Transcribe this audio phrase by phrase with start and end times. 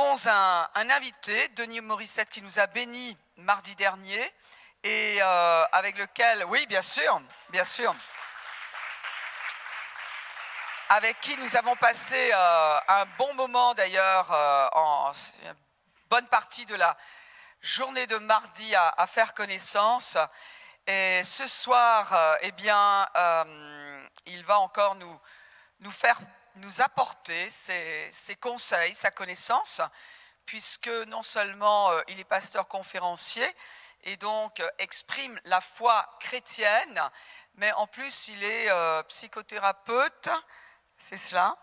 [0.00, 4.32] un, invité, Denis Morissette, qui nous a bénis mardi dernier
[4.82, 7.20] et euh, avec lequel, oui, bien sûr,
[7.50, 7.94] bien sûr,
[10.88, 15.12] avec qui nous avons passé euh, un bon moment d'ailleurs euh, en
[16.08, 16.96] bonne partie de la
[17.60, 20.16] journée de mardi à, faire connaissance.
[20.86, 23.06] Et ce soir, eh bien,
[24.24, 25.20] il va encore nous,
[25.80, 26.18] nous faire
[26.56, 29.80] nous apporter ses, conseils, sa connaissance,
[30.46, 33.46] puisque non seulement euh, il est pasteur conférencier
[34.02, 37.00] et donc euh, exprime la foi chrétienne,
[37.54, 40.28] mais en plus il est euh, psychothérapeute,
[40.98, 41.56] c'est cela,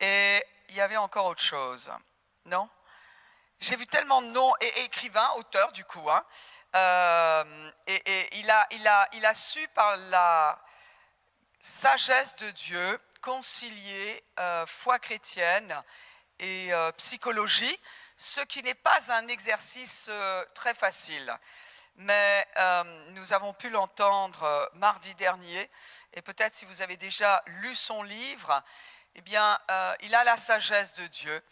[0.00, 1.90] et il y avait encore autre chose,
[2.44, 2.68] non?
[3.58, 6.24] J'ai vu tellement de noms, et, écrivain, auteur du coup, hein,
[7.86, 10.62] et, il, a, il, a, il a su par la
[11.58, 15.82] sagesse de Dieu concilier euh, foi chrétienne
[16.38, 17.76] et euh, psychologie,
[18.16, 21.36] ce qui n'est pas un exercice euh, très facile.
[21.96, 22.46] Mais
[23.12, 25.70] nous avons pu l'entendre mardi dernier,
[26.12, 28.62] et peut-être si vous avez déjà lu son livre,
[29.14, 29.58] eh bien,
[30.00, 31.42] il a la sagesse de Dieu.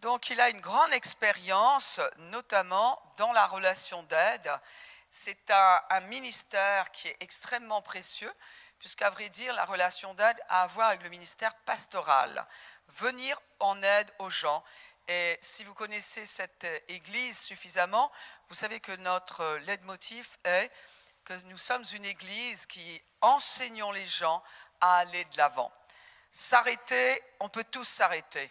[0.00, 4.50] Donc, il a une grande expérience, notamment dans la relation d'aide.
[5.12, 8.34] C'est un ministère qui est extrêmement précieux
[8.82, 12.44] puisqu'à vrai dire, la relation d'aide a à voir avec le ministère pastoral.
[12.88, 14.62] Venir en aide aux gens.
[15.06, 18.10] Et si vous connaissez cette église suffisamment,
[18.48, 20.68] vous savez que notre leitmotiv est
[21.24, 24.42] que nous sommes une église qui enseignons les gens
[24.80, 25.72] à aller de l'avant.
[26.32, 28.50] S'arrêter, on peut tous s'arrêter.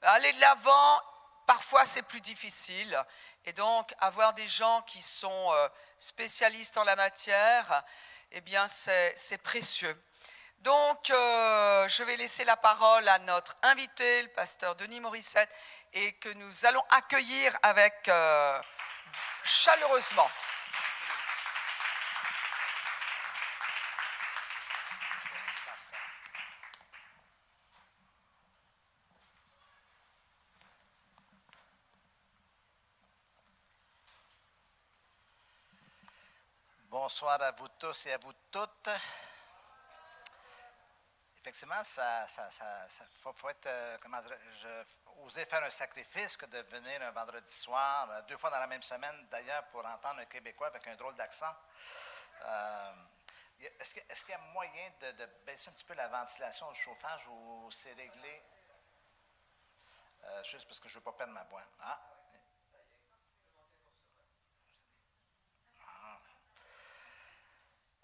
[0.00, 1.02] Aller de l'avant,
[1.46, 2.98] parfois c'est plus difficile.
[3.44, 7.84] Et donc, avoir des gens qui sont euh, spécialistes en la matière,
[8.32, 9.96] eh bien, c'est précieux.
[10.60, 15.50] Donc, euh, je vais laisser la parole à notre invité, le pasteur Denis Morissette,
[15.92, 18.60] et que nous allons accueillir avec euh,
[19.44, 20.28] chaleureusement.
[37.18, 38.90] Bonsoir à vous tous et à vous toutes.
[41.38, 42.46] Effectivement, ça, ça,
[43.22, 44.84] faut, être, euh,
[45.24, 48.66] oser faire un sacrifice que de venir un vendredi soir, euh, deux fois dans la
[48.66, 51.56] même semaine d'ailleurs, pour entendre un Québécois avec un drôle d'accent.
[52.42, 52.92] Euh,
[53.60, 57.70] est-ce qu'il y a moyen de, baisser un petit peu la ventilation, le chauffage ou
[57.70, 58.42] c'est réglé?
[60.42, 61.64] Juste parce que je ne veux pas perdre ma voix?
[61.80, 62.15] Ah.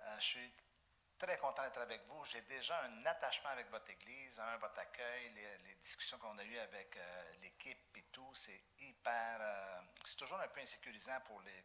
[0.07, 0.55] Euh, je suis
[1.19, 2.25] très content d'être avec vous.
[2.25, 6.59] J'ai déjà un attachement avec votre Église, un, votre accueil, les, discussions qu'on a eues
[6.59, 9.39] avec euh, l'équipe et tout, c'est hyper.
[9.41, 11.65] Euh, c'est toujours un peu insécurisant pour les.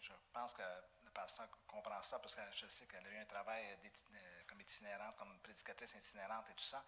[0.00, 0.62] je pense que
[1.04, 3.64] le pasteur comprend ça parce que je sais qu'elle a eu un travail
[4.48, 6.84] comme itinérante, comme prédicatrice itinérante et tout ça.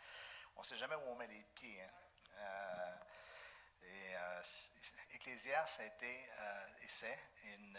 [0.57, 1.83] On ne sait jamais où on met les pieds.
[1.83, 3.01] Hein.
[3.83, 4.15] et
[5.15, 6.29] Ecclésias a été
[6.81, 7.79] et c'est une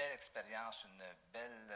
[0.00, 1.74] belle expérience, une belle,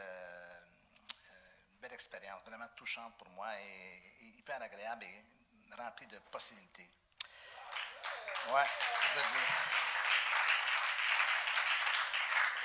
[1.93, 6.89] expérience, vraiment touchante pour moi et, hyper agréable et remplie de possibilités.
[8.53, 8.67] Ouais,
[9.13, 9.75] je veux dire.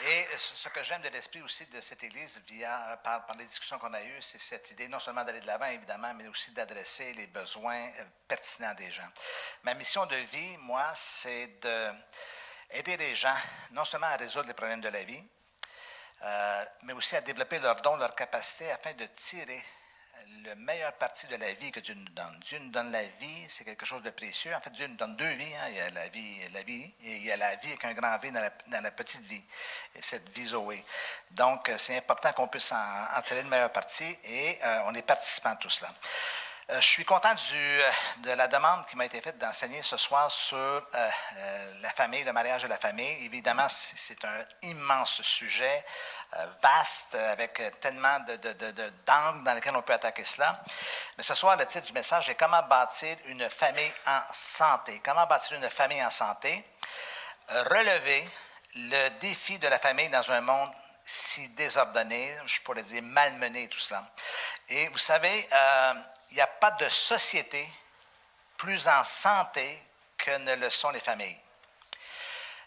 [0.03, 3.79] Et ce que j'aime de l'esprit aussi de cette Église, via, par, par les discussions
[3.79, 7.13] qu'on a eues, c'est cette idée non seulement d'aller de l'avant, évidemment, mais aussi d'adresser
[7.15, 9.09] les besoins euh, pertinents des gens.
[9.63, 13.37] Ma mission de vie, moi, c'est d'aider les gens
[13.73, 15.29] non seulement à résoudre les problèmes de la vie,
[16.23, 19.63] euh, mais aussi à développer leurs dons, leurs capacités afin de tirer
[20.45, 22.39] le meilleur parti de la vie que Dieu nous donne.
[22.41, 24.55] Dieu nous donne la vie, c'est quelque chose de précieux.
[24.55, 25.55] En fait, Dieu nous donne deux vies.
[25.55, 25.69] Hein.
[25.69, 27.93] Il y a la vie, la vie, et il y a la vie avec un
[27.95, 29.45] grand V dans la, petite vie,
[29.95, 30.83] et cette vie Zoé.
[31.33, 35.55] Donc, c'est important qu'on puisse en, tirer le meilleur parti et euh, on est participants
[35.55, 35.93] de tout cela.
[36.75, 37.81] Je suis content du,
[38.23, 40.89] de la demande qui m'a été faite d'enseigner ce soir sur
[41.81, 43.25] la famille, le mariage et la famille.
[43.25, 45.85] Évidemment, c'est un immense sujet.
[46.37, 50.63] Euh, vaste, avec tellement d'angles de, de, dans lesquels on peut attaquer cela.
[51.19, 55.01] Mais ce soir, le titre du message est Comment bâtir une famille en santé.
[55.05, 56.65] Comment bâtir une famille en santé?
[57.49, 58.31] Relever
[58.77, 60.71] le défi de la famille dans un monde
[61.03, 64.05] si désordonné, je pourrais dire malmené, tout cela.
[64.69, 65.95] Et vous savez, euh,
[66.31, 67.67] il n'y a pas de société
[68.57, 69.83] plus en santé
[70.17, 71.41] que ne le sont les familles.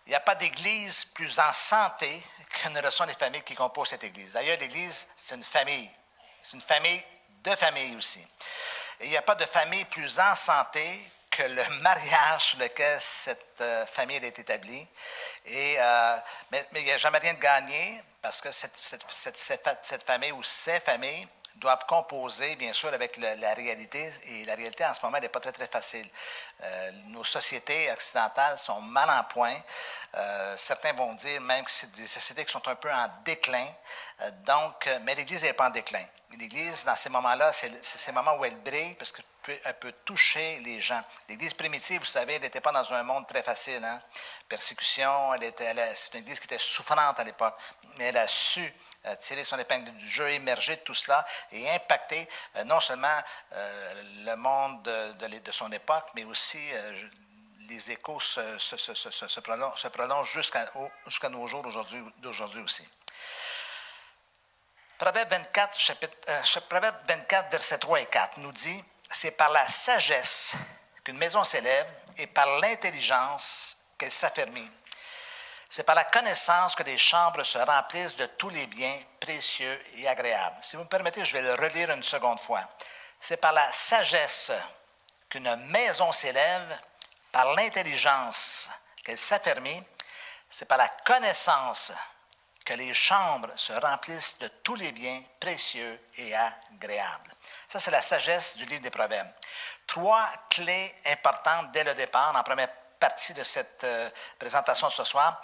[0.05, 3.55] Il n'y a pas d'église plus en santé que ne le sont les familles qui
[3.55, 4.33] composent cette église.
[4.33, 5.89] D'ailleurs, l'église, c'est une famille.
[6.41, 7.03] C'est une famille
[7.43, 8.25] de familles aussi.
[8.99, 12.99] Et il n'y a pas de famille plus en santé que le mariage sur lequel
[12.99, 14.87] cette euh, famille est établie.
[15.45, 16.17] Et, euh,
[16.51, 21.27] mais, il n'y a jamais rien de gagné parce que cette, famille ou ces familles
[21.55, 24.11] doivent composer, bien sûr, avec la réalité.
[24.27, 26.07] Et la réalité, en ce moment, n'est pas très, très facile.
[26.61, 29.55] Euh, nos sociétés occidentales sont mal en point.
[30.15, 33.65] Euh, certains vont dire même que c'est des sociétés qui sont un peu en déclin.
[34.21, 36.03] Euh, donc, mais l'Église n'est pas en déclin.
[36.37, 40.81] L'Église, dans ces moments-là, c'est ces moments où elle brille parce qu'elle peut, toucher les
[40.81, 41.01] gens.
[41.29, 43.83] L'Église primitive, vous savez, elle n'était pas dans un monde très facile.
[43.83, 44.01] Hein?
[44.49, 47.55] Persécution, elle était, c'est une Église qui était souffrante à l'époque,
[47.97, 48.73] mais elle a su
[49.19, 53.07] tirer son épingle du jeu, émerger de tout cela et impacter euh, non seulement
[53.53, 53.93] euh,
[54.25, 56.59] le monde de, son époque, mais aussi
[57.69, 59.39] les échos se,
[59.89, 60.65] prolongent, jusqu'à
[61.05, 61.63] jusqu nos jours
[62.17, 62.87] d'aujourd'hui aussi.
[64.97, 69.67] Proverbe 24, chapitre, euh, Proverbe 24, versets 3 et 4 nous dit C'est par la
[69.67, 70.55] sagesse
[71.03, 74.69] qu'une maison s'élève et par l'intelligence qu'elle s'affermit.
[75.75, 80.07] C'est par la connaissance que les chambres se remplissent de tous les biens précieux et
[80.07, 80.57] agréables.
[80.61, 82.61] Si vous me permettez, je vais le relire une seconde fois.
[83.19, 84.51] C'est par la sagesse
[85.29, 86.79] qu'une maison s'élève,
[87.31, 88.69] par l'intelligence
[89.03, 89.83] qu'elle s'affermit,
[90.47, 91.91] c'est par la connaissance
[92.63, 97.31] que les chambres se remplissent de tous les biens précieux et agréables.
[97.67, 99.33] Ça, c'est la sagesse du livre des Proverbes.
[99.87, 102.31] Trois clés importantes dès le départ,
[103.03, 104.09] partie de cette euh,
[104.39, 105.41] présentation de ce soir.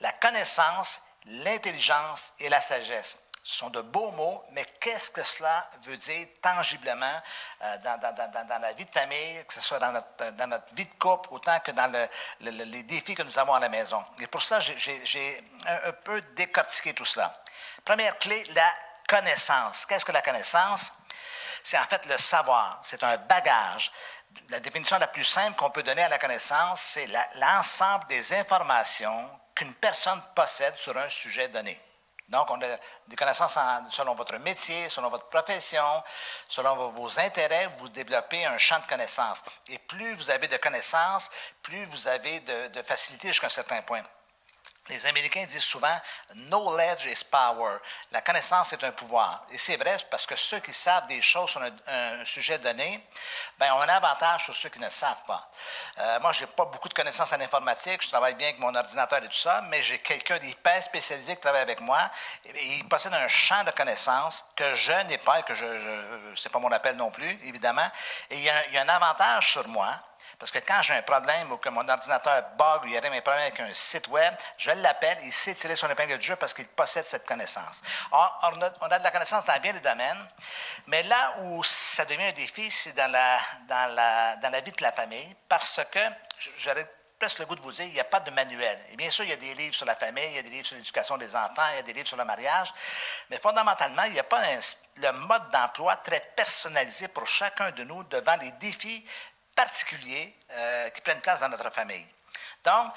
[0.00, 3.16] La connaissance, l'intelligence et la sagesse.
[3.42, 7.18] Ce sont de beaux mots, mais qu'est-ce que cela veut dire tangiblement
[7.62, 11.30] euh, dans, la vie de famille, que ce soit dans notre, notre vie de couple,
[11.32, 12.06] autant que dans le,
[12.42, 14.04] le, les défis que nous avons à la maison.
[14.20, 17.34] Et pour cela, j'ai un peu décortiqué tout cela.
[17.86, 18.70] Première clé, la
[19.08, 19.86] connaissance.
[19.86, 20.92] Qu'est-ce que la connaissance?
[21.62, 22.80] C'est en fait le savoir.
[22.82, 23.90] C'est un bagage.
[24.50, 29.28] La définition la plus simple qu'on peut donner à la connaissance, c'est l'ensemble des informations
[29.54, 31.80] qu'une personne possède sur un sujet donné.
[32.28, 32.66] Donc, on a
[33.06, 33.58] des connaissances
[33.90, 36.04] selon votre métier, selon votre profession,
[36.46, 39.42] selon vos, vos, intérêts, vous développez un champ de connaissances.
[39.68, 41.30] Et plus vous avez de connaissances,
[41.62, 44.02] plus vous avez de, de facilité jusqu'à un certain point.
[44.88, 45.96] Les Américains disent souvent
[46.34, 47.78] knowledge is power.
[48.10, 49.44] La connaissance est un pouvoir.
[49.50, 53.06] Et c'est vrai parce que ceux qui savent des choses sur un, sujet donné,
[53.58, 55.50] ben, ont un avantage sur ceux qui ne savent pas.
[55.98, 58.02] Euh, moi, je n'ai pas beaucoup de connaissances en informatique.
[58.02, 61.40] Je travaille bien avec mon ordinateur et tout ça, mais j'ai quelqu'un d'hyper spécialisé qui
[61.40, 62.00] travaille avec moi.
[62.44, 66.34] Et, il possède un champ de connaissances que je n'ai pas et que je, je
[66.36, 67.88] c'est pas mon appel non plus, évidemment.
[68.30, 69.94] Et il y a un avantage sur moi
[70.38, 73.00] parce que quand j'ai un problème ou que mon ordinateur bug ou il y a
[73.00, 76.36] un problème avec un site web, je l'appelle, il sait tirer son épingle du jeu
[76.36, 77.82] parce qu'il possède cette connaissance.
[78.12, 78.38] Or,
[78.80, 80.26] on a, de la connaissance dans bien des domaines,
[80.86, 83.38] mais là où ça devient un défi, c'est dans la,
[83.68, 86.00] dans, la, dans la vie de la famille, parce que
[86.58, 86.88] j'aurais
[87.18, 88.78] presque le goût de vous dire, il n'y a pas de manuel.
[88.92, 90.50] Et bien sûr, il y a des livres sur la famille, il y a des
[90.50, 92.72] livres sur l'éducation des enfants, il y a des livres sur le mariage,
[93.28, 94.42] mais fondamentalement, il n'y a pas
[94.96, 99.04] le mode d'emploi très personnalisé pour chacun de nous devant les défis
[99.58, 102.06] particuliers euh, qui prennent place dans notre famille.
[102.62, 102.92] Donc,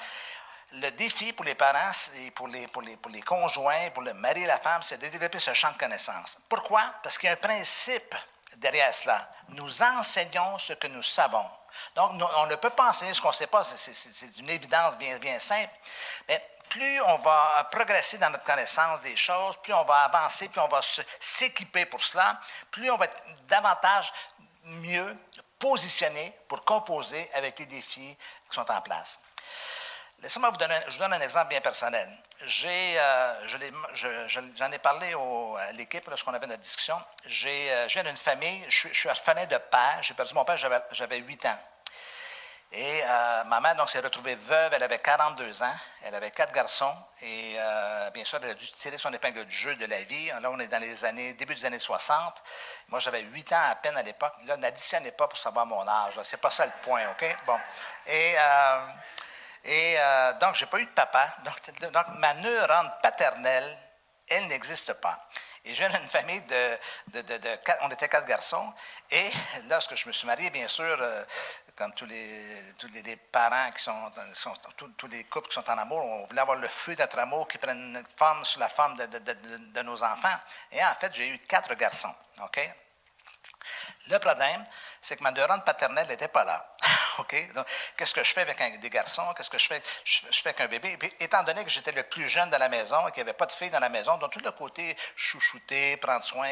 [0.74, 2.68] le défi pour les parents et pour les,
[3.26, 6.38] conjoints, pour le mari et la femme, c'est de développer ce champ de connaissances.
[6.48, 6.82] Pourquoi?
[7.02, 8.14] Parce qu'il y a un principe
[8.58, 9.28] derrière cela.
[9.48, 11.50] Nous enseignons ce que nous savons.
[11.96, 15.18] Donc, on ne peut pas enseigner ce qu'on ne sait pas, c'est une évidence bien,
[15.18, 15.72] bien simple.
[16.28, 20.60] Mais plus on va progresser dans notre connaissance des choses, plus on va avancer, plus
[20.60, 20.80] on va
[21.18, 22.40] s'équiper pour cela,
[22.70, 24.12] plus on va être davantage
[24.64, 25.16] mieux
[25.62, 28.16] positionné pour composer avec les défis
[28.50, 29.20] qui sont en place.
[30.20, 32.08] Laissez-moi vous donner, je donne un exemple bien personnel.
[32.44, 33.56] J'ai, euh, je
[33.94, 37.00] je, j'en ai parlé au, à l'équipe lorsqu'on avait notre discussion.
[37.26, 39.98] J'ai, euh, je viens d'une famille, je, je suis orphelin de père.
[40.00, 41.58] J'ai perdu mon père, j'avais 8 ans.
[42.74, 45.74] Et euh, ma mère donc s'est retrouvée veuve, elle avait 42 ans,
[46.04, 49.54] elle avait quatre garçons, et euh, bien sûr, elle a dû tirer son épingle du
[49.54, 50.28] jeu de la vie.
[50.40, 52.42] Là, on est dans les années, début des années 60.
[52.88, 54.32] Moi, j'avais 8 ans à peine à l'époque.
[54.46, 56.18] Là, n'additionnez pas pour savoir mon âge.
[56.24, 57.36] C'est pas ça le point, OK?
[57.46, 57.58] Bon.
[58.06, 58.86] Et, euh,
[59.64, 61.26] et euh, donc, j'ai pas eu de papa.
[61.44, 63.78] Donc, donc ma neurone paternelle,
[64.28, 65.28] elle n'existe pas.
[65.64, 68.72] Et je viens d'une famille de, de, de, de, On était quatre garçons.
[69.10, 69.30] Et
[69.68, 71.24] lorsque je me suis marié, bien sûr, euh,
[71.76, 74.10] comme tous les, tous les, parents qui sont,
[74.96, 77.48] tous, les couples qui sont en amour, on voulait avoir le feu de notre amour
[77.48, 79.34] qui prenne forme sur la forme de, de, de,
[79.72, 80.38] de nos enfants.
[80.70, 82.14] Et en fait, j'ai eu quatre garçons.
[82.44, 82.74] OK?
[84.08, 84.64] Le problème,
[85.02, 86.64] c'est que ma neurone paternelle n'était pas là.
[87.18, 87.36] OK?
[87.96, 89.24] Qu'est-ce que je fais avec des garçons?
[89.36, 89.82] Qu'est-ce que je fais?
[90.04, 90.96] Je, fais avec un bébé.
[91.18, 93.46] Étant donné que j'étais le plus jeune de la maison et qu'il n'y avait pas
[93.46, 96.48] de filles dans la maison, donc tout le côté chouchouter, prendre soin,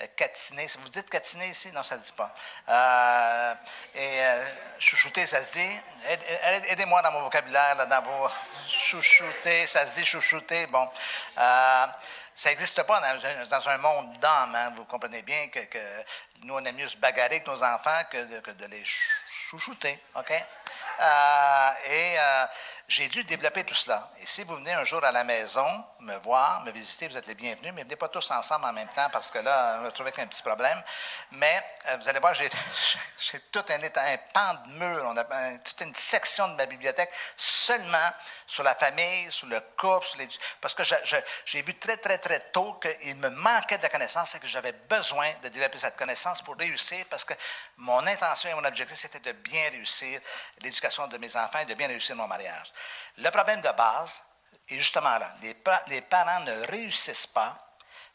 [0.00, 0.66] euh, catiner.
[0.80, 1.72] Vous dites catiner ici?
[1.72, 2.34] Non, ça ne dit pas.
[2.68, 3.54] Euh,
[3.94, 4.44] et euh,
[4.78, 5.80] chouchouter, ça se dit.
[6.68, 8.28] Aidez-moi dans mon vocabulaire, là, dans vos.
[8.68, 10.66] Chouchouter, ça se dit chouchouter.
[10.66, 10.86] Bon.
[12.34, 14.54] Ça n'existe pas dans, un monde d'âme.
[14.56, 14.72] Hein.
[14.76, 15.60] Vous comprenez bien que,
[16.42, 18.82] nous, on aime mieux se bagarrer avec nos enfants que de, les
[19.48, 19.98] chouchouter.
[20.16, 20.32] OK?
[20.32, 22.46] Euh, et euh,
[22.88, 24.10] j'ai dû développer tout cela.
[24.18, 27.26] Et si vous venez un jour à la maison me voir, me visiter, vous êtes
[27.26, 29.90] les bienvenus, mais venez pas tous ensemble en même temps parce que là, on va
[29.90, 30.80] trouver un petit problème.
[31.32, 32.48] Mais euh, vous allez voir, j'ai,
[33.52, 35.24] tout un, pan de mur, on a
[35.58, 38.10] toute une section de ma bibliothèque seulement
[38.46, 40.28] sur la famille, sur le couple, sur les,
[40.60, 40.82] parce que
[41.46, 44.72] j'ai vu très, très, très tôt qu'il me manquait de la connaissance et que j'avais
[44.72, 47.34] besoin de développer cette connaissance pour réussir parce que
[47.78, 50.20] mon intention et mon objectif, c'était de bien réussir
[50.60, 52.72] l'éducation de mes enfants et de bien réussir mon mariage.
[53.18, 54.22] Le problème de base
[54.68, 55.34] est justement là.
[55.42, 57.56] Les, parents ne réussissent pas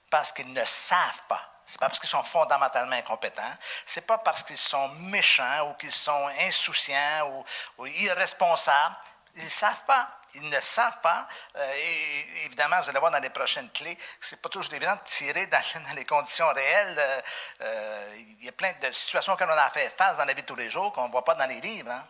[0.10, 1.42] parce qu'ils ne savent pas.
[1.66, 3.54] Ce n'est pas parce qu'ils sont fondamentalement incompétents.
[3.86, 7.46] Ce n'est pas parce qu'ils sont méchants ou qu'ils sont insouciants
[7.78, 8.96] ou, irresponsables.
[9.36, 10.10] Ils savent pas.
[10.36, 11.28] Ils ne savent pas.
[11.56, 14.96] Euh, et, évidemment, vous allez voir dans les prochaines clés, ce n'est pas toujours évident
[14.96, 15.62] de tirer dans,
[15.96, 16.96] les conditions réelles.
[16.98, 17.22] Euh,
[17.62, 20.42] euh, il y a plein de situations auxquelles on a fait face dans la vie
[20.42, 21.92] de tous les jours qu'on ne voit pas dans les livres.
[21.92, 22.04] Hein.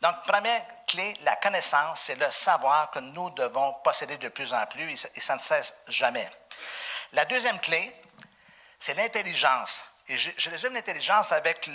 [0.00, 4.64] Donc, première clé, la connaissance, c'est le savoir que nous devons posséder de plus en
[4.66, 6.28] plus et ça ne cesse jamais.
[7.12, 7.94] La deuxième clé,
[8.78, 9.84] c'est l'intelligence.
[10.08, 11.68] Et je, résume l'intelligence avec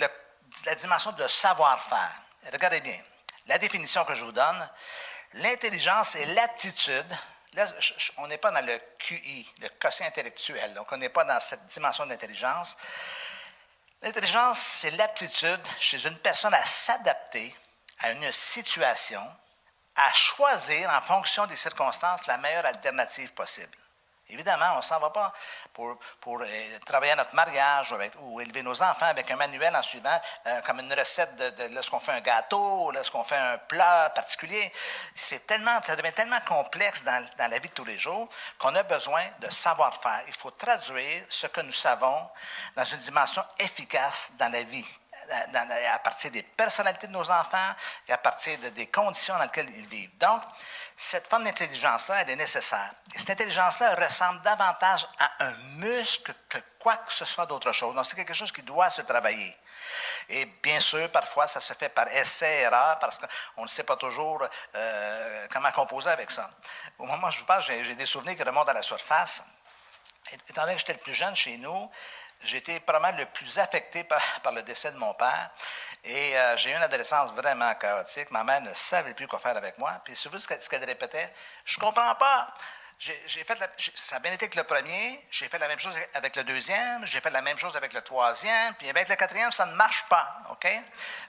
[0.64, 2.12] la dimension de savoir-faire.
[2.52, 3.00] Regardez bien,
[3.46, 4.70] la définition que je vous donne,
[5.34, 7.18] l'intelligence est l'aptitude,
[7.54, 7.66] là,
[8.18, 11.64] on n'est pas dans le QI, le quotient intellectuel, donc on n'est pas dans cette
[11.66, 12.76] dimension d'intelligence.
[14.02, 17.54] L'intelligence, c'est l'aptitude chez une personne à s'adapter
[18.00, 19.22] à une situation,
[19.94, 23.76] à choisir en fonction des circonstances la meilleure alternative possible.
[24.28, 25.32] Évidemment, on ne s'en va pas
[25.72, 25.96] pour,
[26.42, 30.60] euh, travailler à notre mariage ou, élever nos enfants avec un manuel en suivant euh,
[30.62, 31.30] comme une recette
[31.72, 34.72] lorsqu'on fait un gâteau, lorsqu'on fait un plat particulier.
[35.14, 38.82] C'est tellement, ça devient tellement complexe dans la vie de tous les jours qu'on a
[38.82, 40.22] besoin de savoir-faire.
[40.26, 42.28] Il faut traduire ce que nous savons
[42.74, 44.86] dans une dimension efficace dans la vie
[45.30, 47.72] à partir des personnalités de nos enfants
[48.08, 50.16] et à partir des conditions dans lesquelles ils vivent.
[50.18, 50.42] Donc,
[50.96, 52.90] cette forme d'intelligence-là, elle est nécessaire.
[53.14, 57.94] Et cette intelligence-là ressemble davantage à un muscle que quoi que ce soit d'autre chose.
[57.94, 59.56] Donc, c'est quelque chose qui doit se travailler.
[60.28, 64.46] Et bien sûr, parfois, ça se fait par essai-erreur parce qu'on ne sait pas toujours
[64.74, 66.50] euh, comment composer avec ça.
[66.98, 69.44] Au moment où je vous parle, j'ai des souvenirs qui remontent à la surface.
[70.48, 71.90] Étant donné que j'étais le plus jeune chez nous,
[72.46, 74.04] J'étais probablement le plus affecté
[74.42, 75.50] par, le décès de mon père.
[76.04, 78.30] Et euh, j'ai eu une adolescence vraiment chaotique.
[78.30, 80.00] Ma mère ne savait plus quoi faire avec moi.
[80.04, 81.32] Puis, vous ce qu'elle répétait,
[81.64, 82.54] je comprends pas.
[82.98, 83.58] J'ai fait
[83.94, 87.04] ça a bien été que le premier, j'ai fait la même chose avec le deuxième,
[87.04, 90.06] j'ai fait la même chose avec le troisième, puis avec le quatrième, ça ne marche
[90.08, 90.66] pas, OK?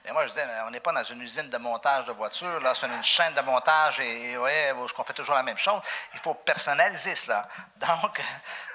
[0.04, 2.74] Mais moi, je disais, on n'est pas dans une usine de montage de voitures, là,
[2.74, 4.34] c'est une chaîne de montage et,
[4.96, 5.82] qu'on fait toujours la même chose.
[6.14, 7.46] Il faut personnaliser cela.
[7.76, 8.18] Donc,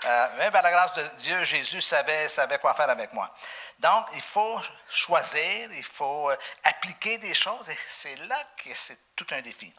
[0.05, 3.33] euh, même par la grâce de Dieu, Jésus savait, savait quoi faire avec moi.
[3.79, 9.15] Donc, il faut choisir, il faut euh, appliquer des choses, et c'est là que c'est
[9.15, 9.73] tout un défi.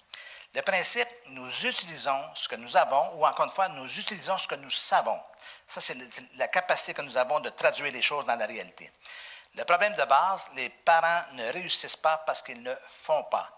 [0.54, 4.46] Le principe, nous utilisons ce que nous avons, ou encore une fois, nous utilisons ce
[4.46, 5.20] que nous savons.
[5.66, 5.96] Ça, c'est
[6.36, 8.88] la capacité que nous avons de traduire les choses dans la réalité.
[9.56, 13.56] Le problème de base, les parents ne réussissent pas parce qu'ils ne font pas.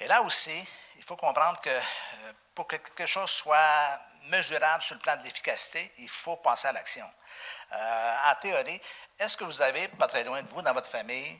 [0.00, 4.94] Et là aussi, il faut comprendre que euh, pour que quelque chose soit mesurable sur
[4.96, 7.08] le plan de l'efficacité, il faut penser à l'action.
[7.72, 8.80] Euh, en théorie,
[9.18, 11.38] est-ce que vous avez, pas très loin de vous, dans votre famille,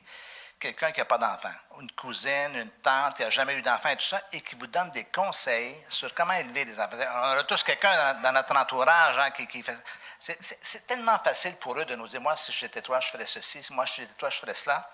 [0.65, 3.97] quelqu'un qui n'a pas d'enfant, une cousine, une tante qui n'a jamais eu d'enfant et
[3.97, 6.97] tout ça, et qui vous donne des conseils sur comment élever des enfants.
[6.97, 9.77] On a tous quelqu'un dans, notre entourage hein, qui, fait.
[10.19, 13.61] C'est tellement facile pour eux de nous dire Moi, si j'étais toi, je ferais ceci,
[13.73, 14.91] moi, si j'étais toi, je ferais cela.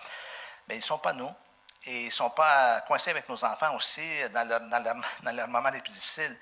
[0.67, 1.33] Mais ils ne sont pas nous.
[1.87, 4.03] Et ils ne sont pas coincés avec nos enfants aussi
[4.35, 6.37] dans leurs dans leur, moments les plus difficiles.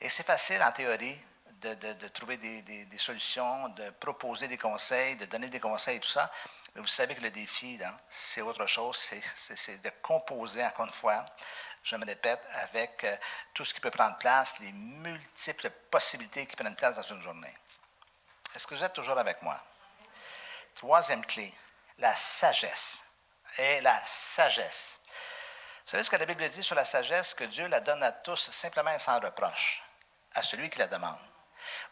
[0.00, 1.16] Et c'est facile, en théorie,
[1.62, 6.08] de, trouver des, des, solutions, de proposer des conseils, de donner des conseils et tout
[6.08, 6.30] ça.
[6.76, 7.80] Mais vous savez que le défi,
[8.10, 11.24] c'est autre chose, c'est de composer, encore une fois,
[11.82, 13.16] je me répète, avec euh,
[13.54, 17.54] tout ce qui peut prendre place, les multiples possibilités qui prennent place dans une journée.
[18.54, 19.58] Est-ce que vous êtes toujours avec moi?
[20.74, 21.50] Troisième clé,
[21.96, 23.06] la sagesse.
[23.56, 25.00] Et la sagesse.
[25.84, 27.32] Vous savez ce que la Bible dit sur la sagesse?
[27.32, 29.82] Que Dieu la donne à tous simplement et sans reproche,
[30.34, 31.16] à celui qui la demande.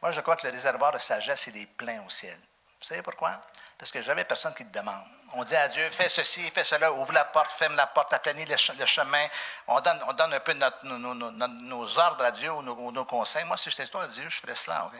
[0.02, 2.38] Moi, je crois que le réservoir de sagesse, il est plein au ciel.
[2.80, 3.40] Vous savez pourquoi?
[3.84, 5.04] Parce que j'avais personne qui te demande.
[5.34, 8.46] On dit à Dieu, fais ceci, fais cela, ouvre la porte, ferme la porte, aplanis
[8.46, 9.26] le, chemin.
[9.66, 13.44] On donne, on donne un peu nos, ordres à Dieu ou nos, conseils.
[13.44, 14.90] Moi, si j'étais toi, Dieu, je ferais cela.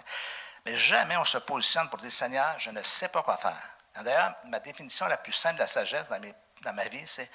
[0.66, 3.56] Mais jamais on se positionne pour dire, Seigneur, je ne sais pas quoi faire.
[4.02, 7.30] D'ailleurs, ma définition la plus simple de la sagesse dans ma vie, c'est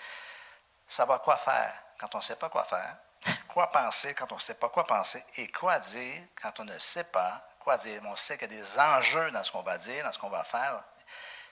[0.86, 2.96] savoir quoi faire quand on ne sait pas quoi faire,
[3.48, 6.78] quoi penser quand on ne sait pas quoi penser, et quoi dire quand on ne
[6.78, 8.04] sait pas quoi dire.
[8.06, 10.30] On sait qu'il y a des enjeux dans ce qu'on va dire, dans ce qu'on
[10.30, 10.84] va faire.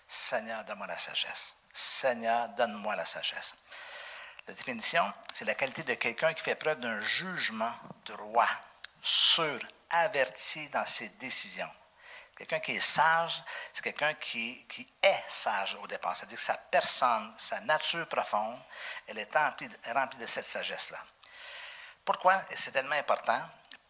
[0.08, 1.58] Seigneur, donne-moi la sagesse.
[1.74, 3.56] Seigneur, donne-moi la sagesse.
[4.48, 7.74] La définition, c'est la qualité de quelqu'un qui fait preuve d'un jugement
[8.06, 8.50] droit,
[9.02, 9.60] sûr,
[9.90, 11.70] averti dans ses décisions.
[12.38, 14.66] Quelqu'un qui est sage, c'est quelqu'un qui,
[15.02, 16.16] est sage au départ.
[16.16, 18.60] C'est-à-dire que sa personne, sa nature profonde,
[19.08, 21.04] elle est remplie, remplie de cette sagesse-là.
[22.06, 22.42] Pourquoi?
[22.56, 23.42] C'est tellement important?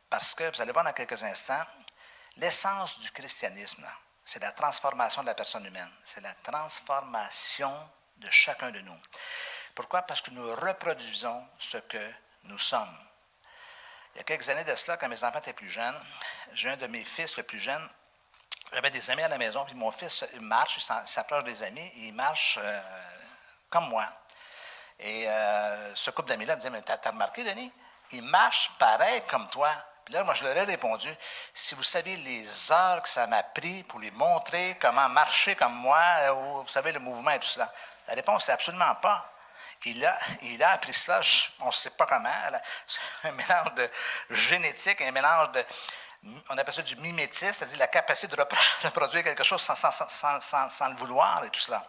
[0.10, 1.66] Parce que, vous allez voir dans quelques instants,
[2.38, 3.86] l'essence du christianisme,
[4.28, 5.90] c'est la transformation de la personne humaine.
[6.04, 7.74] C'est la transformation
[8.18, 9.00] de chacun de nous.
[9.74, 10.02] Pourquoi?
[10.02, 12.98] Parce que nous reproduisons ce que nous sommes.
[14.14, 15.98] Il y a quelques années de cela, quand mes enfants étaient plus jeunes,
[16.52, 17.90] j'ai un de mes fils le plus jeune.
[18.74, 21.90] J'avais des amis à la maison, puis mon fils il marche, il s'approche des amis,
[21.96, 22.82] il marche euh,
[23.70, 24.06] comme moi.
[25.00, 27.72] Et euh, ce couple d'amis-là me dit Mais t'as remarqué, Denis?
[28.12, 29.72] Il marche pareil comme toi.
[30.08, 31.14] Puis là, moi, je leur ai répondu,
[31.54, 35.74] si vous saviez les heures que ça m'a pris pour lui montrer comment marcher comme
[35.74, 37.70] moi, euh, ou, vous savez, le mouvement et tout cela.
[38.08, 39.30] La réponse, c'est absolument pas.
[39.84, 41.20] Il a, il a appris cela,
[41.60, 42.32] on ne sait pas comment.
[42.86, 43.90] C'est un mélange de
[44.30, 45.66] génétique, un mélange de,
[46.50, 48.42] on appelle ça du mimétisme, c'est-à-dire la capacité de
[48.84, 51.86] reproduire quelque chose sans, sans, le vouloir et tout cela.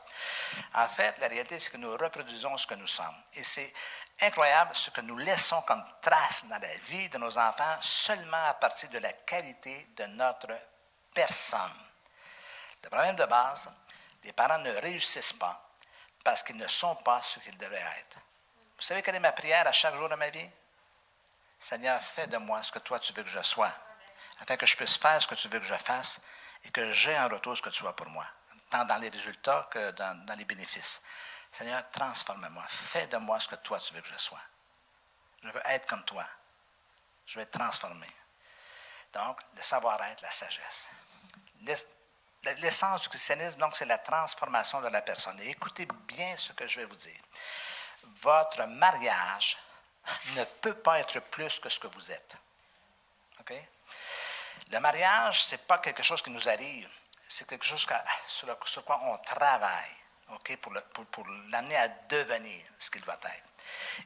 [0.75, 3.15] En fait, la réalité, c'est que nous reproduisons ce que nous sommes.
[3.35, 3.73] Et c'est
[4.21, 8.55] incroyable ce que nous laissons comme trace dans la vie de nos enfants seulement à
[8.55, 10.49] partir de la qualité de notre
[11.15, 11.61] personne.
[12.83, 13.71] Le problème de base,
[14.25, 15.69] les parents ne réussissent pas
[16.25, 18.19] parce qu'ils ne sont pas ce qu'ils devraient être.
[18.77, 20.51] Vous savez quelle est ma prière à chaque jour de ma vie?
[21.59, 23.73] Seigneur, fais de moi ce que toi tu veux que je sois,
[24.41, 26.21] afin que je puisse faire ce que tu veux que je fasse
[26.65, 28.27] et que j'ai en retour ce que tu sois pour moi,
[28.71, 31.02] tant dans les résultats que dans les bénéfices.
[31.50, 32.65] Seigneur, transforme-moi.
[32.69, 34.43] Fais de moi ce que toi tu veux que je sois.
[35.43, 36.26] Je veux être comme toi.
[37.26, 38.06] Je veux être transformé.
[39.13, 40.89] Donc, le savoir-être, la sagesse.
[42.58, 45.39] L'essence du christianisme, donc, c'est la transformation de la personne.
[45.41, 47.21] Et écoutez bien ce que je vais vous dire.
[48.23, 49.58] Votre mariage
[50.37, 52.37] ne peut pas être plus que ce que vous êtes.
[53.41, 53.54] OK?
[54.71, 56.89] Le mariage, ce n'est pas quelque chose qui nous arrive.
[57.28, 57.87] C'est quelque chose
[58.26, 59.97] sur quoi on travaille
[60.60, 63.49] pour, l'amener à devenir ce qu'il doit être.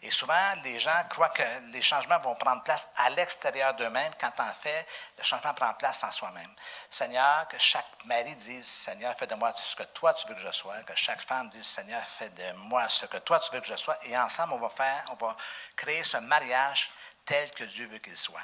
[0.02, 4.32] Et souvent, les gens croient que les changements vont prendre place à l'extérieur d'eux-mêmes, quand
[4.40, 6.50] en fait, le changement prend place en soi-même.
[6.90, 10.40] Seigneur, que chaque mari dise, Seigneur, fais de moi ce que toi tu veux que
[10.40, 13.61] je sois, que chaque femme dise, Seigneur, fais de moi ce que toi tu veux
[13.61, 15.37] que je sois, et ensemble, on va faire, on va
[15.76, 16.90] créer ce mariage
[17.24, 18.40] tel que Dieu veut qu'il soit.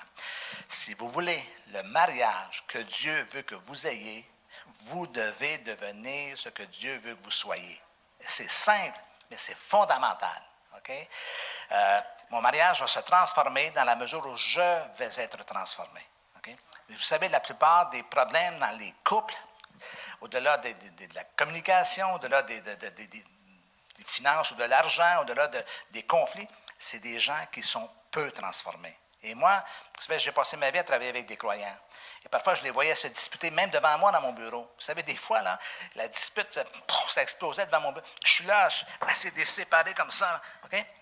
[0.68, 4.24] Si vous voulez le mariage que Dieu veut que vous ayez,
[4.84, 7.80] vous devez devenir ce que Dieu veut que vous soyez.
[8.20, 8.98] C'est simple,
[9.30, 10.42] mais c'est fondamental.
[11.70, 16.00] Euh, mon mariage va se transformer dans la mesure où je vais être transformé.
[16.90, 19.36] Vous savez, la plupart des problèmes dans les couples,
[20.22, 20.70] au-delà de,
[21.14, 22.62] la communication, au-delà des,
[24.06, 25.50] finances ou de l'argent, au-delà
[25.90, 28.96] des conflits, c'est des gens qui sont peu transformés.
[29.22, 29.62] Et moi,
[30.16, 31.76] j'ai passé ma vie à travailler avec des croyants.
[32.24, 34.62] Et parfois, je les voyais se disputer, même devant moi dans mon bureau.
[34.76, 35.58] Vous savez, des fois, là,
[35.94, 38.06] la dispute, ça, explosait devant mon bureau.
[38.24, 38.68] Je suis là,
[39.02, 40.42] assez séparé comme ça.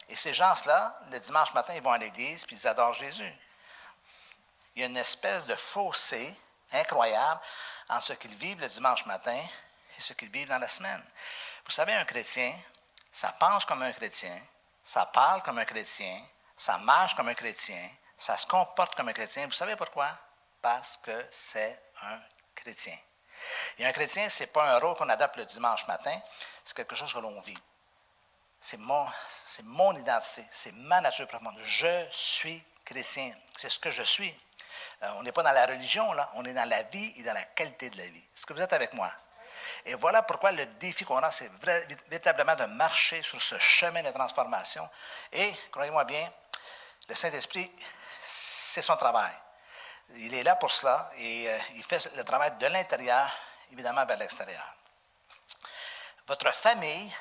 [0.09, 3.35] Et ces gens-là, le dimanche matin, ils vont à l'église, puis ils adorent Jésus.
[4.75, 6.35] Il y a une espèce de fossé
[6.73, 7.41] incroyable
[7.89, 9.39] entre ce qu'ils vivent le dimanche matin
[9.97, 11.03] et ce qu'ils vivent dans la semaine.
[11.65, 12.53] Vous savez, un chrétien,
[13.11, 14.39] ça pense comme un chrétien,
[14.85, 16.21] ça parle comme un chrétien,
[16.57, 19.47] ça marche comme un chrétien, ça se comporte comme un chrétien.
[19.47, 20.09] Vous savez pourquoi?
[20.67, 22.19] Parce que c'est un
[22.53, 22.99] chrétien.
[23.79, 26.21] Et un chrétien, ce n'est pas un rôle qu'on adopte le dimanche matin,
[26.65, 27.59] c'est quelque chose que l'on vit.
[28.61, 29.07] C'est mon,
[29.47, 31.57] c'est mon identité, c'est ma nature profonde.
[31.65, 34.37] Je suis chrétien, c'est ce que je suis.
[35.05, 37.35] Euh, on n'est pas dans la religion, là, on est dans la vie et dans
[37.35, 38.29] la qualité de la vie.
[38.35, 39.13] Est-ce que vous êtes avec moi?
[39.85, 41.49] Et voilà pourquoi le défi qu'on a, c'est
[42.09, 44.91] véritablement de marcher sur ce chemin de transformation.
[45.31, 46.29] Et, croyez-moi bien,
[47.09, 47.71] le Saint-Esprit,
[48.21, 49.33] c'est son travail.
[50.15, 53.31] Il est là pour cela et euh, il fait le travail de l'intérieur,
[53.73, 54.75] évidemment, vers l'extérieur.
[56.27, 57.13] Votre famille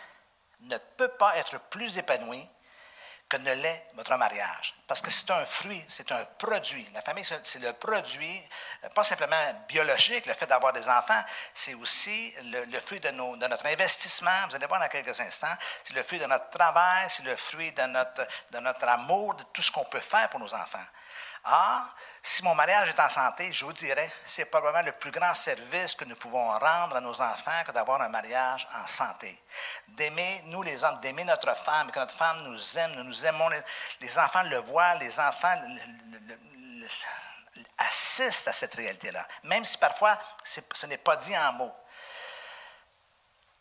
[0.61, 2.47] ne peut pas être plus épanouie
[3.27, 4.75] que ne l'est votre mariage.
[4.87, 6.87] Parce que c'est un fruit, c'est un produit.
[6.93, 8.41] La famille, c'est le produit,
[8.83, 9.35] euh, pas simplement
[9.67, 11.21] biologique, le fait d'avoir des enfants,
[11.53, 14.47] c'est aussi le, fruit de, notre investissement.
[14.49, 15.55] Vous allez voir dans quelques instants.
[15.83, 19.71] C'est le fruit de notre travail, c'est le fruit de notre amour, de tout ce
[19.71, 20.85] qu'on peut faire pour nos enfants.
[21.47, 21.87] Ah,
[22.23, 25.93] si mon mariage est en santé, je vous dirais, c'est probablement le plus grand service
[25.93, 29.39] que nous pouvons rendre à nos enfants que d'avoir un mariage en santé.
[29.89, 33.47] D'aimer, nous les hommes, d'aimer notre femme, que notre femme nous aime, nous nous aimons.
[34.01, 35.55] Les, enfants le voient, les enfants
[37.77, 41.75] assistent à cette réalité-là, même si parfois ce n'est pas dit en mots.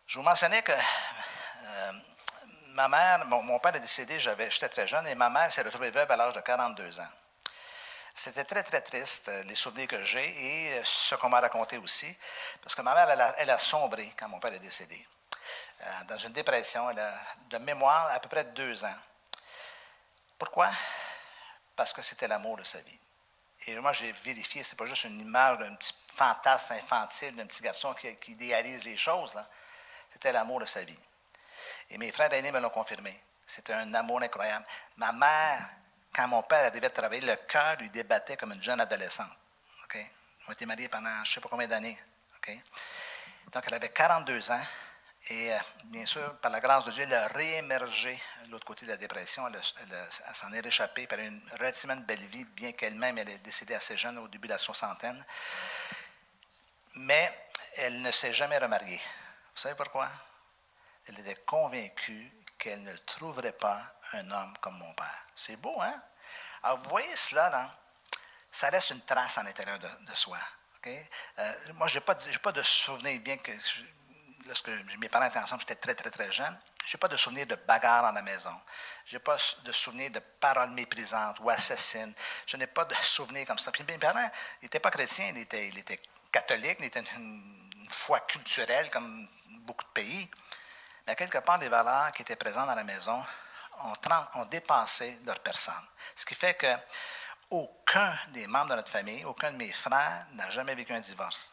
[0.07, 1.93] Je vous mentionnais que euh,
[2.69, 6.11] ma mère, mon, père est décédé, j'étais très jeune, et ma mère s'est retrouvée veuve
[6.11, 7.09] à l'âge de 42 ans.
[8.15, 11.79] C'était très, très triste, euh, les souvenirs que j'ai et euh, ce qu'on m'a raconté
[11.79, 12.17] aussi,
[12.63, 15.05] parce que ma mère, elle a, sombré quand mon père est décédé.
[15.81, 17.13] Euh, dans une dépression, elle a,
[17.51, 18.97] de mémoire, à peu près deux ans.
[20.39, 20.71] Pourquoi?
[21.75, 23.01] Parce que c'était l'amour de sa vie.
[23.67, 27.47] Et moi, j'ai vérifié, ce n'est pas juste une image d'un petit fantasme infantile, d'un
[27.47, 29.33] petit garçon qui, qui idéalise les choses.
[30.11, 30.99] C'était l'amour de sa vie.
[31.91, 33.19] Et mes frères aînés me l'ont confirmé.
[33.45, 34.65] C'était un amour incroyable.
[34.97, 35.69] Ma mère
[36.15, 39.31] quand mon père arrivait de travailler, le cœur lui débattait comme une jeune adolescente.
[39.85, 39.99] OK?
[40.49, 41.99] On été mariés pendant je ne sais pas combien d'années.
[43.53, 44.63] Donc, elle avait 42 ans.
[45.29, 48.85] Et euh, bien sûr, par la grâce de Dieu, elle a réémergé de l'autre côté
[48.85, 49.47] de la dépression.
[49.49, 49.59] Elle,
[50.35, 54.19] s'en est réchappée par une relativement belle vie, bien qu'elle-même, elle est décédée assez jeune,
[54.19, 55.25] au début de la soixantaine.
[56.97, 57.49] Mais
[57.79, 59.01] elle ne s'est jamais remariée.
[59.55, 60.11] Vous savez pourquoi?
[61.07, 62.31] Elle était convaincue
[62.65, 63.79] qu'elle ne trouverait pas
[64.15, 65.27] un homme comme mon père.
[65.35, 66.03] C'est beau, hein?
[66.63, 67.77] Alors, vous voyez cela, là?
[68.51, 70.39] Ça laisse une trace à l'intérieur de, soi.
[70.87, 71.03] Euh,
[71.75, 73.53] moi, je n'ai pas, pas, de souvenir, bien que
[74.47, 76.59] lorsque mes parents étaient ensemble, j'étais très, très, très jeune.
[76.87, 78.59] Je n'ai pas de souvenir de bagarre dans la maison.
[79.05, 82.15] Je n'ai pas de souvenir de paroles méprisantes ou assassines.
[82.47, 83.73] Je n'ai pas de souvenir comme ça.
[83.73, 84.31] Puis mes parents
[84.63, 86.01] n'étaient pas chrétiens, ils étaient, ils étaient
[86.33, 89.29] catholiques, ils étaient une foi culturelle comme
[89.67, 90.31] beaucoup de pays.
[91.07, 93.23] Mais quelque part, les valeurs qui étaient présentes dans la maison
[93.83, 95.75] ont, dépassé leur personne.
[96.15, 96.73] Ce qui fait que
[97.51, 101.53] aucun des membres de notre famille, aucun de mes frères n'a jamais vécu un divorce.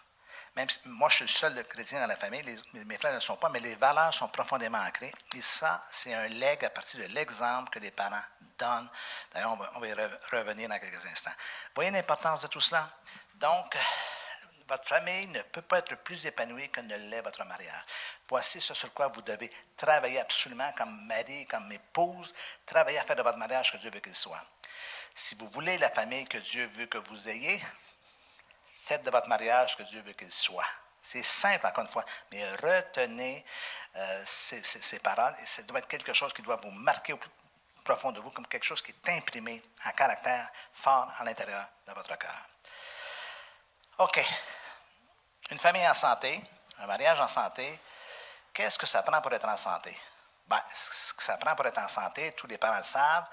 [0.56, 3.22] Même si moi, je suis le seul chrétien dans la famille, mes frères ne le
[3.22, 5.14] sont pas, mais les valeurs sont profondément ancrées.
[5.36, 8.24] Et ça, c'est un leg à partir de l'exemple que les parents
[8.58, 8.90] donnent.
[9.34, 11.32] D'ailleurs, on va, y revenir dans quelques instants.
[11.32, 12.90] Vous voyez l'importance de tout cela?
[13.36, 13.78] Donc,
[14.72, 17.84] votre famille ne peut pas être plus épanouie que ne l'est votre mariage.
[18.30, 22.34] Voici ce sur quoi vous devez travailler absolument comme mari, comme épouse,
[22.66, 24.46] travailler à faire de votre mariage que Dieu veut qu'il soit.
[25.14, 27.62] Si vous voulez la famille que Dieu veut que vous ayez,
[28.86, 30.70] faites de votre mariage que Dieu veut qu'il soit.
[31.02, 33.46] C'est simple, encore une fois, mais retenez
[33.98, 37.30] euh, ces, paroles et ça doit être quelque chose qui doit vous marquer au plus
[37.84, 41.94] profond de vous comme quelque chose qui est imprimé en caractère fort à l'intérieur de
[41.94, 42.48] votre cœur.
[43.98, 44.26] OK.
[45.52, 46.42] Une famille en santé,
[46.80, 47.80] un mariage en santé,
[48.54, 49.96] qu'est-ce que ça prend pour être en santé?
[50.48, 53.26] Ben, ce que ça prend pour être en santé, tous les parents le savent,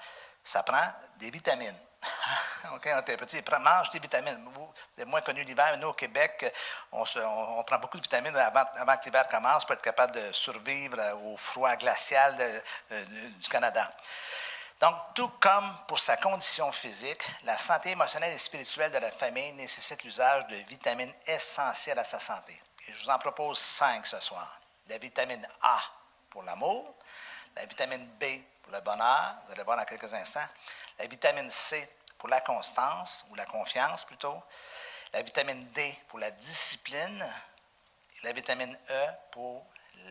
[0.43, 0.83] ça prend
[1.17, 1.77] des vitamines.
[2.73, 4.37] OK, on était petit, mange des vitamines.
[4.53, 6.53] Vous, êtes moins connu l'hiver, mais nous, au Québec,
[6.91, 7.05] on,
[7.63, 11.75] prend beaucoup de vitamines avant, que l'hiver commence pour être capable de survivre au froid
[11.77, 12.35] glacial
[12.91, 13.89] euh, du Canada.
[14.79, 19.51] Donc, tout comme pour sa condition physique, la santé émotionnelle et spirituelle de la famille
[19.53, 22.53] nécessite l'usage de vitamines essentielles à sa santé.
[22.87, 24.59] Et je vous en propose cinq ce soir.
[24.87, 25.79] La vitamine A
[26.29, 26.95] pour l'amour,
[27.57, 28.23] la vitamine B
[28.63, 30.47] pour le bonheur, vous allez voir dans quelques instants,
[30.97, 34.41] la vitamine C pour la constance ou la confiance plutôt,
[35.11, 37.25] la vitamine D pour la discipline
[38.15, 39.65] et la vitamine E pour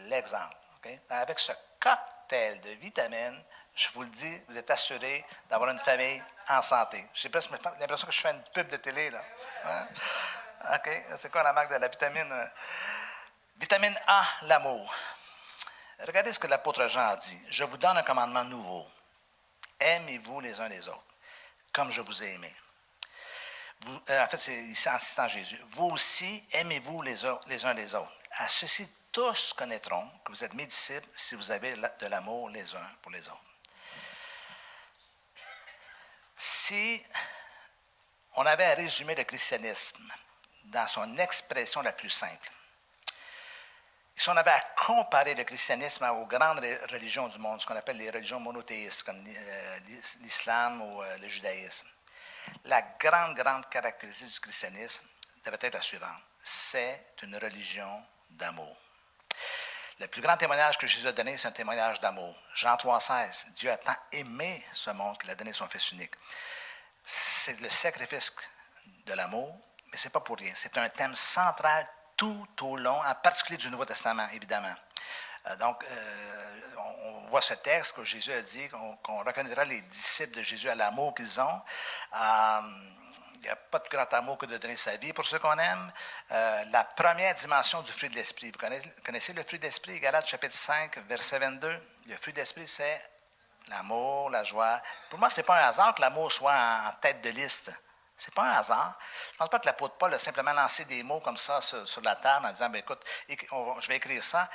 [0.08, 0.56] l'exemple.
[1.08, 3.42] Avec ce cocktail de vitamines,
[3.78, 7.08] je vous le dis, vous êtes assuré d'avoir une famille en santé.
[7.14, 9.22] J'ai presque l'impression que je fais une pub de télé, là.
[9.66, 9.88] Hein?
[10.74, 12.50] OK, c'est quoi la marque de la vitamine?
[13.56, 14.92] Vitamine A, l'amour?
[16.00, 17.40] Regardez ce que l'apôtre Jean a dit.
[17.50, 18.84] Je vous donne un commandement nouveau.
[19.78, 21.14] Aimez-vous les uns les autres,
[21.72, 22.52] comme je vous ai aimé.
[24.10, 25.60] Euh, en fait, c'est ici en citant Jésus.
[25.68, 27.14] Vous aussi, aimez-vous les,
[27.46, 28.12] les uns les autres.
[28.38, 32.74] À ceci, tous connaîtront que vous êtes mes disciples si vous avez de l'amour les
[32.74, 33.47] uns pour les autres.
[36.38, 37.04] Si
[38.36, 39.98] on avait à résumer le christianisme
[40.66, 42.50] dans son expression la plus simple,
[44.14, 47.96] si on avait à comparer le christianisme aux grandes religions du monde, ce qu'on appelle
[47.96, 49.78] les religions monothéistes, comme euh,
[50.20, 51.88] l'islam ou euh, le judaïsme,
[52.64, 55.04] la grande, grande caractéristique du christianisme
[55.44, 56.22] devrait être la suivante.
[56.38, 58.76] C'est une religion d'amour.
[60.00, 62.32] Le plus grand témoignage que Jésus a donné, c'est un témoignage d'amour.
[62.54, 63.54] Jean 3,16.
[63.54, 66.14] Dieu a tant aimé ce monde qu'il a donné son Fils unique.
[67.02, 68.32] C'est le sacrifice
[69.06, 69.58] de l'amour,
[69.90, 70.52] mais ce n'est pas pour rien.
[70.54, 71.84] C'est un thème central
[72.16, 74.74] tout au long, en particulier du Nouveau Testament, évidemment.
[75.46, 80.36] Euh, donc, euh, on, voit ce texte que Jésus a dit qu'on reconnaîtra les disciples
[80.36, 81.62] de Jésus à l'amour qu'ils ont.
[82.14, 82.60] Euh,
[83.38, 85.58] il n'y a pas de grand amour que de donner sa vie pour ceux qu'on
[85.58, 85.92] aime.
[86.30, 88.50] la première dimension du fruit de l'esprit.
[88.50, 88.58] Vous
[89.04, 91.80] connaissez, le fruit de l'esprit, Galates chapitre 5, verset 22.
[92.06, 93.02] Le fruit de l'esprit, c'est
[93.68, 94.80] l'amour, la joie.
[95.10, 97.72] Pour moi, ce n'est pas un hasard que l'amour soit en tête de liste.
[98.16, 98.98] Ce n'est pas un hasard.
[99.30, 102.02] Je ne pense pas que l'apôtre Paul a simplement lancé des mots comme ça sur,
[102.02, 104.48] la table en disant, ben, écoute, je vais écrire ça.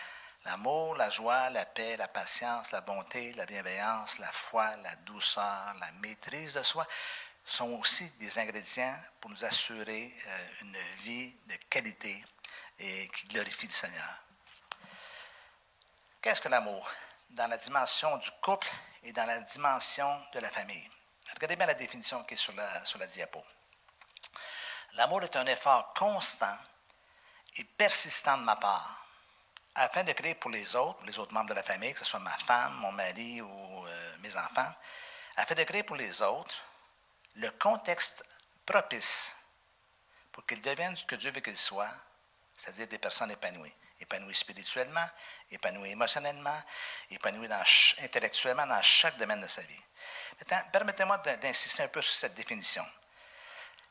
[0.45, 5.73] L'amour, la joie, la paix, la patience, la bonté, la bienveillance, la foi, la douceur,
[5.79, 6.85] la maîtrise de soi
[7.45, 12.23] sont aussi des ingrédients pour nous assurer euh, une vie de qualité
[12.79, 14.19] et qui glorifie le Seigneur.
[16.21, 16.89] Qu'est-ce que l'amour?
[17.31, 18.69] Dans la dimension du couple
[19.03, 20.89] et dans la dimension de la famille?
[21.33, 23.43] Regardez bien la définition qui est sur la, sur la diapo.
[24.93, 26.57] L'amour est un effort constant
[27.55, 29.03] et persistant de ma part
[29.75, 32.19] afin de créer pour les autres, les autres membres de la famille, que ce soit
[32.19, 34.71] ma femme, mon mari ou euh, mes enfants,
[35.35, 36.55] afin de créer pour les autres
[37.35, 38.23] le contexte
[38.65, 39.35] propice
[40.31, 41.91] pour qu'ils deviennent ce que Dieu veut qu'ils soient,
[42.57, 43.73] c'est-à-dire des personnes épanouies.
[43.99, 45.05] Épanouies spirituellement,
[45.49, 46.61] épanouies émotionnellement,
[47.09, 47.47] épanouies
[47.99, 49.83] intellectuellement dans chaque domaine de sa vie.
[50.39, 52.85] Maintenant, permettez-moi d'insister un peu sur cette définition.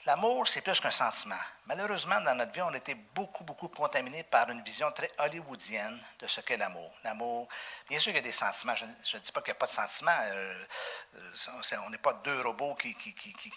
[0.04, 1.38] L'amour, c'est plus qu'un sentiment.
[1.66, 5.96] Malheureusement, dans notre vie, on a été beaucoup, beaucoup contaminé par une vision très hollywoodienne
[6.18, 6.92] de ce qu'est l'amour.
[7.04, 7.48] L'amour,
[7.88, 8.74] bien sûr qu'il y a des sentiments.
[8.74, 10.10] Je ne dis pas qu'il n'y a pas de sentiments.
[10.24, 10.66] Euh,
[11.14, 12.96] euh, on n'est pas deux robots qui,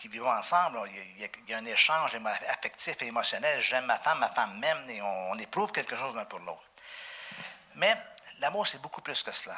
[0.08, 0.81] vivent ensemble.
[1.17, 2.15] Il y, a, un échange
[2.49, 3.60] affectif et émotionnel.
[3.62, 6.69] J'aime ma femme, ma femme m'aime, et on, éprouve quelque chose l'un pour l'autre.
[7.73, 7.97] Mais
[8.38, 9.58] l'amour, c'est beaucoup plus que cela.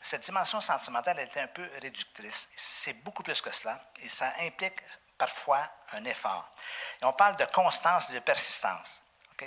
[0.00, 2.48] Cette dimension sentimentale elle est un peu réductrice.
[2.56, 4.80] C'est beaucoup plus que cela, et ça implique
[5.18, 5.60] parfois
[5.92, 6.48] un effort.
[7.02, 9.02] Et on parle de constance et de persistance.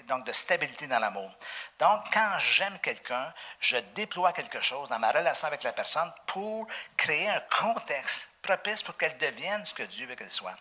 [0.05, 1.29] Donc, de stabilité dans l'amour.
[1.77, 6.65] Donc, quand j'aime quelqu'un, je déploie quelque chose dans ma relation avec la personne pour
[6.95, 10.55] créer un contexte propice pour qu'elle devienne ce que Dieu veut qu'elle soit.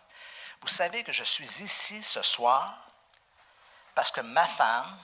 [0.63, 2.77] Vous savez que je suis ici ce soir
[3.95, 4.99] parce que ma femme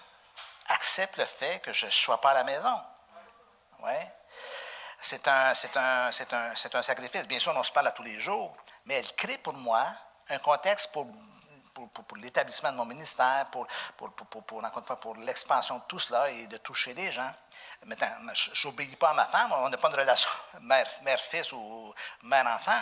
[0.71, 2.83] accepte le fait que je ne sois pas à la maison.
[3.79, 4.12] Ouais.
[4.99, 7.29] C'est un, un, un, un sacrifice.
[7.29, 9.85] Bien sûr, on se parle à tous les jours, mais elle crée pour moi
[10.29, 11.07] un contexte pour,
[11.75, 14.11] pour, l'établissement de mon ministère, pour, pour,
[15.03, 17.31] pour l'expansion de tout cela et de toucher les gens.
[17.85, 22.81] Maintenant, je n'obéis pas à ma femme, on n'a pas de relation mère-fils ou mère-enfant,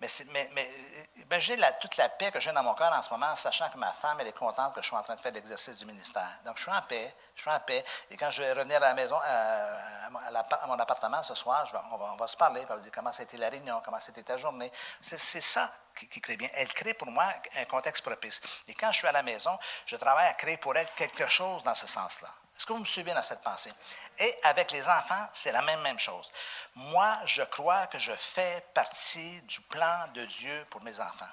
[0.00, 0.08] mais,
[0.52, 0.70] mais,
[1.16, 3.78] imaginez la, toute la paix que j'ai dans mon cœur en ce moment, sachant que
[3.78, 6.28] ma femme, elle est contente que je sois en train de faire l'exercice du ministère.
[6.44, 7.84] Donc, je suis en paix, je suis en paix.
[8.10, 12.26] Et quand je vais revenir à la maison, à, mon appartement ce soir, on, va,
[12.26, 14.70] se parler, on va dire comment c'était la réunion, comment c'était ta journée.
[15.00, 16.48] C'est ça qui, crée bien.
[16.54, 17.26] Elle crée pour moi
[17.56, 18.40] un contexte propice.
[18.66, 21.62] Et quand je suis à la maison, je travaille à créer pour elle quelque chose
[21.62, 22.28] dans ce sens-là.
[22.56, 23.72] Est-ce que vous me suivez dans cette pensée?
[24.18, 26.30] Et avec les enfants, c'est la même, même chose.
[26.76, 31.24] Moi, je crois que je fais partie du plan de Dieu pour mes enfants.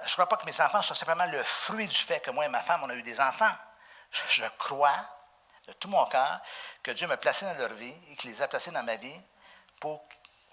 [0.00, 2.44] Je ne crois pas que mes enfants soient simplement le fruit du fait que moi
[2.46, 3.52] et ma femme, on a eu des enfants.
[4.30, 4.96] Je crois
[5.66, 6.40] de tout mon cœur
[6.82, 9.20] que Dieu m'a placé dans leur vie et qu'il les a placés dans ma vie
[9.80, 10.02] pour,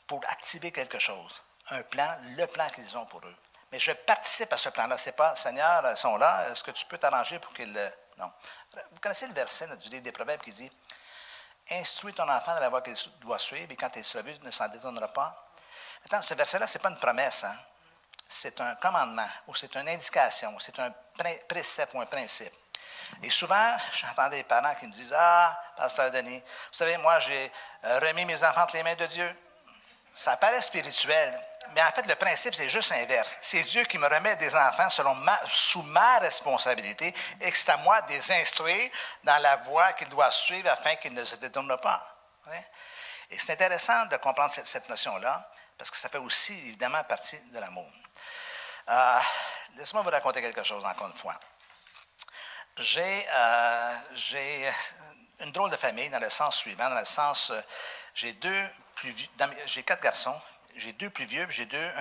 [0.08, 1.42] pour activer quelque chose.
[1.70, 3.38] Un plan, le plan qu'ils ont pour eux.
[3.72, 4.98] Mais je participe à ce plan-là.
[4.98, 7.94] Ce n'est pas, Seigneur, ils sont là, est-ce que tu peux t'arranger pour qu'ils.
[8.18, 10.72] Vous connaissez le verset du livre des Proverbes qui dit
[11.72, 14.44] Instruis ton enfant dans la voie qu'il doit suivre, et quand il sera vu, il
[14.44, 15.52] ne s'en détournera pas.
[16.04, 17.58] Maintenant, ce verset-là, ce n'est pas une promesse, hein.
[18.30, 20.94] c'est un commandement, ou c'est une indication, ou c'est un
[21.48, 22.54] précepte ou un principe.
[23.24, 27.52] Et souvent, j'entends des parents qui me disent Ah, Pasteur Denis, vous savez, moi, j'ai
[27.86, 29.36] euh, remis mes enfants entre les mains de Dieu.
[30.14, 31.40] Ça paraît spirituel,
[31.74, 33.38] mais en fait, le principe, c'est juste inverse.
[33.42, 38.02] C'est Dieu qui me remet des enfants sous ma responsabilité et que c'est à moi
[38.02, 38.92] de les instruire
[39.24, 42.16] dans la voie qu'ils doivent suivre afin qu'ils ne se détournent pas.
[43.30, 45.44] Et c'est intéressant de comprendre cette, notion-là
[45.78, 47.90] parce que ça fait aussi, évidemment, partie de l'amour.
[48.90, 49.20] Euh,
[49.78, 51.40] laissez-moi vous raconter quelque chose encore une fois.
[52.78, 53.98] J'ai euh,
[55.40, 57.62] une drôle de famille dans le sens suivant, dans le sens, euh,
[58.16, 60.40] j'ai quatre garçons,
[60.78, 61.92] j'ai deux plus vieux, j'ai deux,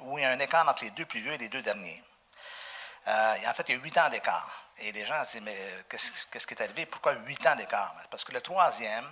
[0.00, 2.02] où il y a un écart entre les deux plus vieux et les deux derniers.
[3.08, 4.66] Euh, en fait, il y a huit ans d'écart.
[4.78, 6.86] Et les gens se disent, mais euh, qu'est-ce, qui est arrivé?
[6.86, 7.94] Pourquoi huit ans d'écart?
[8.10, 9.04] Parce que le troisième,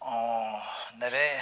[0.00, 0.60] on
[1.00, 1.38] avait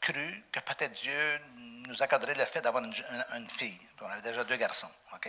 [0.00, 1.40] cru que peut-être Dieu
[1.86, 3.78] nous accorderait le fait d'avoir une, fille.
[4.00, 4.90] On avait déjà deux garçons.
[5.14, 5.28] OK?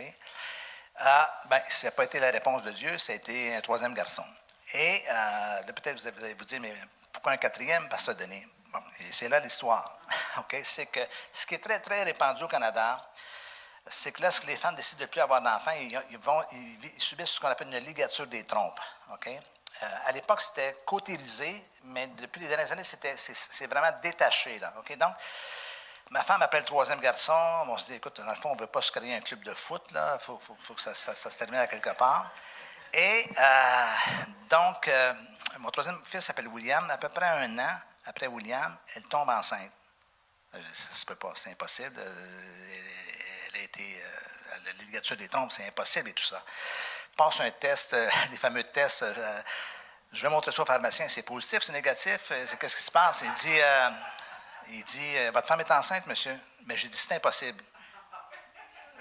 [0.96, 3.94] Ah, ben, ça n'a pas été la réponse de Dieu, ça a été un troisième
[3.94, 4.24] garçon.
[4.72, 6.74] Et euh, peut-être vous allez vous dire, mais
[7.12, 8.46] pourquoi un quatrième, Pasteur Denis?
[8.46, 8.63] Bon,
[9.10, 9.98] c'est là l'histoire.
[10.64, 11.00] C'est que
[11.32, 13.00] ce qui est très, très répandu au Canada,
[13.86, 17.30] c'est que lorsque les femmes décident de ne plus avoir d'enfants, ils, vont, ils, subissent
[17.30, 18.80] ce qu'on appelle une ligature des trompes.
[19.82, 24.58] Euh, à l'époque, c'était cautérisé, mais depuis les dernières années, c'est, vraiment détaché.
[24.58, 24.72] Là?
[24.76, 25.16] Donc,
[26.10, 27.34] ma femme appelle le troisième garçon.
[27.68, 29.42] On se dit, écoute, dans le fond, on ne veut pas se créer un club
[29.42, 29.82] de foot.
[29.90, 32.30] Il faut, faut, que ça, se termine à quelque part.
[32.92, 33.86] Et euh,
[34.48, 35.12] donc, euh,
[35.58, 36.88] mon troisième fils s'appelle William.
[36.90, 39.72] À peu près un an après William, elle tombe enceinte.
[40.52, 41.98] Ça ne se peut pas, c'est impossible.
[41.98, 44.02] Elle a été,
[44.64, 46.42] la ligature des trompes, c'est impossible et tout ça
[47.16, 49.02] passe un test, euh, les fameux tests.
[49.02, 49.42] Euh,
[50.12, 51.08] je vais montrer ça au pharmacien.
[51.08, 52.30] C'est positif, c'est négatif.
[52.30, 53.22] Euh, qu'est-ce qui se passe?
[53.22, 53.58] Il dit,
[54.68, 56.38] il dit Votre femme est enceinte, monsieur.
[56.66, 57.62] Mais j'ai dit C'est impossible.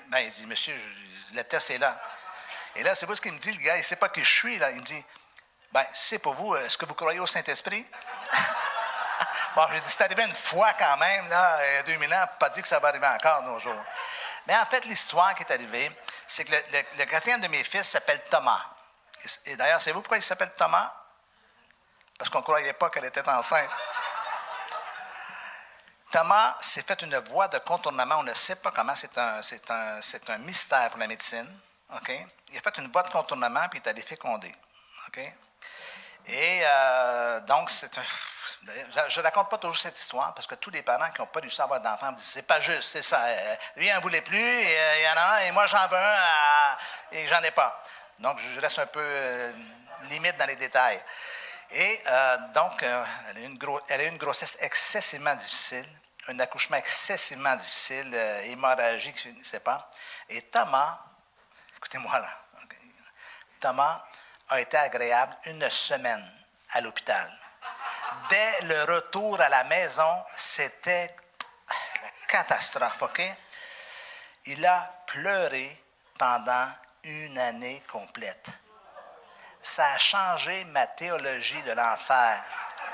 [0.10, 0.76] Ben, il dit Monsieur,
[1.34, 2.00] le test est là.
[2.76, 3.76] Et là, c'est vous ce qu'il me dit, le gars.
[3.76, 4.58] Il ne sait pas qui je suis.
[4.58, 4.72] Là.
[4.72, 5.06] Il me dit
[5.72, 6.56] Ben, c'est pour vous.
[6.56, 7.86] Est-ce que vous croyez au Saint-Esprit?
[9.56, 12.62] bon, C'est arrivé une fois quand même, là, il y a 2000 ans, pas dit
[12.62, 13.84] que ça va arriver encore nos jours.
[14.48, 15.92] Mais en fait, l'histoire qui est arrivée,
[16.28, 18.62] c'est que le, quatrième de mes fils s'appelle Thomas.
[19.46, 20.94] Et, d'ailleurs, savez-vous pourquoi il s'appelle Thomas?
[22.18, 23.70] Parce qu'on ne croyait pas qu'elle était enceinte.
[26.12, 28.18] Thomas s'est fait une voie de contournement.
[28.18, 28.96] On ne sait pas comment.
[28.96, 29.40] C'est un,
[29.70, 31.60] un, un, mystère pour la médecine.
[32.52, 34.54] Il a fait une voie de contournement puis il est allé féconder.
[36.26, 38.04] Et euh, donc, c'est un
[39.10, 41.42] je ne raconte pas toujours cette histoire parce que tous les parents qui n'ont pas
[41.42, 43.24] dû savoir d'enfants me disent c'est pas juste, c'est ça.
[43.26, 45.88] Euh, lui, il n'en voulait plus, euh, il y en a un, et moi, j'en
[45.88, 46.78] veux un,
[47.12, 47.84] et j'en ai pas.
[48.20, 49.54] Donc, je reste un peu euh,
[50.04, 51.02] limite dans les détails.
[51.72, 52.04] Et
[52.54, 55.88] donc, elle, a une elle a eu une grossesse excessivement difficile,
[56.28, 59.90] un accouchement excessivement difficile, hémorragique, je ne sais pas.
[60.30, 61.00] Et Thomas,
[61.78, 62.30] écoutez-moi là,
[63.60, 64.04] Thomas
[64.50, 66.24] a été agréable une semaine
[66.74, 67.28] à l'hôpital
[68.30, 71.16] dès le retour à la maison, c'était
[71.70, 73.22] la catastrophe, OK?
[74.46, 75.72] Il a pleuré
[76.18, 76.68] pendant
[77.04, 78.48] une année complète.
[79.62, 82.44] Ça a changé ma théologie de l'enfer.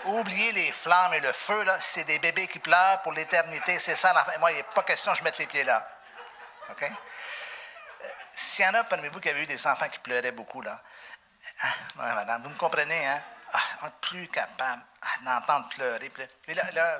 [0.06, 3.96] Oubliez les flammes et le feu, là, c'est des bébés qui pleurent pour l'éternité, c'est
[3.96, 4.40] ça l'enfer.
[4.40, 5.88] Moi, il n'est pas question que je mette les pieds là.
[6.70, 6.84] OK?
[6.84, 10.62] Euh, s'il y en a parmi vous qui avez eu des enfants qui pleuraient beaucoup,
[10.62, 10.80] là,
[11.62, 13.24] ah, madame, vous me comprenez, hein?
[13.52, 14.84] Ah, plus capable
[15.24, 16.12] d'entendre pleurer.
[16.74, 17.00] Là,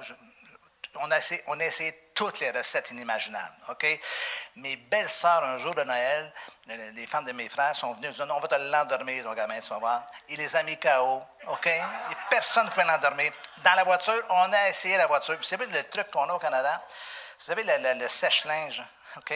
[0.96, 3.56] on, a essayé, toutes les recettes inimaginables.
[3.70, 3.86] OK?
[4.56, 6.34] Mes belles sœurs, un jour de Noël,
[6.68, 9.70] les femmes de mes frères sont venues, dit, on va te l'endormir, ton gamin, tu
[9.70, 10.06] vas voir.
[10.30, 11.22] Il les a mis KO.
[11.48, 11.68] OK?
[11.68, 13.32] Et personne ne pouvait l'endormir.
[13.64, 15.38] Dans la voiture, on a essayé la voiture.
[15.38, 16.84] Vous savez le truc qu'on a au Canada?
[17.38, 18.84] Vous savez, le sèche-linge?
[19.20, 19.34] OK?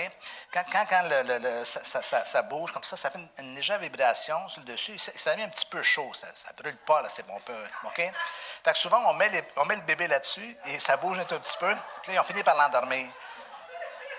[0.53, 4.97] Quand, quand, le, ça, bouge comme ça, ça fait une, légère vibration sur le dessus.
[4.97, 6.11] Ça, ça mis un petit peu chaud.
[6.13, 7.39] Ça ne brûle pas, là, c'est bon.
[7.41, 7.95] Peu, OK?
[7.97, 11.57] Fait que souvent, on met, met le bébé là-dessus et ça bouge un tout petit
[11.57, 11.75] peu.
[12.01, 13.09] Puis là, on finit par l'endormir.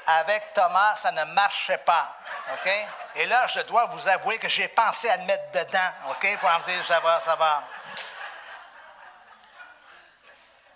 [0.06, 2.14] Avec Thomas, ça ne marchait pas.
[2.52, 2.70] OK?
[3.14, 5.90] Et là, je dois vous avouer que j'ai pensé à le mettre dedans.
[6.10, 6.38] OK?
[6.38, 7.64] Pour me dire, ça va, ça va.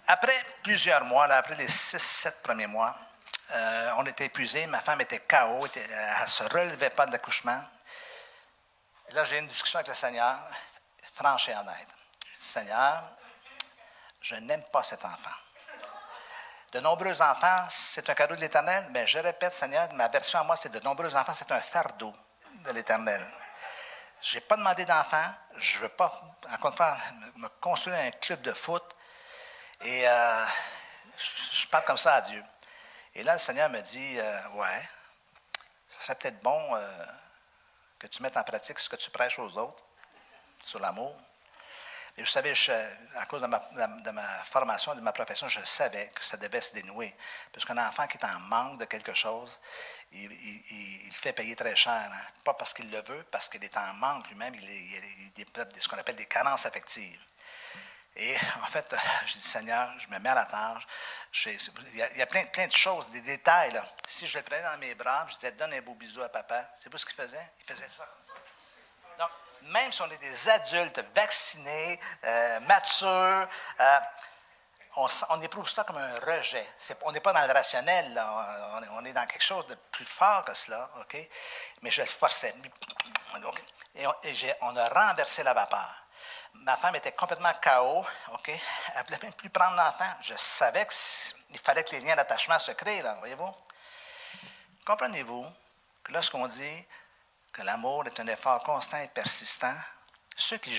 [0.06, 2.96] Après plusieurs mois, après les six, sept premiers mois,
[3.50, 7.62] euh, on était épuisés, ma femme était KO, elle ne se relevait pas de l'accouchement.
[9.12, 10.36] là, j'ai eu une discussion avec le Seigneur,
[11.14, 11.88] franche et honnête.
[12.32, 13.02] Je dis, Seigneur,
[14.20, 15.36] je n'aime pas cet enfant.
[16.72, 20.42] De nombreux enfants, c'est un cadeau de l'Éternel, mais je répète, Seigneur, ma version à
[20.42, 22.12] moi, c'est de nombreux enfants, c'est un fardeau
[22.64, 23.26] de l'Éternel.
[24.20, 25.24] Je n'ai pas demandé d'enfant,
[25.56, 26.12] je ne veux pas,
[26.52, 28.84] encore une me construire un club de foot,
[29.80, 30.44] et euh,
[31.52, 32.44] je parle comme ça à Dieu.
[33.18, 34.88] Et là, le Seigneur me dit euh, Ouais,
[35.88, 37.04] ça serait peut-être bon euh,
[37.98, 39.82] que tu mettes en pratique ce que tu prêches aux autres
[40.62, 41.16] sur l'amour.
[42.16, 42.54] Et je savais,
[43.16, 43.60] à cause de ma,
[44.44, 47.12] formation, de ma profession, je savais que ça devait se dénouer.
[47.52, 49.58] Parce qu'un enfant qui est en manque de quelque chose,
[50.12, 51.92] il, il, fait payer très cher.
[52.12, 52.26] Hein.
[52.44, 54.70] Pas parce qu'il le veut, parce qu'il est en manque lui-même, il,
[55.36, 57.20] il ce qu'on appelle des carences affectives.
[58.16, 58.94] Et en fait,
[59.26, 60.86] je dis, Seigneur, je me mets à la tâche.
[61.46, 63.80] Il y a, plein, plein, de choses, des détails.
[64.06, 66.64] Si je le prenais dans mes bras, je disais, donne un beau bisou à papa.
[66.74, 67.52] C'est vous ce qu'il faisait?
[67.60, 68.08] Il faisait ça.
[69.18, 69.30] Donc,
[69.62, 73.48] même si on est des adultes vaccinés, euh, matures,
[73.80, 74.00] euh,
[74.96, 76.66] on, éprouve ça comme un rejet.
[77.02, 78.20] on n'est pas dans le rationnel.
[78.92, 81.16] On, est dans quelque chose de plus fort que cela, OK?
[81.82, 82.54] Mais je le forçais.
[83.94, 86.07] Et, on, et on a renversé la vapeur
[86.54, 88.48] ma femme était complètement KO, OK?
[88.48, 90.12] Elle ne voulait même plus prendre l'enfant.
[90.22, 93.54] Je savais qu'il fallait que les liens d'attachement se créent, là, voyez-vous?
[94.86, 95.46] Comprenez-vous
[96.04, 96.86] que lorsqu'on dit
[97.52, 99.74] que l'amour est un effort constant et persistant,
[100.40, 100.72] Ceux qui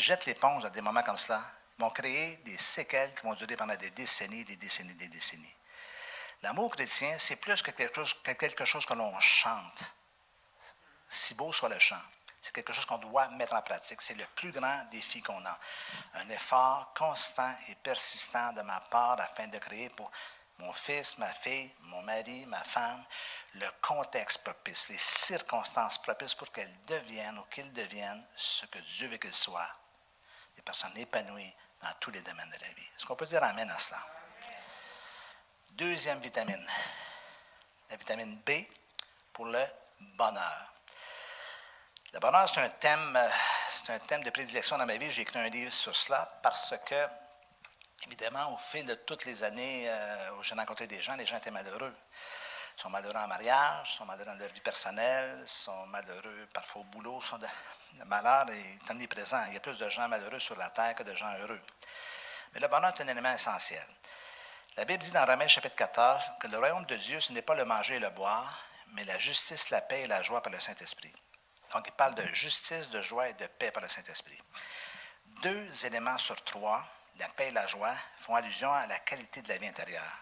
[0.00, 1.42] jettent, l'éponge à des moments comme cela
[1.78, 5.54] vont créer des séquelles qui vont durer pendant des décennies, des décennies, des décennies.
[6.42, 9.84] L'amour chrétien, c'est plus que, quelque chose que l'on chante,
[11.06, 12.00] si beau soit le chant.
[12.44, 14.02] C'est quelque chose qu'on doit mettre en pratique.
[14.02, 15.58] C'est le plus grand défi qu'on a.
[16.12, 20.12] Un effort constant et persistant de ma part afin de créer pour
[20.58, 23.02] mon fils, ma fille, mon mari, ma femme,
[23.54, 29.08] le contexte propice, les circonstances propices pour qu'elles deviennent ou qu'ils deviennent ce que Dieu
[29.08, 29.74] veut qu'elles soient.
[30.54, 32.88] Des personnes épanouies dans tous les domaines de la vie.
[32.94, 34.04] Est-ce qu'on peut dire Amen à cela?
[35.70, 36.66] Deuxième vitamine,
[37.88, 38.50] la vitamine B
[39.32, 39.64] pour le
[39.98, 40.73] bonheur.
[42.14, 43.28] Le bonheur, c'est un thème, euh,
[43.72, 45.10] c'est un thème de prédilection dans ma vie.
[45.10, 47.08] J'ai écrit un livre sur cela parce que,
[48.06, 51.38] évidemment, au fil de toutes les années euh, où j'ai rencontré des gens, les gens
[51.38, 51.92] étaient malheureux.
[52.76, 56.84] Ils sont malheureux en mariage, sont malheureux dans leur vie personnelle, sont malheureux parfois au
[56.84, 57.40] boulot, sont
[57.98, 59.46] le malheur est omniprésent.
[59.48, 61.60] Il y a plus de gens malheureux sur la terre que de gens heureux.
[62.52, 63.84] Mais le bonheur est un élément essentiel.
[64.76, 67.56] La Bible dit dans Romains chapitre 14 que le royaume de Dieu, ce n'est pas
[67.56, 68.60] le manger et le boire,
[68.92, 71.12] mais la justice, la paix et la joie par le Saint-Esprit.
[71.74, 74.40] Donc, il parle de justice, de joie et de paix par le Saint-Esprit.
[75.42, 76.82] Deux éléments sur trois,
[77.18, 80.18] la paix et la joie, font allusion à la qualité de la vie intérieure,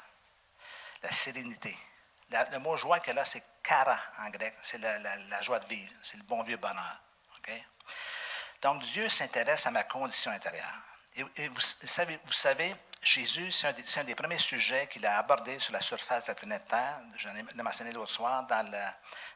[1.03, 1.77] la sérénité.
[2.31, 6.17] le mot joie qu'elle a, c'est kara en grec, c'est la, joie de vivre, c'est
[6.17, 7.01] le bon vieux bonheur.
[8.63, 10.79] Donc, Dieu s'intéresse à ma condition intérieure.
[11.17, 16.25] Et, vous, savez, Jésus, c'est un, des premiers sujets qu'il a abordé sur la surface
[16.25, 17.03] de la planète Terre.
[17.17, 18.79] J'en ai mentionné l'autre soir dans le,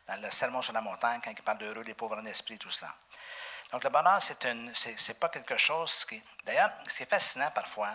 [0.06, 2.70] dans le Sermon sur la montagne, quand il parle d'heureux, les pauvres en esprit, tout
[2.70, 2.94] cela.
[3.72, 6.22] Donc, le bonheur, c'est pas quelque chose qui.
[6.44, 7.90] D'ailleurs, c'est fascinant parfois.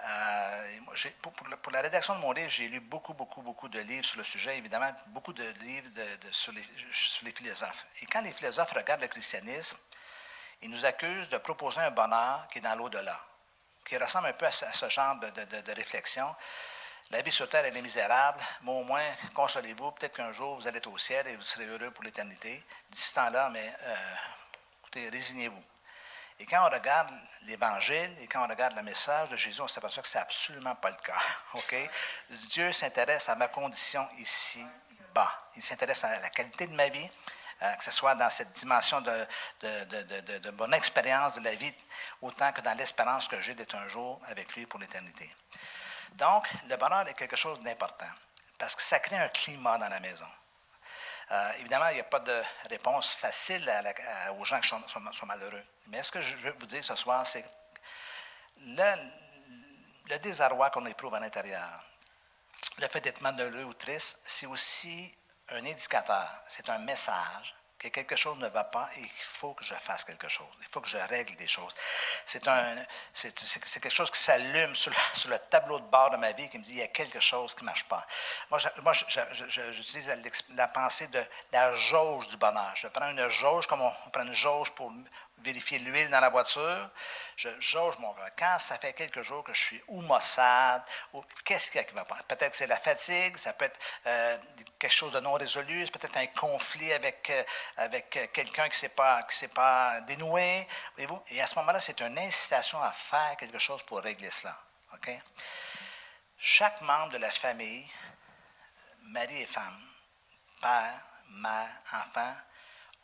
[0.00, 0.78] Euh,
[1.22, 4.24] pour, la rédaction de mon livre, j'ai lu beaucoup, beaucoup, beaucoup de livres sur le
[4.24, 5.90] sujet, évidemment, beaucoup de livres
[6.30, 7.86] sur, les, sur, les, philosophes.
[8.02, 9.76] Et quand les philosophes regardent le christianisme,
[10.62, 13.18] ils nous accusent de proposer un bonheur qui est dans l'au-delà,
[13.84, 16.32] qui ressemble un peu à ce, genre de, de réflexion.
[17.10, 19.02] La vie sur terre, elle est misérable, mais au moins,
[19.32, 22.62] consolez-vous, peut-être qu'un jour, vous allez être au ciel et vous serez heureux pour l'éternité.
[22.90, 23.96] D'ici temps-là, mais euh,
[24.82, 25.64] écoutez, résignez-vous.
[26.38, 27.10] Et quand on regarde
[27.44, 30.74] l'Évangile et quand on regarde le message de Jésus, on s'aperçoit que ce n'est absolument
[30.74, 31.18] pas le cas.
[32.50, 35.48] Dieu s'intéresse à ma condition ici-bas.
[35.56, 37.10] Il s'intéresse à la qualité de ma vie,
[37.62, 39.26] euh, que ce soit dans cette dimension de,
[39.62, 41.74] de, de, de expérience de la vie,
[42.20, 45.28] autant que dans l'espérance que j'ai d'être un jour avec lui pour l'éternité.
[46.12, 48.10] Donc, le bonheur est quelque chose d'important
[48.58, 50.26] parce que ça crée un climat dans la maison.
[51.30, 53.70] Euh, évidemment, il n'y a pas de réponse facile
[54.38, 55.64] aux gens qui sont, malheureux.
[55.88, 57.44] Mais ce que je veux vous dire ce soir, c'est
[58.60, 58.94] le,
[60.08, 61.84] le désarroi qu'on éprouve à l'intérieur,
[62.78, 65.14] le fait d'être malheureux ou triste, c'est aussi
[65.50, 69.64] un indicateur, c'est un message que quelque chose ne va pas et qu'il faut que
[69.64, 70.48] je fasse quelque chose.
[70.60, 71.74] Il faut que je règle des choses.
[72.26, 74.92] C'est, quelque chose qui s'allume sur,
[75.28, 77.54] le tableau de bord de ma vie qui me dit il y a quelque chose
[77.54, 78.04] qui ne marche pas.
[78.50, 78.58] Moi
[79.72, 80.10] j'utilise
[80.54, 82.72] la, pensée de la jauge du bonheur.
[82.74, 84.92] Je prends une jauge comme on prend une jauge pour
[85.42, 86.90] vérifier l'huile dans la voiture.
[87.36, 88.28] Je jauge mon cœur.
[88.36, 90.82] Quand ça fait quelques jours que je suis ou maussade,
[91.44, 92.16] qu'est-ce qu'il y a qui va pas?
[92.26, 94.38] Peut-être que c'est la fatigue, ça peut être euh,
[94.78, 97.42] quelque chose de non résolu, c'est peut-être un conflit avec, euh,
[97.76, 100.66] avec euh, quelqu'un qui ne s'est pas, pas dénoué.
[100.94, 101.22] Voyez-vous?
[101.28, 104.56] Et à ce moment-là, c'est une incitation à faire quelque chose pour régler cela.
[106.38, 107.84] Chaque membre de la famille,
[109.02, 109.80] mari et femme,
[110.60, 112.34] père, mère, enfant,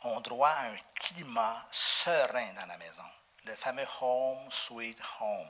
[0.05, 3.03] ont droit à un climat serein dans la maison.
[3.45, 5.49] Le fameux home sweet home.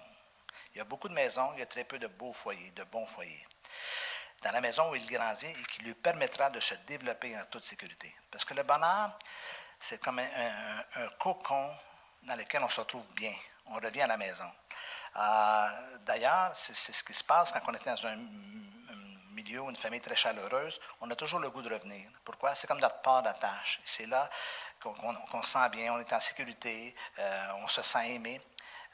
[0.74, 2.84] Il y a beaucoup de maisons, il y a très peu de beaux foyers, de
[2.84, 3.48] bons foyers.
[4.42, 7.64] Dans la maison où il grandit et qui lui permettra de se développer en toute
[7.64, 8.14] sécurité.
[8.30, 9.18] Parce que le bonheur,
[9.80, 11.74] c'est comme un, cocon
[12.24, 13.34] dans lequel on se retrouve bien.
[13.68, 14.52] On revient à la maison.
[15.16, 18.18] Euh, d'ailleurs, c'est ce qui se passe quand on est dans un
[19.36, 22.10] milieu ou une famille très chaleureuse, on a toujours le goût de revenir.
[22.24, 22.56] Pourquoi?
[22.56, 23.82] C'est comme notre part d'attache.
[23.86, 24.30] C'est là
[24.82, 28.42] qu'on se sent bien, on est en sécurité, euh, on se sent aimé.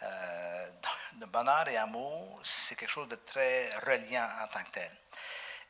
[0.04, 0.72] Euh,
[1.20, 4.92] le bonheur et amour, c'est quelque chose de très reliant en tant que tel.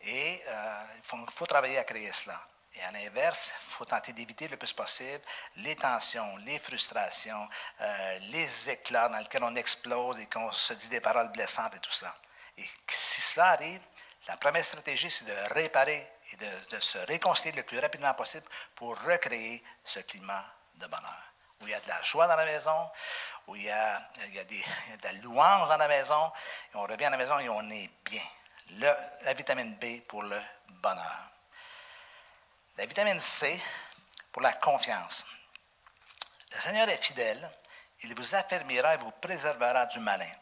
[0.02, 2.40] Et euh, il faut, travailler à créer cela.
[2.74, 5.22] Et à l'inverse, il faut tenter d'éviter le plus possible
[5.58, 7.50] les tensions, les frustrations,
[8.30, 11.92] les éclats dans lesquels on explose et qu'on se dit des paroles blessantes et tout
[11.92, 12.16] cela.
[12.56, 13.82] Et si cela arrive,
[14.32, 18.98] la première stratégie, c'est de réparer et de, se réconcilier le plus rapidement possible pour
[19.02, 21.34] recréer ce climat de bonheur.
[21.60, 22.90] Où il y a de la joie dans la maison,
[23.48, 26.32] où il y a, de la louange dans la maison,
[26.74, 28.24] et on revient à la maison et on est bien.
[28.80, 31.30] la vitamine B pour le bonheur.
[32.78, 33.62] La vitamine C
[34.32, 35.26] pour la confiance.
[36.54, 37.52] Le Seigneur est fidèle,
[38.04, 40.34] il vous affermira et vous préservera du malin.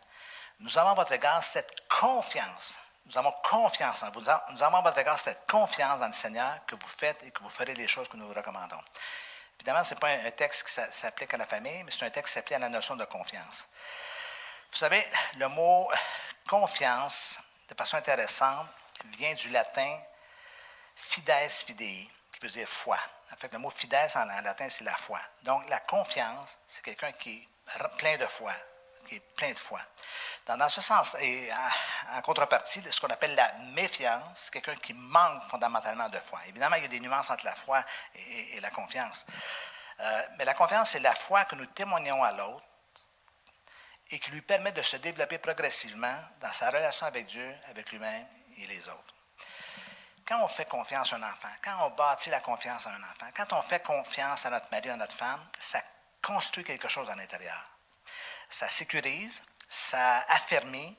[0.60, 2.78] Nous avons à votre égard cette confiance.
[3.10, 4.22] Nous avons confiance en vous.
[4.22, 7.42] Nous avons à votre égard cette confiance dans le Seigneur que vous faites et que
[7.42, 8.80] vous ferez les choses que nous vous recommandons.
[9.58, 12.34] Évidemment, ce n'est pas un texte qui s'applique à la famille, mais c'est un texte
[12.34, 13.68] qui s'applique à la notion de confiance.
[14.72, 15.06] Vous savez,
[15.38, 15.90] le mot
[16.48, 18.68] confiance, de façon intéressante,
[19.06, 20.00] vient du latin
[20.96, 23.00] fides fidei, qui veut dire foi.
[23.34, 25.20] En fait, le mot fides en, latin, c'est la foi.
[25.44, 28.54] Donc, la confiance, c'est quelqu'un qui est plein de foi,
[29.36, 29.80] plein de foi.
[30.46, 31.50] Dans, ce sens, et
[32.16, 36.40] en, contrepartie, ce qu'on appelle la méfiance, quelqu'un qui manque fondamentalement de foi.
[36.48, 37.84] Évidemment, il y a des nuances entre la foi
[38.16, 39.28] et, la confiance.
[40.00, 42.66] Euh, mais la confiance, c'est la foi que nous témoignons à l'autre
[44.10, 48.26] et qui lui permet de se développer progressivement dans sa relation avec Dieu, avec lui-même
[48.58, 49.14] et les autres.
[50.28, 53.28] Quand on fait confiance à un enfant, quand on bâtit la confiance à un enfant,
[53.36, 55.82] quand on fait confiance à notre mari, à notre femme, ça
[56.24, 57.69] construit quelque chose à l'intérieur.
[58.50, 60.98] Ça sécurise, ça affermit,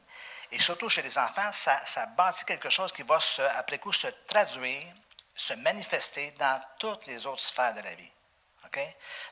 [0.52, 4.08] et surtout chez les enfants, ça, bâtit quelque chose qui va, se, après coup, se
[4.26, 4.86] traduire,
[5.34, 8.12] se manifester dans toutes les autres sphères de la vie.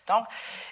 [0.07, 0.27] Donc,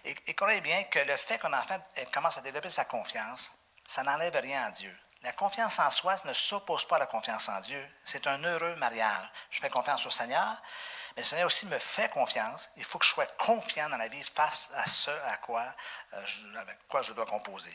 [0.05, 1.79] et, croyez bien que le fait qu'un enfant
[2.13, 3.53] commence à développer sa confiance,
[3.87, 4.97] ça n'enlève rien à Dieu.
[5.23, 7.91] La confiance en soi ne s'oppose pas à la confiance en Dieu.
[8.05, 9.31] C'est un heureux mariage.
[9.51, 10.57] Je fais confiance au Seigneur,
[11.17, 12.69] mais le Seigneur aussi me fait confiance.
[12.77, 15.65] Il faut que je sois confiant dans la vie face à ce à quoi,
[16.13, 16.47] euh, je,
[16.89, 17.75] quoi je dois composer.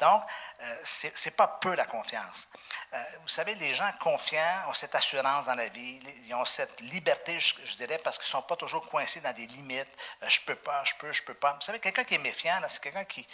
[0.00, 0.22] Donc,
[0.60, 2.48] euh, ce n'est pas peu la confiance.
[2.92, 6.80] Euh, vous savez, les gens confiants ont cette assurance dans la vie, ils ont cette
[6.80, 9.96] liberté, je, dirais, parce qu'ils ne sont pas toujours coincés dans des limites.
[10.26, 11.54] je peux pas, je peux, je peux pas.
[11.54, 13.24] Vous savez, quelqu'un qui est méfiant, c'est quelqu'un qui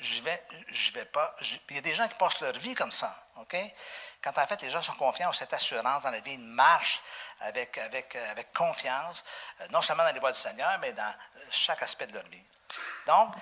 [0.00, 1.34] je vais, je vais pas.
[1.70, 3.56] il y a des gens qui passent leur vie comme ça, OK?
[4.22, 7.00] Quand en fait les gens sont confiants, ont cette assurance dans la vie, ils marchent
[7.40, 9.24] avec, avec, avec confiance,
[9.60, 11.14] euh, non seulement dans les voies du Seigneur, mais dans
[11.50, 12.44] chaque aspect de leur vie.
[13.06, 13.34] Donc,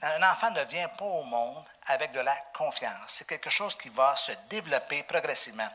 [0.00, 3.04] un enfant ne vient pas au monde avec de la confiance.
[3.06, 5.68] C'est quelque chose qui va se développer progressivement.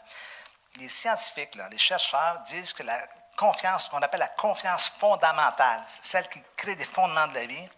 [0.78, 3.00] Les scientifiques, les chercheurs disent que la
[3.38, 7.70] confiance, qu'on appelle la confiance fondamentale, celle qui crée des fondements de la vie,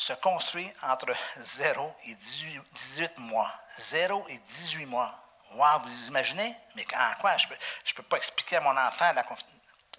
[0.00, 3.52] se construit entre 0 et 18, mois.
[3.76, 5.14] 0 et 18 mois.
[5.52, 6.56] Wow, vous imaginez?
[6.74, 7.36] Mais en quoi?
[7.36, 9.50] Je ne peux, pas expliquer à mon enfant la confiance.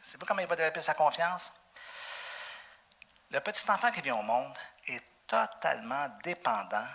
[0.02, 1.54] C'est pas comment il va développer sa confiance?
[3.30, 6.88] Le petit enfant qui vient au monde est totalement dépendant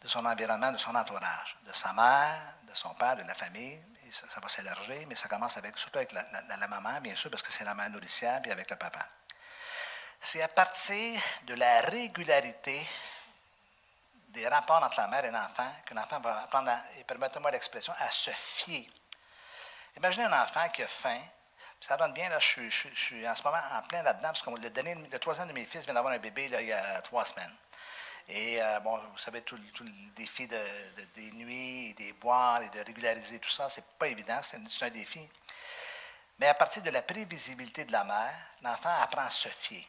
[0.00, 3.82] de son environnement, de son entourage, de sa mère, de son père, de la famille.
[4.10, 6.24] ça, va s'élargir, mais ça commence avec, surtout avec la,
[6.56, 9.06] la, maman, bien sûr, parce que c'est la mère nourricière, puis avec le papa.
[10.20, 12.86] C'est à partir de la régularité
[14.28, 18.10] des rapports entre la mère et l'enfant que l'enfant va apprendre, et permettez-moi l'expression, à
[18.10, 18.88] se fier.
[19.96, 21.20] Imaginez un enfant qui a faim.
[21.80, 25.18] Ça donne bien, là, je, suis en ce moment en plein là-dedans, parce que le,
[25.18, 27.54] troisième de mes fils vient d'avoir un bébé il y a trois semaines.
[28.28, 30.60] Et euh, bon, vous savez, tout, le défi de,
[31.14, 35.26] des nuits, des boires et de régulariser tout ça, c'est pas évident, c'est un, défi.
[36.38, 39.86] Mais à partir de la prévisibilité de la mère, l'enfant apprend à se fier.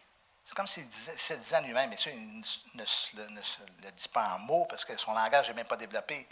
[0.50, 2.40] C'est comme s'il se disait en lui-même, mais ça, il
[2.74, 2.84] ne,
[3.84, 6.28] le dit pas en mots parce que son langage n'est même pas développé.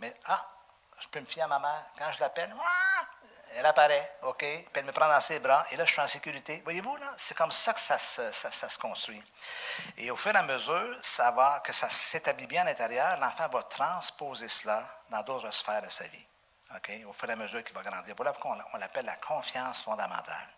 [0.00, 0.48] Mais, ah,
[1.00, 1.84] je peux me fier à ma mère.
[1.98, 2.54] Quand je l'appelle,
[3.56, 6.06] elle apparaît, OK, puis elle me prend dans ses bras, et là, je suis en
[6.06, 6.60] sécurité.
[6.62, 9.20] Voyez-vous, là, c'est comme ça que ça se, construit.
[9.96, 13.48] Et au fur et à mesure, ça va, que ça s'établit bien à l'intérieur, l'enfant
[13.48, 16.28] va transposer cela dans d'autres sphères de sa vie.
[16.76, 18.14] OK, au fur et à mesure qu'il va grandir.
[18.16, 20.54] Voilà pourquoi on, l'appelle la confiance fondamentale.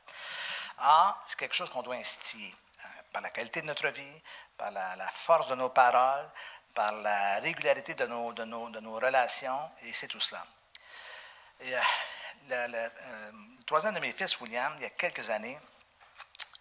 [0.80, 2.54] Ah, c'est quelque chose qu'on doit instiller
[3.14, 4.22] par la qualité de notre vie,
[4.58, 6.28] par la, force de nos paroles,
[6.74, 10.44] par la régularité de nos, relations, et c'est tout cela.
[11.60, 11.80] Et, euh,
[12.48, 13.30] le, euh,
[13.64, 15.58] troisième de mes fils, William, il y a quelques années,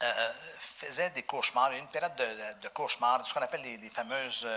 [0.03, 4.47] euh, faisait des cauchemars, une période de, de cauchemars, ce qu'on appelle les, fameuses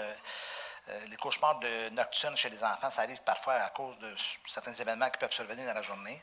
[1.09, 4.15] les cauchemars de nocturnes chez les enfants, ça arrive parfois à cause de
[4.47, 6.23] certains événements qui peuvent survenir dans la journée.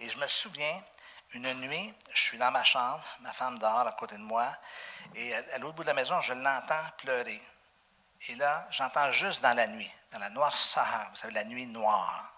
[0.00, 0.82] Et je me souviens
[1.32, 4.48] une nuit, je suis dans ma chambre, ma femme dort à côté de moi,
[5.14, 7.40] et à, l'autre bout de la maison, je l'entends pleurer.
[8.28, 12.32] Et là, j'entends juste dans la nuit, dans la noirceur, vous savez, la nuit noire.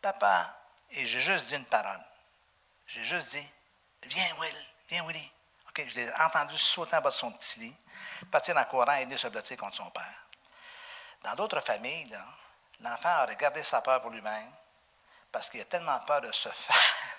[0.00, 0.54] Papa,
[0.90, 2.00] et j'ai juste dit une parole.
[2.86, 3.52] J'ai juste dit,
[4.04, 5.32] viens Will, viens Willy.
[5.76, 7.76] Je l'ai entendu sauter en bas de son petit lit,
[8.32, 10.26] partir en courant et aider se blottir contre son père.
[11.22, 12.18] Dans d'autres familles,
[12.80, 14.52] l'enfant aurait gardé sa peur pour lui-même,
[15.30, 17.17] parce qu'il a tellement peur de se faire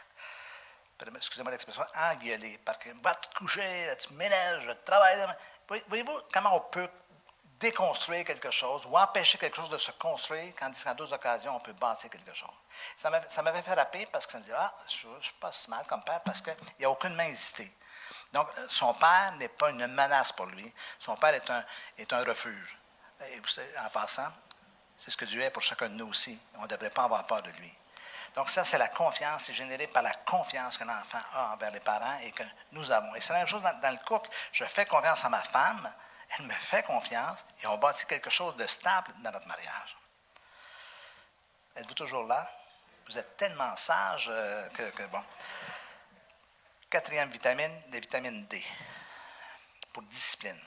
[1.15, 5.25] excusez-moi l'expression, engueuler, parce que va te coucher, tu ménages, tu travailles.
[5.87, 6.89] Voyez-vous comment on peut
[7.59, 11.59] déconstruire quelque chose ou empêcher quelque chose de se construire, quand qu'en d'autres occasions, on
[11.59, 12.49] peut bâtir quelque chose?
[12.97, 15.69] Ça m'avait fait rappeler parce que ça me dit, ah, je ne suis pas si
[15.69, 17.71] mal comme père parce qu'il n'y a aucune main hésitée.
[18.33, 20.73] Donc, son père n'est pas une menace pour lui.
[20.99, 21.63] Son père est un,
[21.97, 22.77] est un refuge.
[23.31, 24.31] Et vous savez, en passant,
[24.97, 26.39] c'est ce que Dieu est pour chacun de nous aussi.
[26.57, 27.71] On ne devrait pas avoir peur de lui.
[28.35, 31.79] Donc, ça, c'est la confiance, c'est généré par la confiance que l'enfant a envers les
[31.79, 33.13] parents et que nous avons.
[33.15, 34.29] Et c'est la même chose dans, le couple.
[34.51, 35.91] Je fais confiance à ma femme,
[36.37, 39.97] elle me fait confiance et on bâtit quelque chose de stable dans notre mariage.
[41.75, 42.45] Êtes-vous toujours là?
[43.07, 45.23] Vous êtes tellement sage euh, que, que, bon.
[46.89, 48.63] Quatrième vitamine, la vitamine D,
[49.93, 50.59] pour discipline.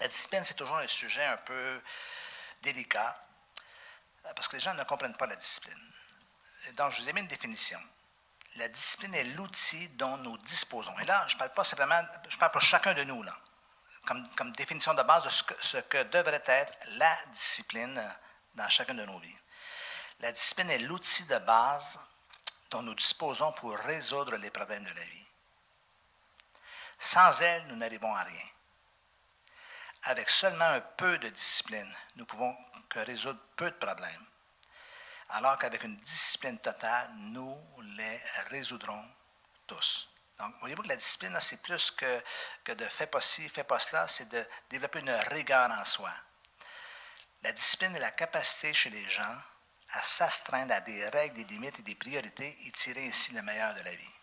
[0.00, 1.82] La discipline, c'est toujours un sujet un peu
[2.62, 3.22] délicat,
[4.26, 5.89] euh, parce que les gens ne comprennent pas la discipline.
[6.76, 7.80] Donc, je vous ai mis une définition.
[8.56, 10.96] La discipline est l'outil dont nous disposons.
[10.98, 13.36] Et là, je ne parle pas simplement, je parle pour chacun de nous, là,
[14.36, 18.02] comme, définition de base de ce que, devrait être la discipline
[18.54, 19.38] dans chacune de nos vies.
[20.20, 21.98] La discipline est l'outil de base
[22.70, 25.26] dont nous disposons pour résoudre les problèmes de la vie.
[26.98, 28.46] Sans elle, nous n'arrivons à rien.
[30.04, 32.54] Avec seulement un peu de discipline, nous pouvons
[32.88, 34.26] que résoudre peu de problèmes.
[35.30, 37.56] Alors qu'avec une discipline totale, nous
[37.96, 39.04] les résoudrons
[39.66, 40.08] tous.
[40.38, 42.22] Donc, voyez-vous que la discipline, c'est plus que,
[42.64, 46.10] que de fais pas ci, fais pas cela, c'est de développer une rigueur en soi.
[47.42, 49.36] La discipline est la capacité chez les gens
[49.92, 53.74] à s'astreindre à des règles, des limites et des priorités et tirer ainsi le meilleur
[53.74, 54.14] de la vie.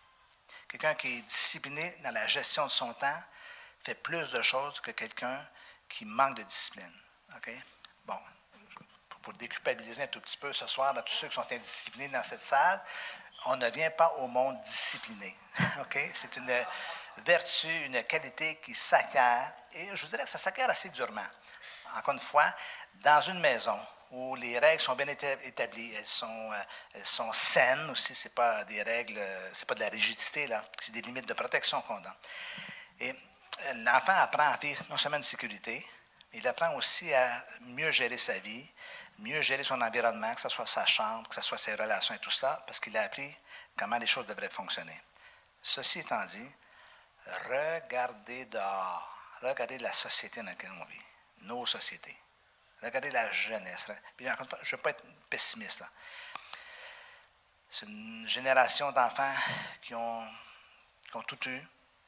[0.66, 3.22] Quelqu'un qui est discipliné dans la gestion de son temps
[3.84, 5.46] fait plus de choses que quelqu'un
[5.88, 6.92] qui manque de discipline.
[7.36, 7.50] OK?
[8.04, 8.20] Bon,
[9.28, 12.22] pour déculpabiliser un tout petit peu ce soir, là, tous ceux qui sont indisciplinés dans
[12.22, 12.80] cette salle,
[13.44, 15.30] on ne vient pas au monde discipliné.
[15.82, 15.98] OK?
[16.14, 16.50] C'est une
[17.26, 21.26] vertu, une qualité qui s'acquiert, et je vous dirais que ça s'acquiert assez durement.
[21.94, 22.46] Encore une fois,
[23.02, 23.78] dans une maison,
[24.12, 26.62] où les règles sont bien établies, elles sont, euh,
[26.94, 29.20] elles sont saines aussi, ce n'est pas des règles,
[29.52, 30.48] c'est pas de la rigidité,
[30.80, 32.14] c'est des limites de protection qu'on donne.
[33.00, 35.84] Et euh, l'enfant apprend à vivre non seulement une sécurité,
[36.32, 38.72] mais il apprend aussi à mieux gérer sa vie,
[39.18, 42.18] mieux gérer son environnement, que ce soit sa chambre, que ce soit ses relations et
[42.18, 43.36] tout cela, parce qu'il a appris
[43.76, 44.98] comment les choses devraient fonctionner.
[45.60, 46.50] Ceci étant dit,
[47.48, 51.04] regardez dehors, regardez la société dans laquelle on vit,
[51.42, 52.16] nos sociétés.
[52.82, 53.90] Regardez la jeunesse.
[54.16, 55.84] Puis, je ne veux pas être pessimiste.
[57.68, 59.34] C'est une génération d'enfants
[59.82, 60.24] qui ont,
[61.26, 61.60] tout eu,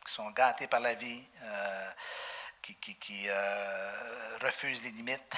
[0.07, 1.93] qui sont gâtés par la vie, euh,
[2.63, 5.37] qui euh, refusent les limites,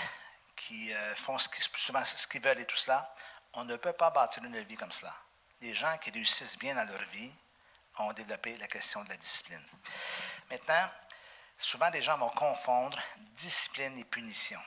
[0.67, 3.15] qui euh, font souvent ce qu'ils veulent et tout cela.
[3.55, 5.15] On ne peut pas bâtir une vie comme cela.
[5.61, 7.33] Les gens qui réussissent bien dans leur vie
[7.99, 9.63] ont développé la question de la discipline.
[10.51, 10.89] Maintenant,
[11.59, 12.99] souvent les gens vont confondre
[13.35, 14.61] discipline et punition.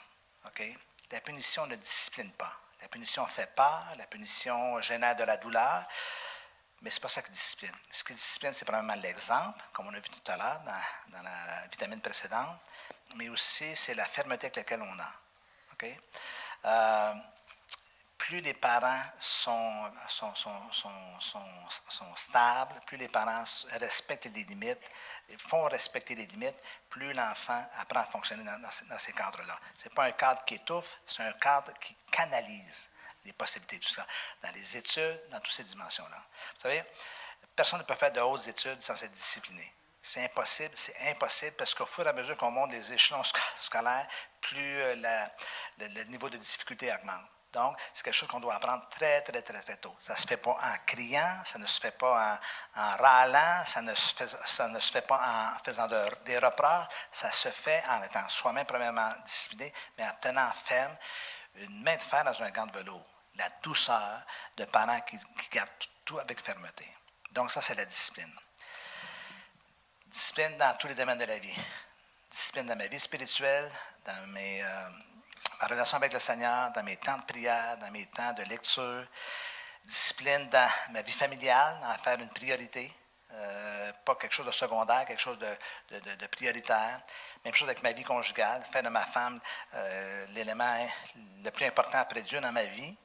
[1.12, 2.62] La punition ne discipline pas.
[2.82, 5.88] La punition fait peur, la punition génère de la douleur,
[6.82, 7.76] mais ce n'est pas ça qui discipline.
[7.90, 11.68] Ce qui discipline, c'est probablement l'exemple, comme on a vu tout à l'heure dans, la
[11.68, 12.60] vitamine précédente,
[13.16, 15.25] mais aussi c'est la fermeté avec laquelle on a.
[15.84, 17.14] Euh,
[18.18, 19.92] plus les parents sont,
[22.16, 23.44] stables, plus les parents
[23.80, 24.80] respectent les limites,
[25.38, 26.56] font respecter les limites,
[26.90, 29.60] plus l'enfant apprend à fonctionner dans, ces cadres-là.
[29.78, 32.90] Ce n'est pas un cadre qui étouffe, c'est un cadre qui canalise
[33.26, 34.06] les possibilités, tout ça,
[34.42, 36.18] dans les études, dans toutes ces dimensions-là.
[36.56, 36.84] Vous savez,
[37.56, 39.72] personne ne peut faire de hautes études sans être discipliné.
[40.02, 43.24] C'est impossible, c'est impossible parce qu'au fur et à mesure qu'on monte les échelons
[43.60, 44.08] scolaires,
[44.50, 44.96] plus euh,
[45.80, 47.30] le niveau de difficulté augmente.
[47.56, 49.96] Donc, c'est quelque chose qu'on doit apprendre très, très, très, très tôt.
[49.98, 52.38] Ça ne se fait pas en criant, ça ne se fait pas
[52.76, 55.22] en, râlant, ça ne, se fait, pas
[55.56, 55.88] en faisant
[56.26, 60.96] des reproches, ça se fait en étant soi-même premièrement discipliné, mais en tenant ferme
[61.56, 63.10] une main de fer dans un gant de velours.
[63.36, 64.22] La douceur
[64.58, 65.18] de parents qui,
[65.50, 65.70] gardent
[66.04, 66.86] tout, avec fermeté.
[67.32, 68.34] Donc, ça, c'est la discipline.
[70.08, 71.58] Discipline dans tous les domaines de la vie.
[72.32, 73.72] Discipline dans ma vie spirituelle,
[74.06, 74.64] dans mes...
[74.64, 74.90] Euh,
[75.62, 79.08] ma relation avec le Seigneur, dans mes temps de prière, dans mes temps de lecture,
[79.86, 82.92] discipline dans ma vie familiale, en faire une priorité,
[83.32, 87.00] euh, pas quelque chose de secondaire, quelque chose de, prioritaire.
[87.46, 89.40] Même chose avec ma vie conjugale, faire de ma femme
[89.76, 90.78] euh, l'élément
[91.44, 92.98] le plus important après Dieu dans ma vie,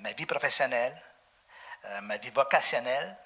[0.00, 0.94] ma vie professionnelle,
[2.02, 3.16] ma vie vocationnelle,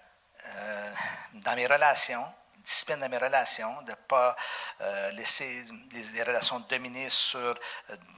[1.32, 2.24] dans mes relations,
[2.66, 4.36] discipline dans mes relations, de ne pas
[4.80, 7.54] euh, laisser les, relations dominer sur euh,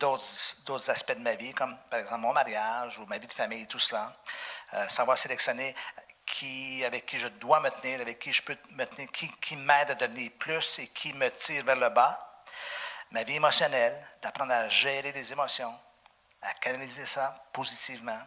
[0.01, 3.67] d'autres aspects de ma vie, comme par exemple mon mariage ou ma vie de famille,
[3.67, 4.11] tout cela.
[4.73, 5.75] Euh, savoir sélectionner
[6.25, 9.57] qui, avec qui je dois me tenir, avec qui je peux me tenir, qui, qui
[9.57, 12.43] m'aide à devenir plus et qui me tire vers le bas.
[13.11, 15.75] Ma vie émotionnelle, d'apprendre à gérer les émotions.
[16.43, 18.21] À canaliser ça positivement,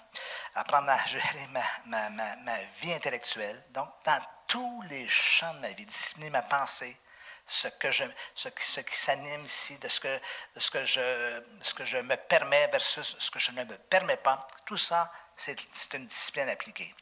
[0.55, 3.63] apprendre à gérer ma, ma, vie intellectuelle.
[3.69, 6.97] Donc, dans tous les champs de ma vie, discipliner ma pensée,
[7.45, 8.03] ce, que je,
[8.35, 10.21] ce, ce qui s'anime ici, de ce, que,
[10.55, 13.77] de ce, que je, ce que je me permets versus ce que je ne me
[13.77, 16.93] permets pas, tout ça, c'est une discipline appliquée.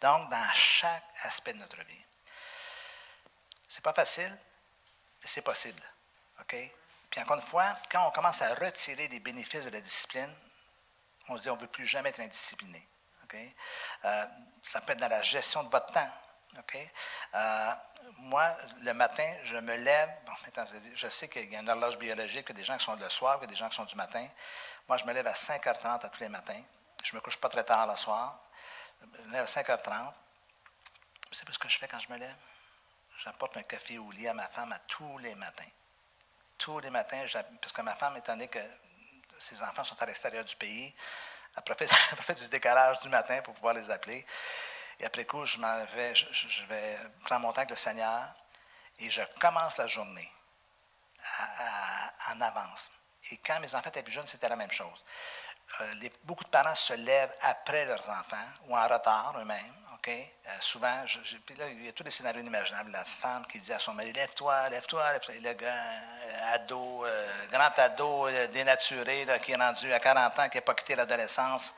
[0.00, 2.04] Donc, dans chaque aspect de notre vie.
[3.68, 5.82] C'est pas facile, mais c'est possible.
[6.40, 6.56] OK?
[7.10, 10.32] Puis encore une fois, quand on commence à retirer les bénéfices de la discipline,
[11.28, 12.88] on se dit on ne veut plus jamais être indiscipliné.
[14.04, 14.24] Euh,
[14.62, 16.10] ça peut être dans la gestion de votre temps.
[17.34, 17.72] Euh,
[18.18, 18.50] moi,
[18.82, 20.10] le matin, je me lève.
[20.94, 22.94] Je sais qu'il y a une horloge biologique, qu'il y a des gens qui sont
[22.94, 24.26] le soir, qu'il y a des gens qui sont du matin.
[24.88, 26.62] Moi, je me lève à 5h30 à tous les matins.
[27.02, 28.40] Je ne me couche pas très tard le soir.
[29.00, 30.12] Je me lève à 5h30.
[31.28, 32.36] Vous savez ce que je fais quand je me lève?
[33.18, 35.64] J'apporte un café au lit à ma femme à tous les matins.
[36.56, 37.24] Tous les matins,
[37.60, 38.60] parce que ma femme, étant donné que
[39.38, 40.94] ses enfants sont à l'extérieur du pays,
[41.56, 44.24] elle profite, du décalage du matin pour pouvoir les appeler.
[44.98, 45.58] Et après coup, je,
[45.94, 48.34] vais, je, vais prendre mon temps avec le Seigneur
[48.98, 50.30] et je commence la journée
[52.28, 52.90] en avance.
[53.30, 55.04] Et quand mes enfants étaient plus jeunes, c'était la même chose.
[55.80, 59.85] Euh, beaucoup de parents se lèvent après leurs enfants ou en retard eux-mêmes.
[60.08, 61.04] Euh, souvent,
[61.58, 62.90] il y a tous les scénarios inimaginables.
[62.92, 65.34] La femme qui dit à son mari Lève-toi, lève-toi, lève-toi.
[65.42, 67.04] Le gars, euh, ado,
[67.50, 71.74] grand ado dénaturé, qui est rendu à 40 ans, qui n'a pas quitté l'adolescence.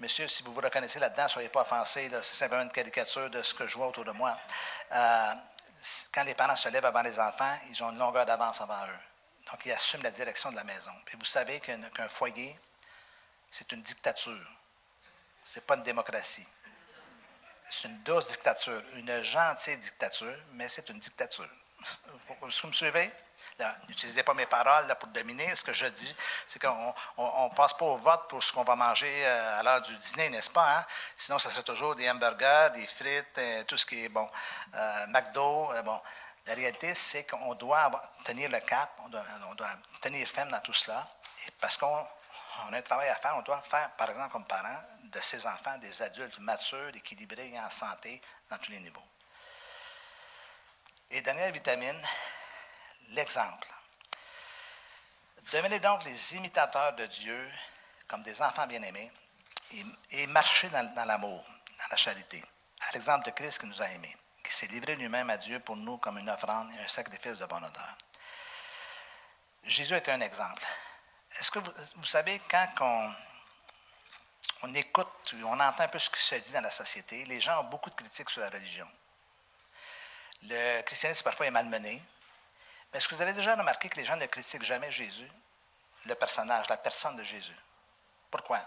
[0.00, 2.08] monsieur, si vous vous reconnaissez là-dedans, soyez pas offensés.
[2.22, 4.38] C'est simplement une caricature de ce que je vois autour de moi.
[6.12, 9.50] quand les parents se lèvent avant les enfants, ils ont une longueur d'avance avant eux.
[9.50, 10.92] Donc, il assume la direction de la maison.
[11.04, 12.56] Puis vous savez qu'un foyer,
[13.50, 14.63] c'est une dictature.
[15.44, 16.46] Ce n'est pas une démocratie.
[17.70, 21.48] C'est une douce dictature, une gentille dictature, mais c'est une dictature.
[22.46, 23.10] Est-ce vous me suivez?
[23.88, 25.54] N'utilisez pas mes paroles pour dominer.
[25.54, 26.14] Ce que je dis,
[26.46, 29.80] c'est qu'on ne passe pas au vote pour ce qu'on va manger euh, à l'heure
[29.80, 30.78] du dîner, n'est-ce pas?
[30.78, 30.84] Hein?
[31.16, 34.28] Sinon, ça serait toujours des hamburgers, des frites, euh, tout ce qui est bon.
[34.74, 36.00] Euh, McDo, bon.
[36.46, 37.90] La réalité, c'est qu'on doit
[38.24, 39.24] tenir le cap, on doit,
[40.00, 41.08] tenir ferme dans tout cela,
[41.60, 42.06] parce qu'on
[42.72, 43.36] a un travail à faire.
[43.36, 47.60] On doit faire, par exemple, comme parents, de ces enfants des adultes matures, équilibrés et
[47.60, 49.04] en santé dans tous les niveaux.
[51.10, 52.00] Et dernière vitamine,
[53.10, 53.68] l'exemple.
[55.52, 57.52] Devenez donc les imitateurs de Dieu
[58.08, 59.12] comme des enfants bien-aimés
[60.10, 61.44] et, marchez dans, dans l'amour,
[61.78, 62.42] dans la charité,
[62.88, 65.76] à l'exemple de Christ qui nous a aimés qui s'est livré lui-même à Dieu pour
[65.76, 67.96] nous comme une offrande et un sacrifice de bonne odeur.
[69.64, 70.62] Jésus est un exemple.
[71.38, 73.14] Est-ce que vous, savez, quand on,
[74.62, 77.60] on écoute, on entend un peu ce qui se dit dans la société, les gens
[77.60, 78.88] ont beaucoup de critiques sur la religion.
[80.42, 82.02] Le christianisme parfois est malmené.
[82.92, 85.30] Mais est-ce que vous avez déjà remarqué que les gens ne critiquent jamais Jésus,
[86.04, 87.56] le personnage, la personne de Jésus?
[88.30, 88.60] Pourquoi?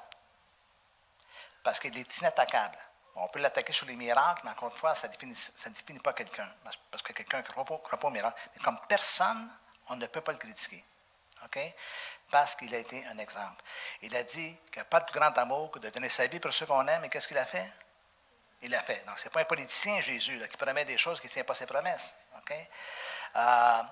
[1.63, 2.77] Parce qu'il est inattaquable.
[3.15, 6.49] On peut l'attaquer sur les miracles, mais encore une fois, ça ne définit, pas quelqu'un.
[6.91, 8.39] Parce que quelqu'un ne croit, croit, pas aux miracles.
[8.55, 9.49] Mais comme personne,
[9.89, 10.83] on ne peut pas le critiquer.
[11.45, 11.59] OK?
[12.31, 13.63] Parce qu'il a été un exemple.
[14.01, 16.27] Il a dit qu'il n'y a pas de plus grand amour que de donner sa
[16.27, 17.03] vie pour ceux qu'on aime.
[17.05, 17.71] Et qu'est-ce qu'il a fait?
[18.61, 19.03] Il l'a fait.
[19.05, 21.53] Donc, ce n'est pas un politicien, Jésus, qui promet des choses qui ne tient pas
[21.53, 22.17] ses promesses.
[22.37, 22.53] OK?
[23.35, 23.83] Euh,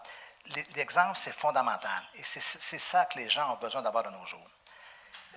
[0.75, 2.03] l'exemple, c'est fondamental.
[2.15, 4.49] Et c'est ça que les gens ont besoin d'avoir de nos jours.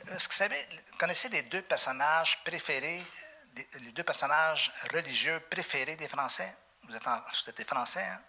[0.05, 3.03] Que vous connaissez les deux personnages préférés
[3.81, 6.55] les deux personnages religieux préférés des Français?
[6.85, 8.23] Vous êtes, des Français, hein?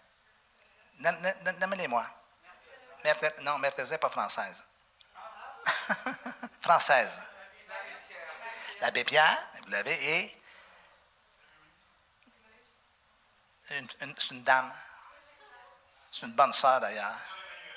[1.60, 2.06] Nommez-les-moi.
[3.42, 4.64] Non, n'est pas française.
[6.60, 7.20] française.
[8.80, 10.42] L'abbé Pierre, vous l'avez, et
[13.68, 14.72] c'est une dame.
[16.10, 17.16] C'est une bonne sœur d'ailleurs.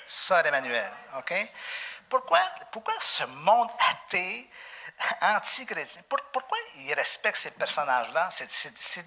[0.06, 0.92] Sœur Emmanuel.
[1.16, 1.34] OK?
[2.08, 2.40] Pourquoi,
[2.72, 4.50] pourquoi ce monde athée
[5.22, 6.02] anti-chrétiens.
[6.08, 8.28] pourquoi ils respectent ces personnages-là?
[8.30, 9.04] C'est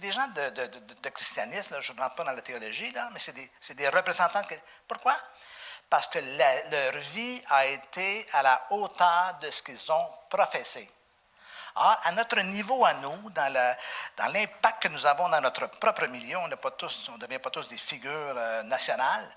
[0.00, 4.42] des, gens de, christianisme, je ne rentre pas dans la théologie, mais c'est des, représentants.
[4.42, 4.56] De,
[4.86, 5.16] pourquoi?
[5.90, 10.90] Parce que leur vie a été à la hauteur de ce qu'ils ont professé.
[11.76, 13.52] Alors, à notre niveau à nous, dans
[14.32, 18.12] l'impact que nous avons dans notre propre milieu, on ne devient pas tous des figures
[18.12, 19.28] euh, nationales,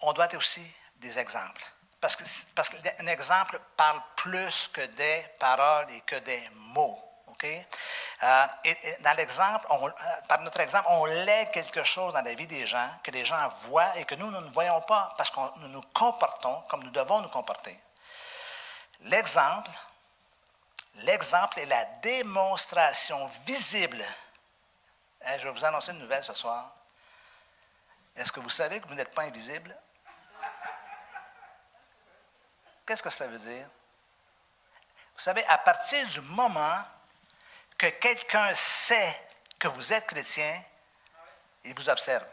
[0.00, 0.66] on doit être aussi
[0.96, 1.62] des exemples.
[2.00, 7.09] Parce qu'un exemple parle plus que des paroles et que des mots.
[7.44, 9.90] Euh, et, dans l'exemple, euh,
[10.28, 13.48] par notre exemple, on lègue quelque chose dans la vie des gens que les gens
[13.68, 16.90] voient et que nous, nous ne voyons pas parce que nous nous comportons comme nous
[16.90, 17.78] devons nous comporter.
[19.00, 19.70] L'exemple,
[20.96, 24.04] l'exemple est la démonstration visible.
[25.24, 26.70] Hein, je vais vous annoncer une nouvelle ce soir.
[28.16, 29.74] Est-ce que vous savez que vous n'êtes pas invisible?
[32.84, 33.66] Qu'est-ce que cela veut dire?
[35.14, 36.82] Vous savez, à partir du moment
[37.80, 39.18] que quelqu'un sait
[39.58, 40.62] que vous êtes chrétien,
[41.64, 42.26] il vous observe.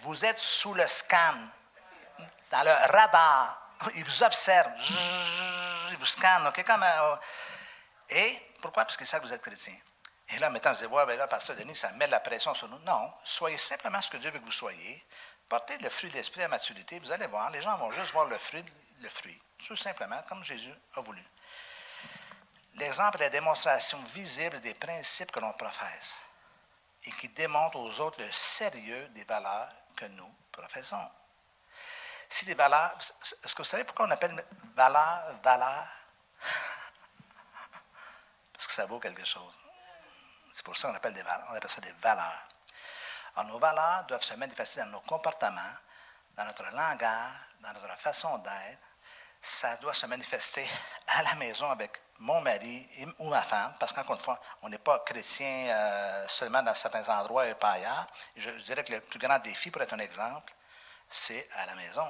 [0.00, 1.34] Vous êtes sous le scan,
[2.50, 3.72] dans le radar.
[3.94, 4.70] Il vous observe.
[5.90, 6.46] Il vous scanne.
[6.46, 7.16] Euh,
[8.10, 8.84] et pourquoi?
[8.84, 9.74] Parce qu'il sait que vous êtes chrétien.
[10.28, 12.54] Et là, maintenant, vous allez voir, ben là, Pasteur Denis, ça met de la pression
[12.54, 12.78] sur nous.
[12.80, 15.02] Non, soyez simplement ce que Dieu veut que vous soyez.
[15.48, 16.98] Portez le fruit de l'esprit à maturité.
[16.98, 18.64] Vous allez voir, les gens vont juste voir le fruit,
[19.00, 19.40] le fruit.
[19.66, 21.24] Tout simplement, comme Jésus a voulu.
[22.78, 26.22] L'exemple est la démonstration visible des principes que l'on professe
[27.04, 31.10] et qui démontre aux autres le sérieux des valeurs que nous professons.
[32.28, 34.44] Si les valeurs, est-ce que vous savez pourquoi on appelle
[34.76, 35.86] valeur, valeur?
[38.52, 39.54] Parce que ça vaut quelque chose.
[40.52, 42.48] C'est pour ça qu'on appelle, des valeurs, appelle ça des valeurs.
[43.34, 45.74] Alors, nos valeurs doivent se manifester dans nos comportements,
[46.36, 48.82] dans notre langage, dans notre façon d'être.
[49.40, 50.68] Ça doit se manifester
[51.08, 52.86] à la maison avec mon mari
[53.18, 57.08] ou ma femme, parce qu'encore une fois, on n'est pas chrétien euh, seulement dans certains
[57.08, 58.06] endroits et pas ailleurs.
[58.36, 60.52] Je, dirais que le plus grand défi, pour être un exemple,
[61.08, 62.06] c'est à la maison.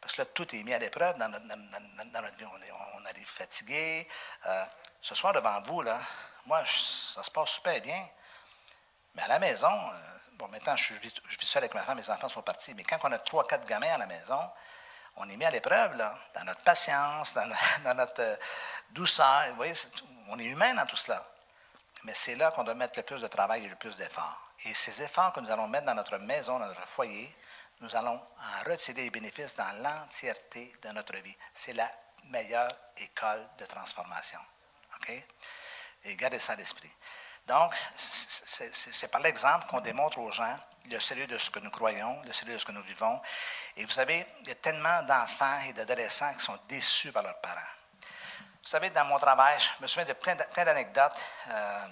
[0.00, 1.46] Parce que là, tout est mis à l'épreuve dans, notre,
[2.36, 2.44] vie.
[2.44, 4.08] On, est, on arrive fatigué.
[4.46, 4.64] Euh,
[5.00, 5.82] ce soir, devant vous,
[6.46, 8.08] moi, ça se passe super bien.
[9.14, 12.28] Mais à la maison, euh, bon, maintenant, je, vis, seul avec ma femme, mes enfants
[12.28, 12.74] sont partis.
[12.74, 14.50] Mais quand on a trois, quatre gamins à la maison,
[15.16, 18.36] on est mis à l'épreuve, là, dans notre patience, dans, notre euh,
[18.90, 19.46] douceur.
[19.50, 19.74] Vous voyez,
[20.28, 21.24] on est humain dans tout cela.
[22.04, 24.50] Mais c'est là qu'on doit mettre le plus de travail et le plus d'efforts.
[24.64, 27.32] Et ces efforts que nous allons mettre dans notre maison, dans notre foyer,
[27.80, 31.36] nous allons en retirer les bénéfices dans l'entièreté de notre vie.
[31.54, 31.90] C'est la
[32.24, 34.38] meilleure école de transformation.
[34.96, 35.12] OK?
[36.04, 36.92] Et gardez ça à l'esprit.
[37.46, 40.56] Donc, c'est par l'exemple qu'on démontre aux gens
[40.90, 43.20] le sérieux de ce que nous croyons, le sérieux de ce que nous vivons.
[43.76, 47.40] Et vous savez, il y a tellement d'enfants et d'adolescents qui sont déçus par leurs
[47.40, 47.60] parents.
[48.62, 51.20] Vous savez, dans mon travail, je me souviens de plein d'anecdotes
[51.50, 51.86] euh,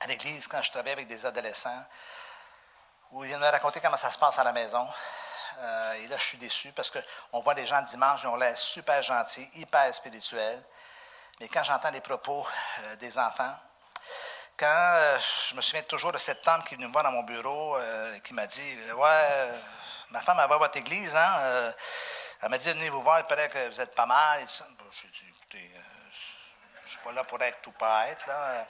[0.00, 1.84] à l'église quand je travaillais avec des adolescents
[3.12, 4.86] où ils viennent me raconter comment ça se passe à la maison.
[5.58, 8.56] Euh, et là, je suis déçu parce qu'on voit des gens dimanche, ils ont l'air
[8.56, 10.62] super gentils, hyper spirituels.
[11.40, 12.46] Mais quand j'entends les propos
[12.80, 13.56] euh, des enfants,
[14.56, 15.18] quand euh,
[15.50, 17.78] je me souviens toujours de cet homme qui est venu me voir dans mon bureau
[17.78, 19.50] et qui m'a dit Ouais,
[20.10, 21.72] ma femme, elle va à votre église, hein?
[22.42, 24.40] elle m'a dit Venez vous voir, il paraît que vous êtes pas mal.
[24.42, 28.26] Et J'ai dit Écoutez, je ne suis pas là pour être ou pas être.
[28.26, 28.66] Là.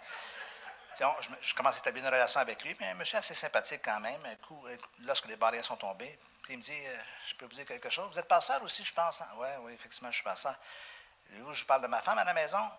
[1.41, 4.21] Je, commence à établir une relation avec lui, mais un monsieur assez sympathique quand même.
[5.01, 6.83] Lorsque les barrières sont tombées, puis il me dit
[7.29, 8.11] Je peux vous dire quelque chose?
[8.13, 9.21] Vous êtes pasteur aussi, je pense.
[9.21, 9.29] Hein?
[9.37, 10.55] Oui, oui, effectivement, je suis pasteur
[11.53, 12.71] je parle de ma femme à la maison.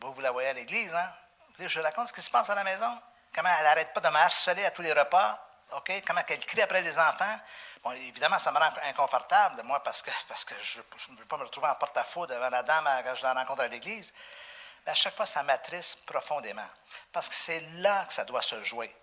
[0.00, 1.12] Vous, vous la voyez à l'église, hein?
[1.58, 3.00] Je raconte ce qui se passe à la maison.
[3.34, 5.42] Comment elle n'arrête pas de me harceler à tous les repas.
[5.72, 5.90] OK?
[6.06, 7.38] Comment elle crie après les enfants?
[7.82, 10.80] Bon, évidemment, ça me rend inconfortable, moi, parce que, parce que je
[11.10, 13.68] ne veux pas me retrouver en porte-à-faux devant la dame quand je la rencontre à
[13.68, 14.12] l'église.
[14.84, 16.68] Mais à chaque fois, ça m'attriste profondément.
[17.12, 18.94] Parce que c'est là que ça doit se jouer.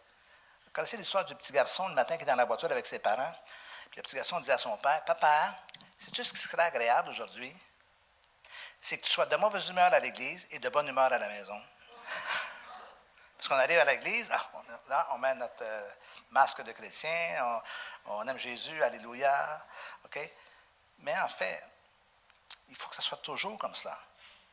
[0.66, 2.99] Vous connaissez l'histoire du petit garçon le matin qui est dans la voiture avec ses
[2.99, 3.34] parents?
[3.91, 5.58] Puis le petit garçon dit à son père Papa,
[5.99, 7.54] sais-tu ce qui serait agréable aujourd'hui?
[8.82, 11.30] C'est que tu sois de mauvaise humeur à l'église et de bonne humeur à la
[11.30, 11.62] maison.
[13.50, 15.89] Parce arrive à l'église, ah, on, met notre euh,
[16.32, 17.62] masque de chrétien,
[18.06, 19.66] on, aime Jésus, Alléluia.
[21.00, 21.62] Mais en fait,
[22.70, 23.98] il faut que ça soit toujours comme cela.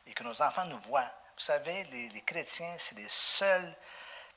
[0.05, 1.09] Et que nos enfants nous voient.
[1.37, 3.73] Vous savez, les, chrétiens, c'est les seules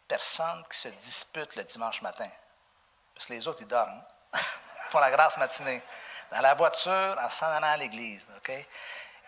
[0.07, 2.31] personnes qui se disputent le dimanche matin.
[3.13, 4.05] Parce que les autres, ils dorment.
[4.35, 5.83] Ils font la grâce matinée.
[6.31, 8.29] Dans la voiture, en s'en allant à l'église.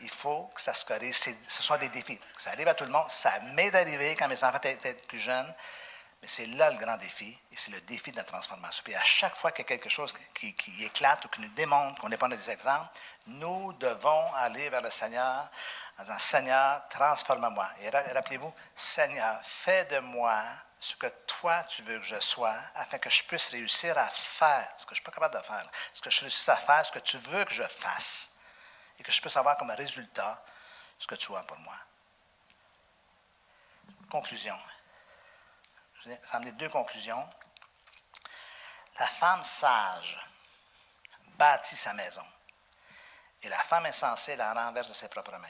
[0.01, 1.17] Il faut que ça se corrige.
[1.17, 2.21] Ce sont des défis.
[2.37, 3.09] Ça arrive à tout le monde.
[3.09, 5.55] Ça m'est arrivé quand mes enfants étaient plus jeunes.
[6.23, 8.83] Mais c'est là le grand défi, et c'est le défi de la transformation.
[8.83, 12.01] Puis à chaque fois qu'il y a quelque chose qui, éclate ou qui nous démontre
[12.01, 12.89] qu'on n'est pas des exemples,
[13.27, 15.51] nous devons aller vers le Seigneur
[15.99, 17.69] en disant Seigneur, transforme-moi.
[17.83, 20.43] Et rappelez-vous, Seigneur, fais de moi
[20.81, 24.73] ce que toi tu veux que je sois, afin que je puisse réussir à faire
[24.79, 26.85] ce que je ne suis pas capable de faire, ce que je réussisse à faire,
[26.87, 28.36] ce que tu veux que je fasse
[28.99, 30.45] et que je puisse avoir comme résultat
[30.99, 31.77] ce que tu as pour moi.
[34.11, 34.59] Conclusion.
[36.01, 37.29] Je vais amener deux conclusions.
[38.99, 40.19] La femme sage
[41.37, 42.25] bâtit sa maison
[43.43, 45.49] et la femme insensée la renverse de ses propres mains.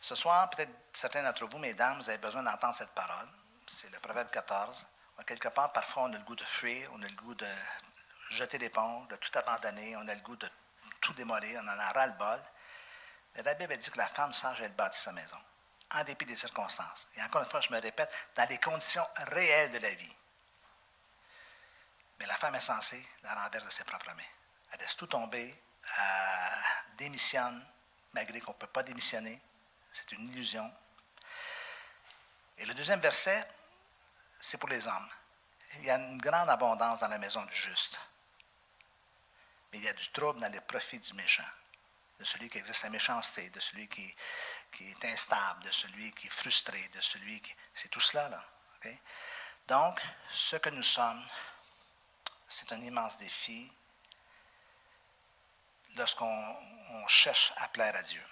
[0.00, 3.28] Ce soir, peut-être certains d'entre vous, mesdames, vous avez besoin d'entendre cette parole.
[3.66, 4.86] C'est le Proverbe 14.
[5.26, 7.46] Quelque part, parfois, on a le goût de fuir, on a le goût de
[8.30, 10.50] jeter l'éponge, de tout abandonner, on a le goût de
[11.02, 12.40] tout démolir, on en a ras-le-bol.
[13.34, 15.36] Mais la Bible dit que la femme sage, elle bâtit sa maison,
[15.94, 17.08] en dépit des circonstances.
[17.16, 20.16] Et encore une fois, je me répète, dans les conditions réelles de la vie.
[22.18, 24.22] Mais la femme insensée la renverse de ses propres mains.
[24.72, 25.54] Elle laisse tout tomber,
[25.98, 26.02] euh,
[26.96, 27.66] démissionne
[28.12, 29.40] malgré qu'on ne peut pas démissionner.
[29.92, 30.72] C'est une illusion.
[32.58, 33.46] Et le deuxième verset,
[34.40, 35.08] c'est pour les hommes.
[35.76, 37.98] Il y a une grande abondance dans la maison du juste.
[39.72, 41.48] Mais il y a du trouble dans les profits du méchant,
[42.18, 44.14] de celui qui existe la méchanceté, de celui qui,
[44.72, 47.54] qui est instable, de celui qui est frustré, de celui qui...
[47.72, 48.44] C'est tout cela, là.
[49.68, 51.24] Donc, ce que nous sommes,
[52.48, 53.70] c'est un immense défi
[55.96, 58.24] lorsqu'on cherche à plaire à Dieu.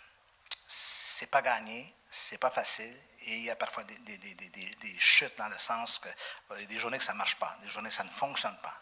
[0.66, 4.98] C'est pas gagné, c'est pas facile, et il y a parfois des, des, des, des
[4.98, 7.90] chutes dans le sens que a des journées que ça ne marche pas, des journées
[7.90, 8.80] que ça ne fonctionne pas.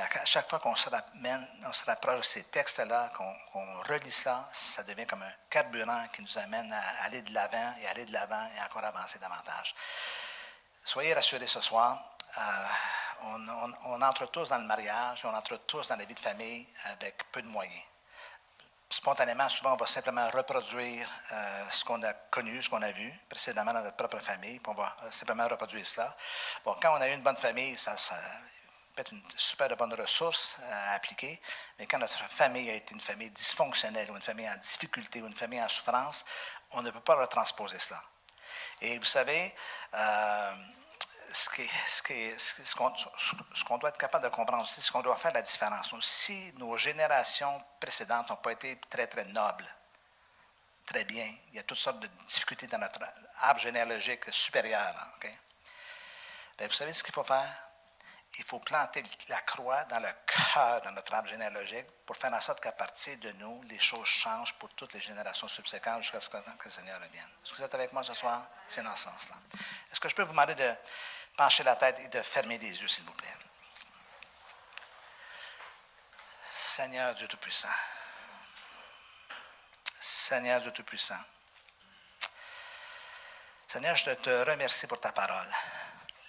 [0.00, 0.88] À chaque fois qu'on se,
[1.86, 6.72] rapproche de ces textes-là, qu'on relit cela, ça devient comme un carburant qui nous amène
[6.72, 9.74] à aller de l'avant et aller de l'avant et encore avancer davantage.
[10.84, 12.02] Soyez rassurés ce soir.
[12.38, 12.42] Euh,
[13.84, 17.30] on, entre tous dans le mariage, on entre tous dans la vie de famille avec
[17.30, 17.84] peu de moyens.
[18.88, 23.12] Spontanément, souvent, on va simplement reproduire euh, ce qu'on a connu, ce qu'on a vu
[23.28, 26.16] précédemment dans notre propre famille, puis on va euh, simplement reproduire cela.
[26.64, 27.94] Bon, quand on a eu une bonne famille, ça
[28.94, 31.40] peut être une super bonne ressource à appliquer,
[31.78, 35.26] mais quand notre famille a été une famille dysfonctionnelle ou une famille en difficulté ou
[35.26, 36.24] une famille en souffrance,
[36.72, 38.02] on ne peut pas retransposer cela.
[38.80, 39.54] Et vous savez,
[39.94, 40.54] euh,
[41.32, 42.74] ce
[43.64, 45.94] qu'on doit être capable de comprendre aussi, c'est ce qu'on doit faire la différence.
[46.00, 49.66] Si nos générations précédentes n'ont pas été très, très nobles,
[50.86, 53.00] très bien, il y a toutes sortes de difficultés dans notre
[53.40, 54.94] arbre généalogique supérieur.
[56.58, 57.69] Ben, vous savez ce qu'il faut faire?
[58.38, 62.40] Il faut planter la croix dans le cœur de notre arbre généalogique pour faire en
[62.40, 66.28] sorte qu'à partir de nous, les choses changent pour toutes les générations subséquentes jusqu'à ce
[66.28, 67.28] que le Seigneur revienne.
[67.42, 68.46] Est-ce que vous êtes avec moi ce soir?
[68.68, 69.36] C'est dans ce sens-là.
[69.90, 70.74] Est-ce que je peux vous demander de
[71.36, 73.36] pencher la tête et de fermer les yeux, s'il vous plaît?
[76.42, 77.68] Seigneur Dieu Tout-Puissant.
[80.00, 81.18] Seigneur Dieu Tout-Puissant.
[83.66, 85.52] Seigneur, je te remercie pour ta parole.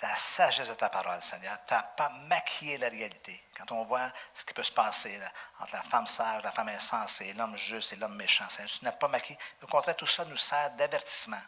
[0.01, 1.57] La sagesse de ta parole, Seigneur.
[1.67, 3.43] Tu n'as pas maquillé la réalité.
[3.55, 5.19] Quand on voit ce qui peut se passer
[5.59, 8.93] entre la femme sage, la femme insensée, l'homme juste et l'homme méchant, Seigneur, tu n'as
[8.93, 9.37] pas maquillé.
[9.61, 11.41] Au contraire, tout ça nous sert d'avertissement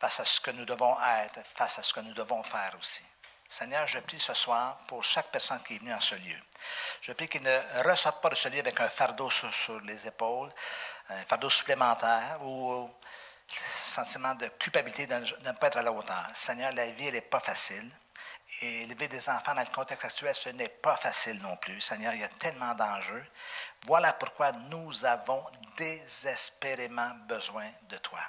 [0.00, 3.04] face à ce que nous devons être, face à ce que nous devons faire aussi.
[3.48, 6.40] Seigneur, je prie ce soir pour chaque personne qui est venue en ce lieu.
[7.02, 10.50] Je prie qu'il ne ressorte pas de ce lieu avec un fardeau sur, les épaules,
[11.10, 12.90] un fardeau supplémentaire ou
[13.74, 16.24] sentiment de culpabilité de ne pas être à la hauteur.
[16.34, 17.90] Seigneur, la vie, elle n'est pas facile.
[18.60, 21.80] Et élever des enfants dans le contexte actuel, ce n'est pas facile non plus.
[21.80, 23.26] Seigneur, il y a tellement d'enjeux.
[23.86, 25.42] Voilà pourquoi nous avons
[25.76, 28.20] désespérément besoin de toi.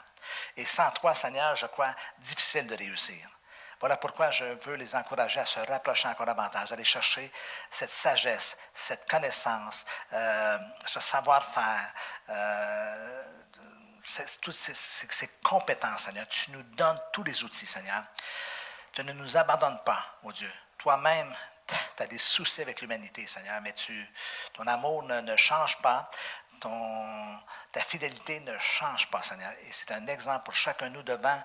[0.56, 3.30] Et sans toi, Seigneur, je crois difficile de réussir.
[3.84, 7.30] Voilà pourquoi je veux les encourager à se rapprocher encore davantage, d'aller chercher
[7.70, 11.94] cette sagesse, cette connaissance, euh, ce savoir-faire,
[12.30, 13.24] euh,
[14.42, 16.28] toutes ces, ces, compétences, Seigneur.
[16.28, 18.04] Tu nous donnes tous les outils, Seigneur.
[18.92, 20.52] Tu ne nous abandonnes pas, oh Dieu.
[20.78, 21.34] Toi-même,
[21.68, 23.74] tu as des soucis avec l'humanité, Seigneur, mais
[24.54, 26.10] ton amour ne, change pas,
[27.72, 29.52] ta fidélité ne change pas, Seigneur.
[29.62, 31.42] Et c'est un exemple pour chacun de nous devant,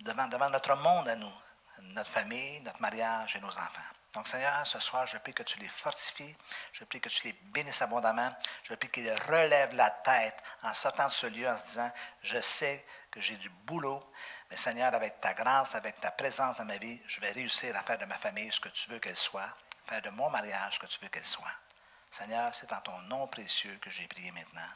[0.00, 1.34] devant, devant notre monde à nous,
[1.80, 3.97] notre famille, notre mariage et nos enfants.
[4.14, 6.34] Donc, Seigneur, ce soir, je prie que tu les fortifies,
[6.72, 11.06] je prie que tu les bénisses abondamment, je prie qu'ils relèvent la tête en sortant
[11.06, 11.92] de ce lieu en se disant,
[12.22, 14.02] je sais que j'ai du boulot,
[14.50, 17.82] mais Seigneur, avec ta grâce, avec ta présence dans ma vie, je vais réussir à
[17.82, 19.54] faire de ma famille ce que tu veux qu'elle soit,
[19.86, 21.52] faire de mon mariage ce que tu veux qu'elle soit.
[22.10, 24.70] Seigneur, c'est en ton nom précieux que j'ai prié maintenant.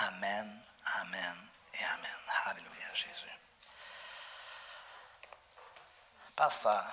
[0.00, 0.62] Amen,
[1.00, 1.36] Amen
[1.74, 2.10] et Amen.
[2.44, 3.32] Alléluia, Jésus.
[6.36, 6.84] Pasteur,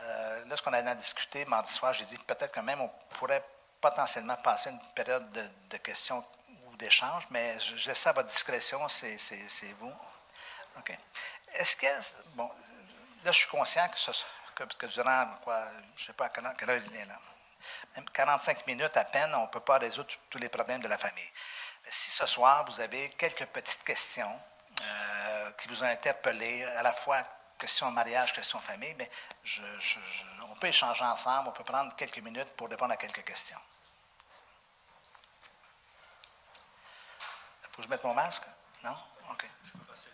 [0.00, 3.44] euh, lorsqu'on a discuté mardi soir, j'ai dit peut-être que même on pourrait
[3.80, 5.28] potentiellement passer une période
[5.68, 6.24] de, questions
[6.66, 9.16] ou d'échanges, mais je, laisse à votre discrétion, c'est
[9.78, 9.92] vous.
[10.78, 10.96] OK.
[11.54, 11.86] Est-ce que,
[12.34, 12.50] bon,
[13.24, 15.64] là, je suis conscient que, que, durant, quoi,
[15.96, 17.18] je ne sais pas là,
[17.96, 20.98] même 45 minutes à peine, on ne peut pas résoudre tous les problèmes de la
[20.98, 21.30] famille.
[21.84, 24.40] Si ce soir, vous avez quelques petites questions
[24.82, 27.22] euh, qui vous ont interpellé, à la fois
[27.62, 29.08] question mariage, question famille, mais
[29.44, 29.62] je,
[30.50, 33.60] on peut échanger ensemble, on peut prendre quelques minutes pour répondre à quelques questions.
[37.62, 38.42] Il faut que je mette mon masque?
[38.82, 38.96] Non?
[39.30, 39.46] OK.
[39.64, 40.11] Je peux passer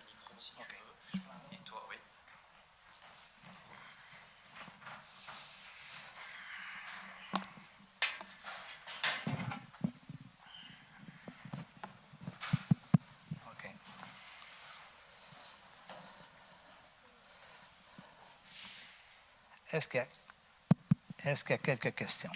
[19.70, 22.30] Est-ce qu'il y, a, quelques questions?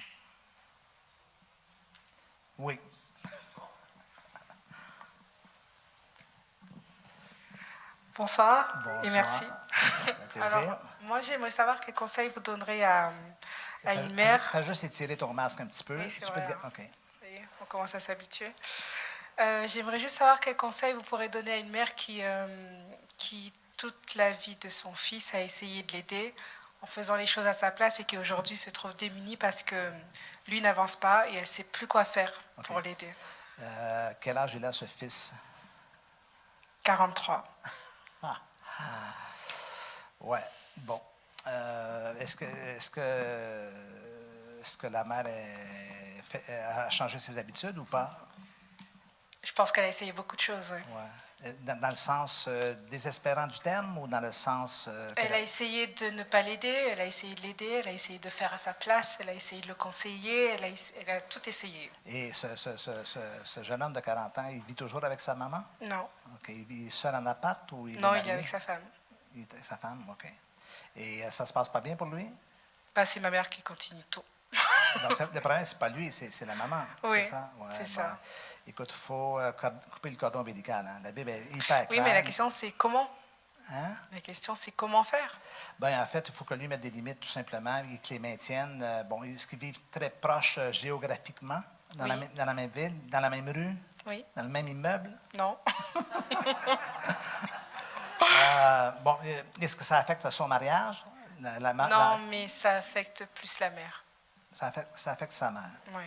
[2.59, 2.79] Oui.
[8.15, 9.45] Bonsoir, Bonsoir, et merci.
[10.41, 13.11] Alors, moi, j'aimerais savoir quel conseil vous donnerez à,
[13.87, 14.47] une mère.
[14.51, 15.99] Tu as juste étirer ton masque un petit peu.
[15.99, 16.71] Hein.
[17.63, 18.53] On commence à s'habituer.
[19.41, 22.47] Euh, j'aimerais juste savoir quel conseil vous pourrez donner à une mère qui, euh,
[23.17, 26.35] qui toute la vie de son fils a essayé de l'aider
[26.83, 29.91] en faisant les choses à sa place et qui aujourd'hui se trouve démunie parce que
[30.49, 32.33] lui n'avance pas et elle ne sait plus quoi faire
[32.65, 33.13] pour l'aider.
[33.61, 35.33] Euh, quel âge il a, ce fils?
[36.85, 37.45] 43.
[40.21, 40.41] Ouais.
[40.79, 41.01] Bon.
[41.49, 43.71] Euh, est-ce que, est-ce que,
[44.61, 48.11] est-ce que la mère est- fait- a changé ses habitudes ou pas?
[49.43, 50.73] Je pense qu'elle a essayé beaucoup de choses.
[50.73, 50.95] oui.
[50.95, 51.09] Ouais.
[51.63, 54.87] Dans, dans le sens euh, désespérant du terme ou dans le sens.
[54.89, 57.93] euh, Elle a essayé de ne pas l'aider, elle a essayé de l'aider, elle a
[57.93, 60.95] essayé de faire à sa place, elle a essayé de le conseiller, elle a, ess-
[61.01, 61.91] elle a tout essayé.
[62.07, 65.21] Et ce, ce- ce- ce- ce jeune homme de 40 ans, il vit toujours avec
[65.21, 65.65] sa maman?
[65.81, 66.49] Non, OK.
[66.51, 68.83] Il vit seul en appart ou il non, est il est avec sa femme.
[69.35, 70.25] Il est avec sa femme, OK.
[70.95, 72.31] Et euh, ça se passe pas bien pour lui?
[72.95, 74.23] Bah, c'est ma mère qui continue tout.
[75.09, 76.85] Donc, le problème, c'est pas lui, c'est la maman.
[77.05, 77.51] Oui, ça?
[77.59, 77.87] Ouais, c'est bon.
[77.89, 78.19] ça.
[78.67, 80.87] Écoute, il faut euh, couper le cordon ombilical.
[80.87, 81.01] hein.
[81.03, 82.05] La Bible est hyper Oui, claire.
[82.05, 83.09] mais la question c'est comment?
[83.71, 83.95] Hein?
[84.13, 85.37] La question c'est comment faire?
[85.79, 88.29] Ben, en fait, il faut que lui mette des limites, tout simplement, et qu'il les
[88.29, 88.81] maintienne.
[88.83, 91.61] Euh, bon, est-ce qu'ils vivent très proches euh, géographiquement,
[91.97, 92.21] dans, la, Oui.
[92.21, 93.77] même- dans la même ville, dans la même rue,
[94.07, 95.11] Oui dans le même immeuble?
[95.39, 95.59] Non
[98.25, 99.17] Euh, bon,
[99.61, 101.05] est-ce que ça affecte son mariage?
[101.41, 104.02] La- la Non, la- mais ça affecte plus la mère.
[104.53, 105.71] Ça, affecte, ça affecte sa mère.
[105.93, 106.05] Oui.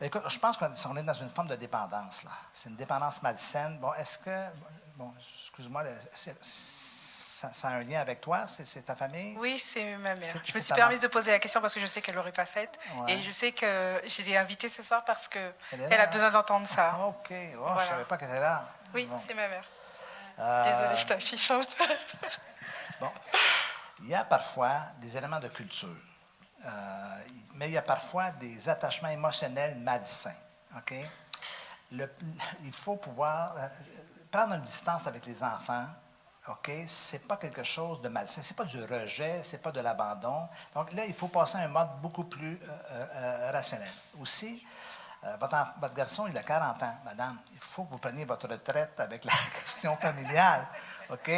[0.00, 2.30] Écoute, je pense qu'on est dans une forme de dépendance, là.
[2.52, 3.78] C'est une dépendance malsaine.
[3.78, 4.46] Bon, est-ce que.
[4.96, 8.46] Bon, excuse-moi, ça, ça a un lien avec toi?
[8.48, 9.36] C'est ta famille?
[9.38, 10.32] Oui, c'est ma mère.
[10.44, 11.08] Je me suis permise mère?
[11.08, 12.78] de poser la question parce que je sais qu'elle l'aurait pas faite.
[12.96, 13.12] Ouais.
[13.12, 16.66] Et je sais que je l'ai invitée ce soir parce qu'elle Elle a besoin d'entendre
[16.66, 16.96] ça.
[17.06, 17.28] OK.
[17.30, 18.64] Oh, Je ne savais pas qu'elle était là.
[18.94, 19.16] Oui, Bon.
[19.24, 19.64] c'est ma mère.
[20.38, 21.84] Euh, Désolée, je t'affiche un peu.
[23.00, 23.10] Bon.
[24.00, 25.88] Il y a parfois des éléments de culture,
[27.54, 30.34] mais il y a parfois des attachements émotionnels malsains.
[30.76, 30.94] OK?
[31.92, 33.68] Il faut pouvoir euh,
[34.30, 35.86] prendre une distance avec les enfants.
[36.48, 36.70] OK?
[36.86, 38.42] Ce n'est pas quelque chose de malsain.
[38.42, 40.48] Ce n'est pas du rejet, ce n'est pas de l'abandon.
[40.74, 43.92] Donc là, il faut passer à un mode beaucoup plus euh, euh, euh, rationnel.
[44.20, 44.64] Aussi,
[45.24, 47.38] euh, votre, votre garçon, il a 40 ans, madame.
[47.52, 50.66] Il faut que vous preniez votre retraite avec la question familiale.
[51.10, 51.30] OK?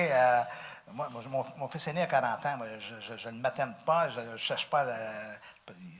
[0.92, 2.56] Moi, mon, mon fils aîné a 40 ans.
[2.58, 4.10] Moi, je, ne m'attende pas.
[4.10, 4.86] Je ne cherche pas.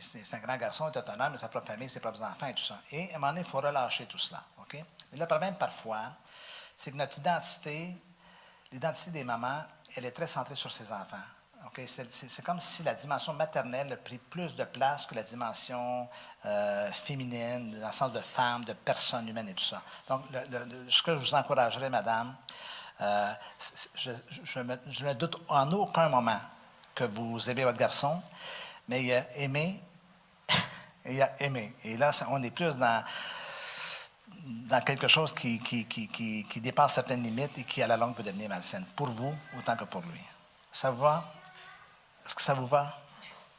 [0.01, 2.47] c'est un grand garçon, il est autonome, il a sa propre famille, ses propres enfants
[2.47, 2.79] et tout ça.
[2.93, 4.43] Et à un moment donné, il faut relâcher tout cela.
[5.13, 6.13] Mais le problème, parfois,
[6.77, 7.97] c'est que notre identité,
[8.73, 9.63] l'identité des mamans,
[9.97, 11.17] elle est très centrée sur ses enfants.
[11.87, 16.09] C'est, comme si la dimension maternelle a pris plus de place que la dimension
[16.47, 19.83] euh, féminine, dans le sens de femme, de personne humaine et tout ça.
[20.09, 22.37] Donc, le- ce que je vous encouragerais, madame,
[23.01, 23.33] euh,
[23.97, 24.11] je,
[24.61, 26.41] ne doute en aucun moment
[26.95, 28.23] que vous aimez votre garçon,
[28.89, 29.81] mais il a aimé
[31.05, 31.75] et il a aimé.
[31.85, 33.05] Et là, on est plus dans,
[34.85, 35.59] quelque chose qui,
[36.57, 39.85] dépasse certaines limites et qui, à la longue, peut devenir malsaine, pour vous autant que
[39.85, 40.21] pour lui.
[40.71, 41.25] Ça vous va?
[42.25, 43.01] Est-ce que ça vous va?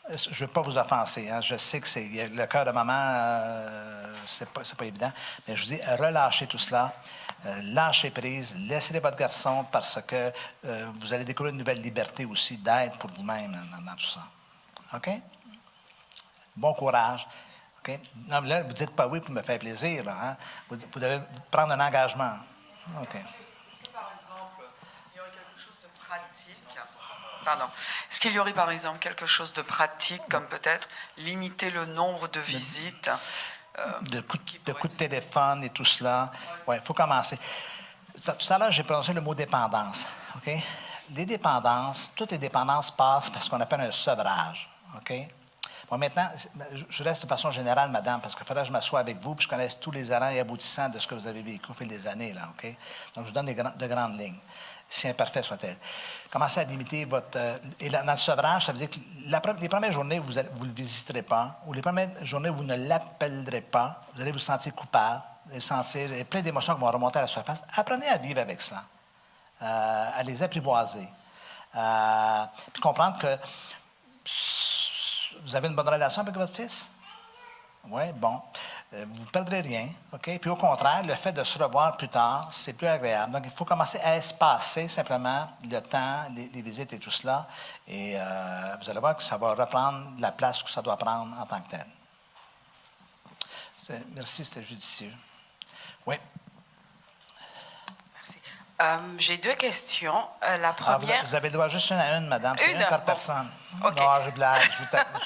[0.09, 1.29] Je ne veux pas vous offenser.
[1.29, 1.41] hein.
[1.41, 5.11] Je sais que le cœur de maman, euh, c'est pas, pas évident.
[5.47, 6.93] Mais je vous dis, relâchez tout cela.
[7.45, 8.55] Euh, lâchez prise.
[8.57, 10.31] Laissez votre garçon parce que
[10.65, 14.21] euh, vous allez découvrir une nouvelle liberté aussi d'être pour vous-même dans, dans tout ça.
[14.93, 15.09] OK?
[16.55, 17.27] Bon courage.
[17.79, 17.99] OK?
[18.27, 20.03] Non, là, vous ne dites pas oui pour me faire plaisir.
[20.05, 20.37] là, hein?
[20.69, 21.19] Vous, vous devez
[21.51, 22.37] prendre un engagement.
[23.01, 23.17] OK.
[27.43, 27.65] Pardon,
[28.09, 32.27] est-ce qu'il y aurait par exemple quelque chose de pratique, comme peut-être limiter le nombre
[32.29, 33.11] de visites?
[34.01, 36.31] De coups qui de, coups de téléphone et tout cela.
[36.67, 37.37] Oui, il faut commencer.
[38.23, 40.05] Tout à l'heure, j'ai prononcé le mot dépendance.
[40.37, 40.51] OK?
[41.13, 44.69] Les dépendances, toutes les dépendances passent par ce qu'on appelle un sevrage.
[44.97, 45.13] OK?
[45.89, 48.99] Bon, maintenant, ben, je- reste de façon générale, madame, parce qu'il faudrait que je m'assoie
[49.01, 51.43] avec vous puis je connaisse tous les allants et aboutissants de ce que vous avez
[51.43, 52.33] vécu au fil des années.
[52.33, 52.65] Là, OK?
[53.13, 54.39] Donc, je vous donne des de grandes lignes,
[54.87, 55.77] si imparfait soit-elle.
[56.31, 57.37] Commencez à limiter votre.
[57.37, 58.99] euh, et dans le sevrage, ça veut dire que
[59.61, 63.61] les premières journées, vous ne le visiterez pas, ou les premières journées, vous ne l'appellerez
[63.61, 67.23] pas, vous allez vous sentir coupable, vous allez sentir plein d'émotions qui vont remonter à
[67.23, 67.61] la surface.
[67.75, 68.83] Apprenez à vivre avec ça,
[69.61, 71.07] euh, à les apprivoiser,
[71.75, 73.37] euh, puis comprendre que
[75.43, 76.89] vous avez une bonne relation avec votre fils?
[77.87, 78.41] Oui, bon.
[78.95, 80.39] Euh, vous ne perdrez rien, OK?
[80.39, 83.33] Puis au contraire, le fait de se revoir plus tard, c'est plus agréable.
[83.33, 87.47] Donc, il faut commencer à espacer simplement le temps, les, visites et tout cela.
[87.87, 91.37] Et euh, vous allez voir que ça va reprendre la place que ça doit prendre
[91.39, 91.85] en tant que tel.
[94.15, 95.13] Merci, c'était judicieux.
[96.07, 96.15] Oui.
[98.81, 100.27] Euh, J'ai deux questions.
[100.43, 102.55] Euh, la Ah, vous, première, vous avez le droit juste une à une, madame.
[102.59, 102.81] C'est Une?
[102.81, 103.05] une par Bon.
[103.05, 103.49] personne.
[103.83, 103.97] OK.
[103.99, 104.61] Non, je blague,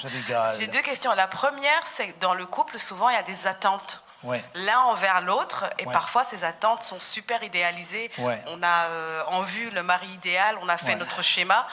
[0.02, 0.50] je, rigole.
[0.58, 1.12] j'ai deux questions.
[1.14, 4.04] La première, c'est que dans le couple, souvent, il y a des attentes.
[4.22, 4.36] Oui.
[4.54, 5.92] L'un envers l'autre, et Ouais.
[5.92, 8.10] parfois ces attentes sont super idéalisées.
[8.18, 8.38] Ouais.
[8.48, 11.66] On a euh, en vue le mari idéal, on a fait notre schéma.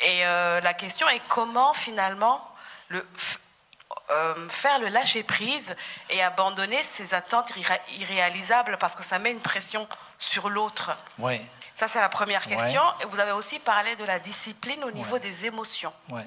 [0.00, 2.44] Et euh, la question est comment finalement
[2.88, 3.06] le,
[4.10, 5.74] euh, faire le lâcher prise
[6.10, 9.88] et abandonner ces attentes irré- irréalisables parce que ça met une pression
[10.18, 10.96] sur l'autre.
[11.18, 11.40] Oui,
[11.74, 12.54] Ça, c'est la première Ouais.
[12.56, 12.82] question.
[13.00, 15.20] Et vous avez aussi parlé de la discipline au niveau Ouais.
[15.20, 15.92] des émotions.
[16.10, 16.22] oui.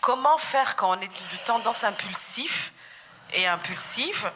[0.00, 2.72] Comment faire quand on est de tendance impulsif
[3.34, 4.30] et impulsive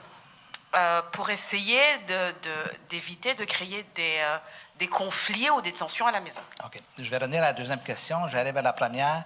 [0.77, 4.39] euh, pour essayer de- de- d'éviter de, créer des, euh,
[4.79, 6.81] des conflits ou des tensions à la maison OK.
[6.99, 8.29] Je vais revenir à la deuxième question.
[8.29, 9.25] J'arrive à la première,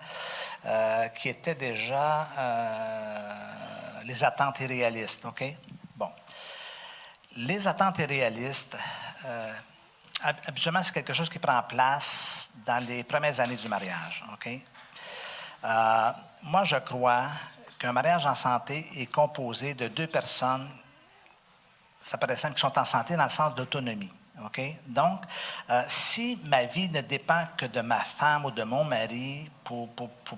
[0.64, 5.24] euh, qui était déjà euh, les attentes irréalistes.
[5.24, 5.44] OK?
[5.97, 6.10] Bon.
[7.36, 8.77] Les attentes irréalistes,
[9.24, 9.52] euh,
[10.22, 14.24] hab- habituellement, c'est quelque chose qui prend place dans les premières années du mariage.
[14.32, 14.48] OK?
[15.64, 16.12] Euh,
[16.43, 17.27] moi, je crois
[17.78, 20.68] qu'un mariage en santé est composé de deux personnes
[22.02, 24.10] ça paraît simple, qui sont en santé dans le sens d'autonomie.
[24.87, 25.23] Donc,
[25.69, 29.89] euh, si ma vie ne dépend que de ma femme ou de mon mari pour,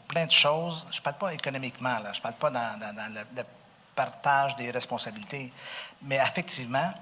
[0.09, 3.43] plein de choses, je ne parle pas économiquement, là, je ne parle pas dans, le,
[3.95, 5.53] partage des responsabilités,
[6.03, 6.93] mais effectivement,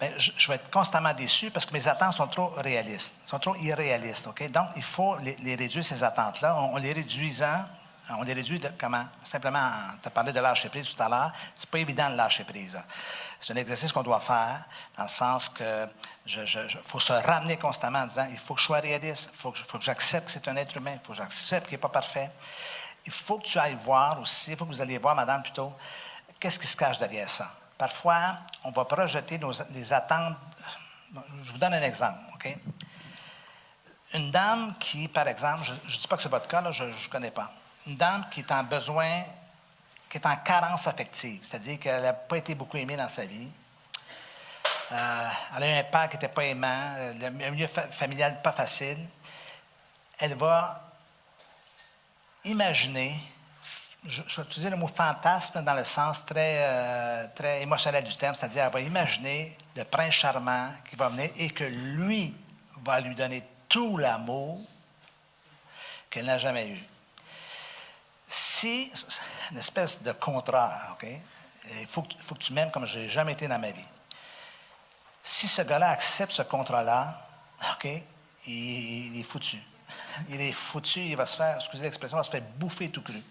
[0.00, 3.54] ben, je, vais être constamment déçu parce que mes attentes sont trop réalistes, sont trop
[3.56, 4.26] irréalistes.
[4.50, 6.56] Donc, il faut les, réduire, ces attentes-là.
[6.56, 7.64] On les réduisant,
[8.10, 9.04] on les réduit de comment?
[9.22, 9.70] Simplement,
[10.02, 11.32] tu as parlé de lâcher prise tout à l'heure.
[11.54, 12.78] C'est pas évident de lâcher prise.
[13.38, 14.64] C'est un exercice qu'on doit faire
[14.96, 15.86] dans le sens que
[16.24, 16.40] je,
[16.84, 19.58] faut se ramener constamment en disant il faut que je sois réaliste, il faut que,
[19.80, 22.30] j'accepte que c'est un être humain, il faut que j'accepte qu'il n'est pas parfait.
[23.04, 25.74] Il faut que tu ailles voir aussi, il faut que vous alliez voir, madame, plutôt,
[26.40, 27.54] qu'est-ce qui se cache derrière ça.
[27.76, 30.36] Parfois, on va projeter nos, les attentes.
[31.42, 32.56] Je vous donne un exemple, OK?
[34.14, 37.08] Une dame qui, par exemple, je ne dis pas que c'est votre cas, je ne
[37.10, 37.50] connais pas.
[37.88, 39.22] Une dame qui est en besoin,
[40.10, 43.48] qui est en carence affective, c'est-à-dire qu'elle n'a pas été beaucoup aimée dans sa vie.
[44.92, 48.42] Euh, elle a eu un père qui n'était pas aimant, euh, le milieu fa- familial
[48.42, 49.06] pas facile.
[50.18, 50.82] Elle va
[52.44, 53.14] imaginer,
[54.04, 58.16] je, je vais utiliser le mot fantasme dans le sens très, euh, très émotionnel du
[58.16, 62.34] terme, c'est-à-dire elle va imaginer le prince charmant qui va venir et que lui
[62.84, 64.60] va lui donner tout l'amour
[66.10, 66.78] qu'elle n'a jamais eu.
[68.28, 68.92] Si,
[69.50, 71.08] une espèce de contrat, OK?
[71.80, 73.86] Il faut que, tu m'aimes comme je n'ai jamais été dans ma vie.
[75.22, 77.26] Si ce gars-là accepte ce contrat-là,
[77.72, 77.88] OK,
[78.46, 79.58] il, est foutu.
[80.28, 83.02] Il est foutu, il va se faire, excusez l'expression, il va se faire bouffer tout
[83.02, 83.22] cru.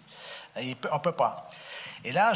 [0.56, 1.50] On ne peut pas.
[2.04, 2.34] Et là,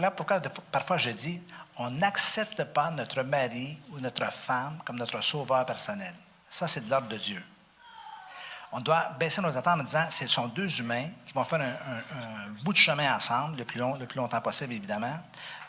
[0.00, 0.40] là pourquoi
[0.70, 1.42] parfois je dis,
[1.78, 6.14] on n'accepte pas notre mari ou notre femme comme notre sauveur personnel.
[6.48, 7.42] Ça, c'est de l'ordre de Dieu.
[8.72, 12.48] On doit baisser nos attentes en disant ce sont deux humains qui vont faire un,
[12.64, 15.18] bout de chemin ensemble, le plus, long- le plus longtemps possible, évidemment,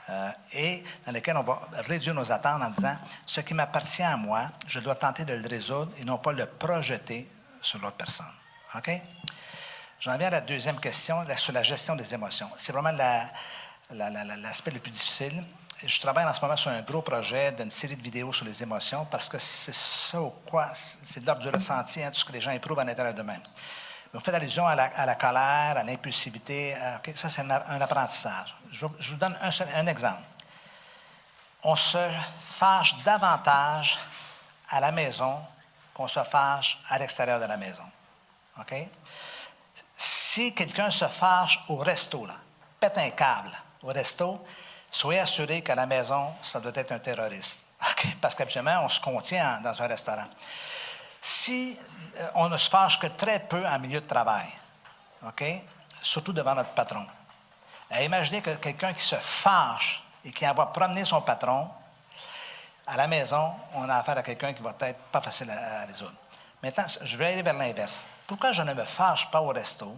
[0.10, 4.16] euh, et dans lequel on va réduire nos attentes en disant ce qui m'appartient à
[4.18, 7.30] moi, je dois tenter de le résoudre et non pas le projeter
[7.62, 8.32] sur l'autre personne.
[8.76, 8.90] OK?
[10.00, 12.50] J'en viens à la deuxième question, sur la gestion des émotions.
[12.58, 13.30] C'est vraiment la-
[13.92, 15.44] la- l'aspect le plus difficile.
[15.86, 18.64] Je travaille en ce moment sur un gros projet d'une série de vidéos sur les
[18.64, 20.70] émotions parce que c'est ça au quoi,
[21.04, 23.42] c'est de l'ordre du ressenti, hein, tout ce que les gens éprouvent à l'intérieur d'eux-mêmes.
[24.14, 26.76] Vous faites allusion à la, à la colère, à l'impulsivité.
[26.78, 28.56] euh, OK, ça, c'est un, un apprentissage.
[28.72, 30.22] Je, je vous donne un, seul- un exemple.
[31.64, 31.98] On se
[32.46, 33.98] fâche davantage
[34.70, 35.40] à la maison
[35.94, 37.84] qu'on se fâche à l'extérieur de la maison.
[38.60, 38.74] OK?
[39.98, 42.36] Si quelqu'un se fâche au resto, là,
[42.80, 43.52] pète un câble
[43.82, 44.46] au resto,
[44.94, 47.66] soyez assuré qu'à la maison, ça doit être un terroriste.
[48.22, 50.28] Parce qu'habituellement, on se contient dans un restaurant.
[51.20, 51.78] Si
[52.18, 54.48] euh, on ne se fâche que très peu en milieu de travail?
[56.02, 57.06] Surtout devant notre patron.
[57.94, 61.70] Euh, imaginez que quelqu'un qui se fâche et qui envoie promener son patron,
[62.86, 66.14] à la maison, on a affaire à quelqu'un qui va être pas facile à résoudre.
[66.62, 68.02] Maintenant, je vais aller vers l'inverse.
[68.28, 69.98] Pourquoi je ne me fâche pas au resto?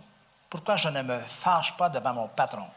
[0.49, 2.67] Pourquoi je ne me fâche pas devant mon patron?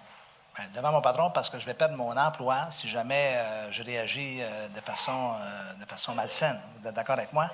[0.59, 3.81] Ben, devant mon patron, parce que je vais perdre mon emploi si jamais euh, je
[3.85, 6.59] réagis euh, de, façon, euh, de façon malsaine.
[6.81, 7.49] Vous êtes d'accord avec moi?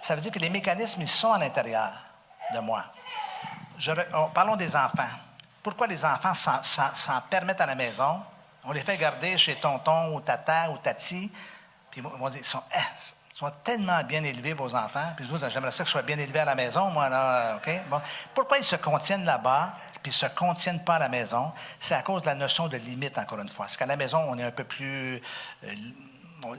[0.00, 1.90] Ça veut dire que les mécanismes, ils sont à l'intérieur
[2.54, 2.84] de moi.
[4.34, 5.10] Parlons des enfants.
[5.64, 8.22] Pourquoi les enfants s'en, permettent à la maison?
[8.62, 11.32] On les fait garder chez tonton ou tata ou tati,
[11.90, 15.72] puis ils vont- dire, ils sont, eh, tellement bien élevés, vos enfants, puis vous, j'aimerais
[15.72, 17.70] ça que je sois bien élevé à la maison, moi, là, OK?
[17.88, 18.00] Bon.
[18.32, 19.74] Pourquoi ils se contiennent là-bas,
[20.08, 21.52] puis se contiennent pas à la maison?
[21.78, 23.66] C'est à cause de la notion de limite, encore une fois.
[23.68, 25.22] C'est qu'à la maison, on est un peu plus...
[25.64, 25.74] euh,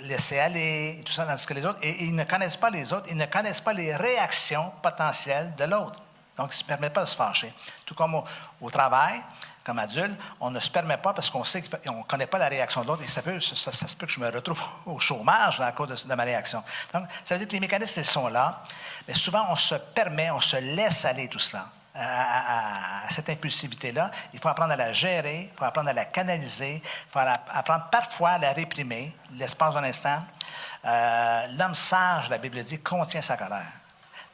[0.01, 3.07] laisser aller, tout ça, tandis que les autres, et, ils ne connaissent pas les autres,
[3.09, 6.01] ils ne connaissent pas les réactions potentielles de l'autre.
[6.35, 7.53] Donc, ils ne se permettent pas de se fâcher.
[7.85, 8.21] Tout comme
[8.59, 9.21] au, travail,
[9.63, 12.49] comme adulte, on ne se permet pas parce qu'on sait qu'on ne connaît pas la
[12.49, 15.61] réaction de l'autre et ça, peut, ça, se peut que je me retrouve au chômage
[15.61, 16.61] à cause de, ma réaction.
[16.93, 18.63] Donc, ça veut dire que les mécanismes, ils sont là,
[19.07, 21.65] mais souvent, on se permet, on se laisse aller tout cela
[21.99, 24.09] à, cette impulsivité-là.
[24.33, 27.85] Il faut apprendre à la gérer, il faut apprendre à la canaliser, il faut apprendre
[27.91, 30.23] parfois à la réprimer, l'espace d'un instant.
[30.85, 33.71] Euh, l'homme sage, la Bible dit, contient sa colère.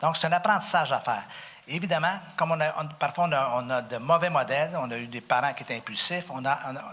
[0.02, 1.24] Donc, c'est un apprentissage à faire.
[1.68, 5.64] Évidemment, comme on parfois on a, de mauvais modèles, on a eu des parents qui
[5.64, 6.28] étaient impulsifs,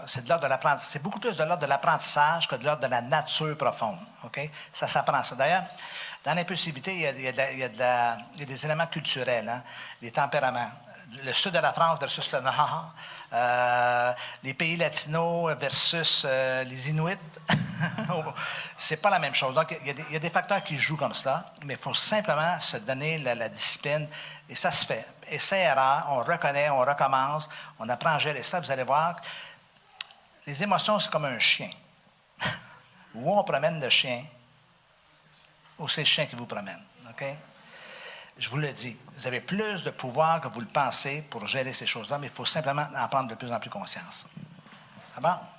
[0.07, 0.89] c'est de l'ordre de l'apprentissage.
[0.93, 3.99] C'est beaucoup plus de l'ordre de l'apprentissage que de l'ordre de la nature profonde.
[4.71, 5.35] Ça s'apprend ça.
[5.35, 5.63] D'ailleurs,
[6.23, 7.27] dans l'impulsivité, il y
[7.81, 9.61] a, des éléments culturels, hein,
[10.01, 10.71] les tempéraments.
[11.25, 12.93] Le sud de la France versus le nord,
[13.33, 17.17] euh, les pays latinos versus euh, les Inuits.
[18.77, 19.53] c'est pas la même chose.
[19.53, 22.77] Donc, il y, a des facteurs qui jouent comme ça, mais il faut simplement se
[22.77, 24.07] donner la, discipline,
[24.49, 25.05] et ça se fait.
[25.27, 28.61] Essai-erreur, on reconnaît, on recommence, on apprend à gérer ça.
[28.61, 29.17] Vous allez voir,
[30.47, 31.69] les émotions, c'est comme un chien.
[33.13, 34.23] Où on promène le chien,
[35.79, 36.81] ou c'est le chien qui vous promène.
[37.09, 37.25] OK?
[38.37, 41.71] Je vous le dis, vous avez plus de pouvoir que vous le pensez pour gérer
[41.71, 44.27] ces choses-là, mais il faut simplement en prendre de plus en plus conscience.
[45.13, 45.49] Ça va?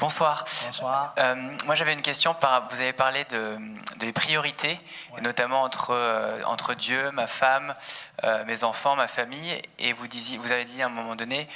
[0.00, 0.44] Bonsoir.
[0.64, 1.12] Bonsoir.
[1.18, 1.34] Euh,
[1.64, 2.32] moi, j'avais une question.
[2.32, 3.58] Par, vous avez parlé de,
[3.96, 4.78] des priorités,
[5.22, 7.74] notamment entre, euh, entre Dieu, ma femme,
[8.22, 9.60] euh, mes enfants, ma famille.
[9.80, 11.48] Et vous, disiez, vous avez dit à un moment donné,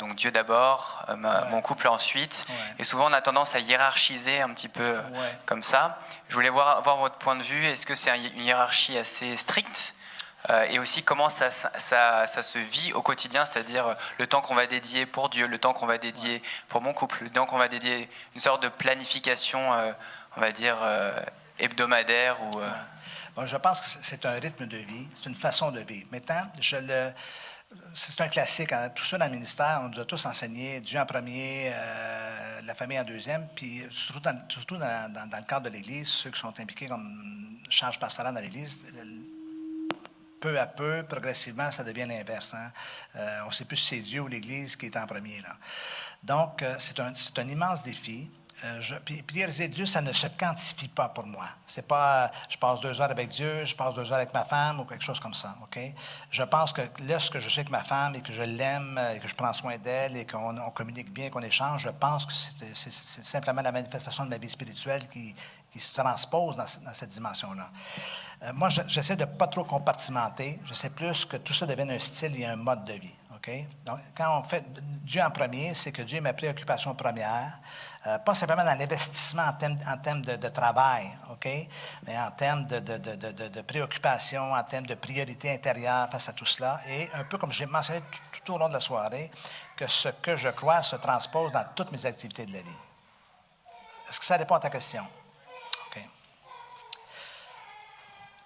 [0.00, 1.06] donc Dieu d'abord,
[1.50, 2.46] mon couple ensuite.
[2.78, 4.96] Et souvent, on a tendance à hiérarchiser un petit peu
[5.46, 5.98] comme ça.
[6.28, 7.64] Je voulais voir, voir votre point de vue.
[7.64, 9.94] Est-ce que c'est une hiérarchie assez stricte
[10.70, 15.04] et aussi comment ça, se vit au quotidien, c'est-à-dire euh, le temps qu'on va dédier
[15.04, 18.08] pour Dieu, le temps qu'on va dédier pour mon couple, le temps qu'on va dédier
[18.34, 19.92] une sorte de planification, euh,
[20.36, 20.76] on va dire,
[21.58, 22.60] hebdomadaire ou...
[23.34, 26.08] Bon, je pense que c'est un rythme de vie, c'est une façon de vivre.
[26.10, 26.76] Maintenant, je.
[27.94, 28.72] C'est un classique.
[28.72, 28.88] Hein.
[28.88, 31.70] Tout ça dans le ministère, on nous a tous enseigné Dieu en premier,
[32.64, 36.30] la famille en deuxième, puis surtout, dans, surtout dans, dans, le cadre de l'Église, ceux
[36.30, 38.84] qui sont impliqués comme charge pastorale dans l'Église,
[40.40, 42.54] peu à peu, progressivement, ça devient l'inverse.
[42.54, 42.70] Hein.
[43.16, 45.40] Euh, on ne sait plus si c'est Dieu ou l'Église qui est en premier.
[45.40, 45.56] Là.
[46.22, 48.30] Donc, euh, c'est un, un, immense défi.
[48.64, 51.46] Euh, je, puis, prioriser Dieu, ça ne se quantifie pas pour moi.
[51.64, 54.80] C'est pas je passe deux heures avec Dieu, je passe deux heures avec ma femme
[54.80, 55.54] ou quelque chose comme ça.
[55.62, 55.78] Ok?
[56.30, 59.28] Je pense que lorsque je sais que ma femme et que je l'aime et que
[59.28, 63.62] je prends soin d'elle et qu'on communique bien, qu'on échange, je pense que c'est simplement
[63.62, 65.34] la manifestation de ma vie spirituelle qui,
[65.78, 67.70] se transpose dans, cette dimension-là.
[68.42, 70.58] Euh, moi, j'essaie de ne pas trop compartimenter.
[70.64, 73.16] Je sais plus que tout ça devienne un style et un mode de vie.
[73.36, 73.50] OK?
[73.84, 74.64] Donc, quand on fait
[75.04, 77.60] Dieu en premier, c'est que Dieu est ma préoccupation première.
[78.06, 81.48] Euh, pas simplement dans l'investissement en termes, de, travail, OK?
[82.06, 82.96] Mais en termes de, de,
[83.48, 86.80] de, préoccupation, en termes de priorité intérieure face à tout cela.
[86.86, 88.00] Et un peu comme j'ai mentionné
[88.32, 89.30] tout au long de la soirée,
[89.76, 92.82] que ce que je crois se transpose dans toutes mes activités de la vie.
[94.08, 95.04] Est-ce que ça répond à ta question?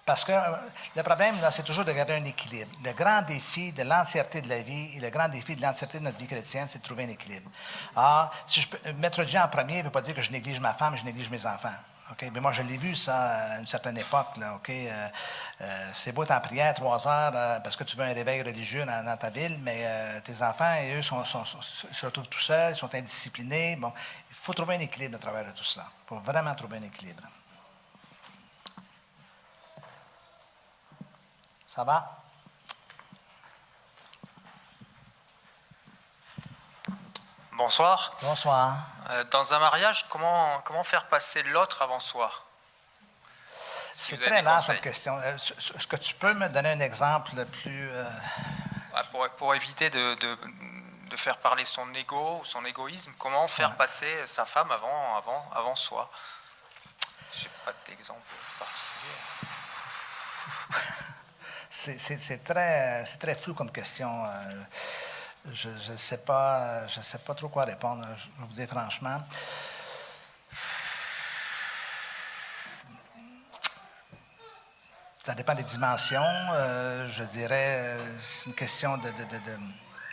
[0.05, 0.57] Parce que euh,
[0.95, 2.71] le problème, c'est toujours de garder un équilibre.
[2.83, 6.03] Le grand défi de l'entièreté de la vie et le grand défi de l'entièreté de
[6.03, 7.49] notre vie chrétienne, c'est de trouver un équilibre.
[7.95, 10.59] Ah, si je peux mettre Dieu en premier, ne veut pas dire que je néglige
[10.59, 11.69] ma femme, je néglige mes enfants.
[12.21, 14.27] Mais moi, je l'ai vu, ça, à une certaine époque.
[14.37, 15.09] Euh,
[15.61, 18.85] euh, c'est beau être en prière trois heures parce que tu veux un réveil religieux
[18.85, 19.87] dans, ta ville, mais
[20.23, 23.79] tes enfants, eux, sont, se retrouvent tout seuls, ils sont indisciplinés.
[23.81, 25.85] Il faut trouver un équilibre à travers tout cela.
[26.05, 27.23] Il faut vraiment trouver un équilibre.
[31.73, 32.21] Ça va?
[37.53, 38.15] Bonsoir.
[38.21, 38.75] Bonsoir.
[39.09, 42.29] Euh, dans un mariage, comment, comment faire passer l'autre avant soi?
[43.91, 45.17] C'est très large cette question.
[45.17, 47.89] Euh, est-ce que tu peux me donner un exemple plus.
[47.89, 48.05] Euh,
[49.09, 50.37] pour, pour, éviter de, de,
[51.09, 55.49] de, faire parler son ego ou son égoïsme, comment faire passer sa femme avant, avant,
[55.55, 56.07] avant soi?
[57.33, 58.21] Je n'ai pas d'exemple
[58.59, 59.17] particulier.
[61.73, 64.25] c'est très, très flou comme question.
[64.25, 64.63] Euh,
[65.51, 69.21] je ne sais, pas, je sais pas trop quoi répondre, je vais vous dire franchement.
[75.23, 76.21] Ça dépend des dimensions.
[76.21, 79.09] Euh, je dirais, c'est une question de.
[79.09, 79.39] de,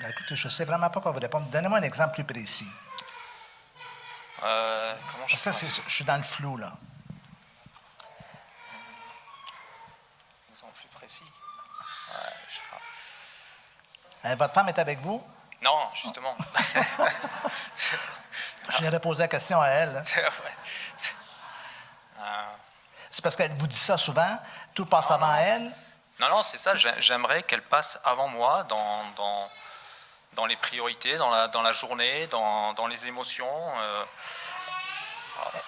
[0.00, 1.46] ben, écoutez, je ne sais vraiment pas quoi vous répondre.
[1.50, 2.70] Donnez-moi un exemple plus précis.
[4.42, 4.94] Euh,
[5.28, 6.72] Parce que je suis dans le flou, là.
[10.48, 11.24] Un exemple plus précis.
[12.12, 12.30] Euh,
[14.24, 15.24] votre femme est avec vous?
[15.62, 16.36] Non, justement.
[18.78, 19.96] J'irais poser la question à elle.
[19.96, 20.02] hein.
[20.96, 21.12] C'est
[22.20, 22.44] Euh,
[23.10, 24.38] C'est parce qu'elle vous dit ça souvent,
[24.74, 25.70] tout passe avant elle?
[26.20, 26.74] Non, non, c'est ça.
[26.76, 29.50] J'ai- J'aimerais qu'elle passe avant moi dans, dans,
[30.34, 33.48] dans les priorités, dans la, dans la journée, dans, dans les émotions.
[33.80, 34.04] euh,
[35.36, 35.64] voilà.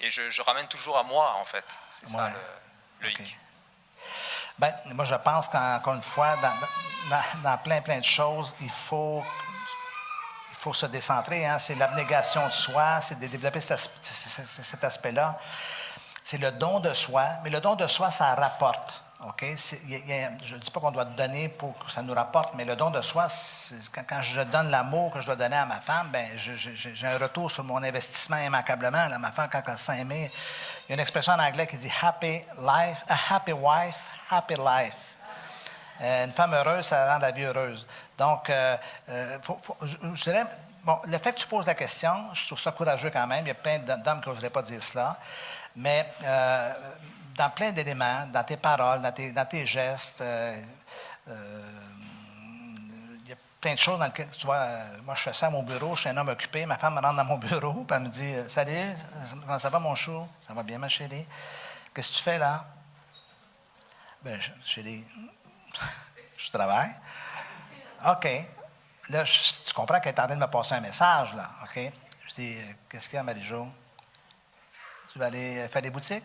[0.00, 1.64] Et je, je ramène toujours à moi, en fait.
[1.90, 2.32] C'est ça Ouais.
[3.00, 3.20] le, le Ok.
[3.20, 3.38] hic.
[4.58, 6.52] Ben, moi, je pense qu'encore une fois, dans,
[7.42, 9.22] dans- plein, plein de choses, il faut,
[10.50, 11.46] il faut se décentrer.
[11.46, 11.58] hein.
[11.58, 15.38] C'est l'abnégation de soi, c'est de développer cet, aspect-là.
[16.24, 19.02] C'est le don de soi, mais le don de soi, ça rapporte.
[19.24, 19.44] OK?
[19.44, 22.90] Je ne dis pas qu'on doit donner pour que ça nous rapporte, mais le don
[22.90, 23.28] de soi,
[23.92, 27.50] quand, je donne l'amour que je dois donner à ma femme, ben, j'ai un retour
[27.50, 29.06] sur mon investissement immanquablement.
[29.08, 29.18] là.
[29.18, 30.30] Ma femme, quand elle se sent aimée,
[30.86, 33.96] il y a une expression en anglais qui dit happy life, a happy wife,
[34.30, 35.05] happy life.
[36.00, 37.86] Euh, une femme heureuse, ça rend la vie heureuse.
[38.18, 38.76] Donc, euh,
[39.08, 40.44] euh, faut- je, dirais,
[40.84, 43.44] bon, le fait que tu poses la question, je trouve ça courageux quand même.
[43.44, 45.16] Il y a plein d'hommes qui n'oseraient pas dire cela.
[45.74, 46.06] Mais
[47.34, 50.22] dans plein d'éléments, dans tes paroles, dans tes, dans tes gestes,
[51.26, 51.28] il
[53.28, 54.66] y a plein de choses dans lesquelles, tu vois,
[55.02, 57.00] moi je fais ça à mon bureau, je suis un homme occupé, ma femme me
[57.00, 58.94] rentre dans mon bureau, puis elle me dit Salut,
[59.42, 60.26] comment ça va mon chou?
[60.40, 61.26] Ça va bien, ma chérie?
[61.94, 62.64] Qu'est-ce que tu fais là?
[64.22, 65.04] Ben, chérie,
[66.36, 66.90] je travaille.
[68.06, 68.28] OK.
[69.10, 71.48] Là, tu comprends qu'elle est en train de me passer un message, là.
[71.62, 71.92] OK?
[72.28, 72.56] Je dis,
[72.88, 73.68] qu'est-ce qu'il y a, Marie-Jo?
[75.12, 76.24] Tu vas aller faire des boutiques?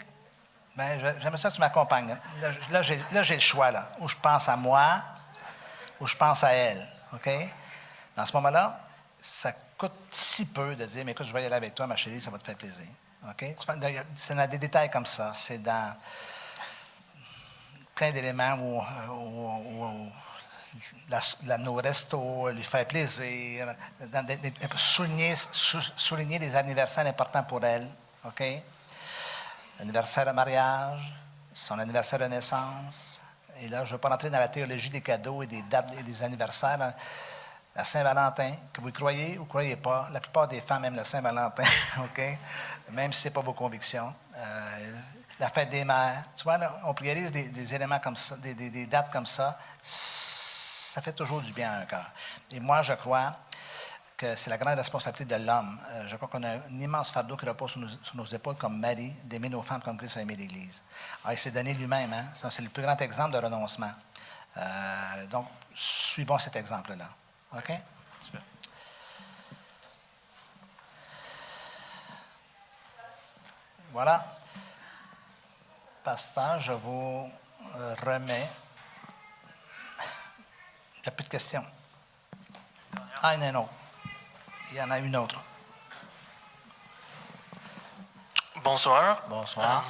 [0.77, 2.17] Je- j'aimerais ça que tu m'accompagnes.
[2.39, 3.91] Là, Là, j'ai, le choix, là.
[3.99, 5.03] Où je pense à moi,
[5.99, 6.87] où je pense à elle.
[7.13, 7.29] OK?
[8.15, 8.79] Dans ce moment-là,
[9.19, 11.95] ça coûte si peu de dire, mais écoute, je vais y aller avec toi, ma
[11.95, 12.87] chérie, ça va te faire plaisir.
[13.29, 13.45] OK?
[14.15, 15.31] C'est dans des détails comme ça.
[15.35, 15.95] C'est dans
[18.01, 20.11] plein d'éléments où, où- où
[21.07, 23.67] la, au resto, lui faire plaisir,
[24.75, 27.87] souligner, sou- souligner les anniversaires importants pour elle.
[28.25, 28.43] OK?
[29.77, 31.13] L'anniversaire de mariage,
[31.53, 33.21] son anniversaire de naissance.
[33.61, 35.93] Et là, je ne veux pas rentrer dans la théologie des cadeaux et des dates
[35.99, 36.79] et des anniversaires.
[36.79, 36.95] là.
[37.75, 41.63] La Saint-Valentin, que vous croyez ou croyez pas, la plupart des femmes aiment la Saint-Valentin,
[41.99, 42.21] OK?
[42.93, 44.11] Même si ce n'est pas vos convictions.
[44.35, 44.95] Euh,
[45.41, 46.23] la fête des mères.
[46.35, 49.57] Tu vois, on priorise des, des éléments comme ça, des, dates comme ça.
[49.81, 52.11] Ça fait toujours du bien à un cœur.
[52.51, 53.35] Et moi, je crois
[54.15, 55.79] que c'est la grande responsabilité de l'homme.
[55.89, 59.11] Euh, je crois qu'on a un immense fardeau qui repose sur nos, épaules comme mari,
[59.23, 60.83] d'aimer nos femmes comme Christ a aimé l'Église.
[61.23, 62.13] Alors, il s'est donné lui-même.
[62.13, 62.25] Hein?
[62.35, 63.91] C'est le plus grand exemple de renoncement.
[64.57, 67.07] Euh, donc, suivons cet exemple-là.
[67.57, 67.71] OK?
[73.91, 74.40] Voilà.
[76.03, 77.31] Pasteur, je vous
[77.75, 78.49] euh, remets.
[80.95, 81.63] Il n'y a plus de questions.
[83.21, 83.69] Ah, il y en a une autre.
[84.71, 85.39] Il y en a une autre.
[88.63, 89.21] Bonsoir.
[89.27, 89.83] Bonsoir.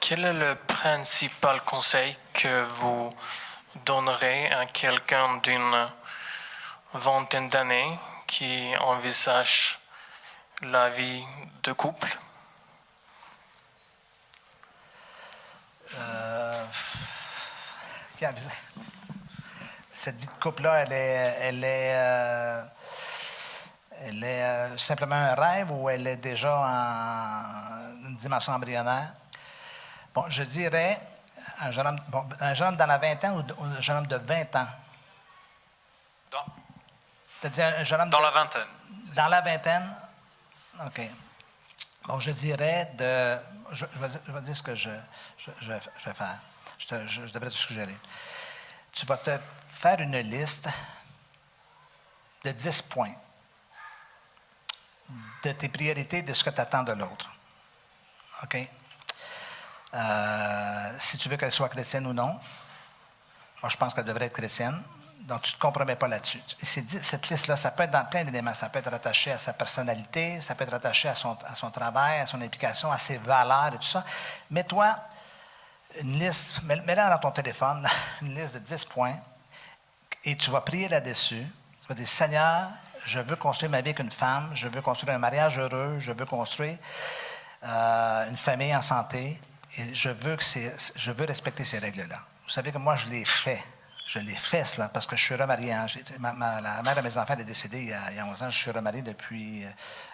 [0.00, 3.14] Quel est le principal conseil que vous
[3.84, 5.90] donnerez à quelqu'un d'une
[6.94, 9.80] vingtaine d'années qui envisage
[10.62, 11.22] la vie
[11.62, 12.16] de couple?
[15.96, 16.64] Euh,
[19.92, 22.62] cette vie de couple-là, elle est, elle est, euh,
[24.02, 29.12] elle est euh, simplement un rêve ou elle est déjà en une dimension embryonnaire?
[30.14, 31.00] Bon, je dirais
[31.60, 34.16] un jeune homme, bon, un jeune homme dans la vingtaine ou, un jeune homme de
[34.16, 34.66] 20 ans?
[36.30, 36.44] Dans,
[37.40, 38.66] C'est-à-dire un jeune homme dans de- la vingtaine.
[39.16, 39.94] Dans la vingtaine?
[40.86, 41.00] OK.
[42.06, 43.38] Bon, je dirais de.
[43.72, 45.80] Je, vais, je dire ce que je, vais,
[46.14, 46.40] faire.
[46.78, 47.96] Je, te- je devrais te suggérer.
[48.92, 49.38] Tu vas te
[49.68, 50.68] faire une liste
[52.44, 53.14] de 10 points
[55.42, 57.30] de tes priorités, de ce que tu attends de l'autre.
[58.42, 58.56] OK?
[59.92, 62.38] Euh, si tu veux qu'elle soit chrétienne ou non,
[63.62, 64.82] moi, je pense qu'elle devrait être chrétienne.
[65.20, 66.40] Donc, tu ne te compromets pas là-dessus.
[66.62, 68.54] Cette liste-là, ça peut être dans plein d'éléments.
[68.54, 71.36] Ça peut être rattaché à sa personnalité, ça peut être rattaché à son,
[71.70, 74.04] travail, à son implication, à ses valeurs et tout ça.
[74.50, 74.96] Mets-toi
[76.00, 77.86] une liste, mets- mets-la dans ton téléphone,
[78.22, 79.16] une liste de 10 points,
[80.24, 81.44] et tu vas prier là-dessus.
[81.82, 82.68] Tu vas dire, Seigneur,
[83.04, 86.12] je veux construire ma vie avec une femme, je veux construire un mariage heureux, je
[86.12, 86.78] veux construire
[87.64, 89.40] euh, une famille en santé,
[89.76, 90.44] et je veux, que
[90.96, 92.16] je veux respecter ces règles-là.
[92.44, 93.62] Vous savez que moi, je l'ai fait.
[94.12, 95.72] Je l'ai fait, cela, parce que je suis remarié.
[95.72, 95.86] hein.
[96.20, 98.50] La mère de mes enfants est décédée il y, a, il y a 11 ans.
[98.50, 99.64] Je suis remarié depuis.
[99.64, 99.68] euh,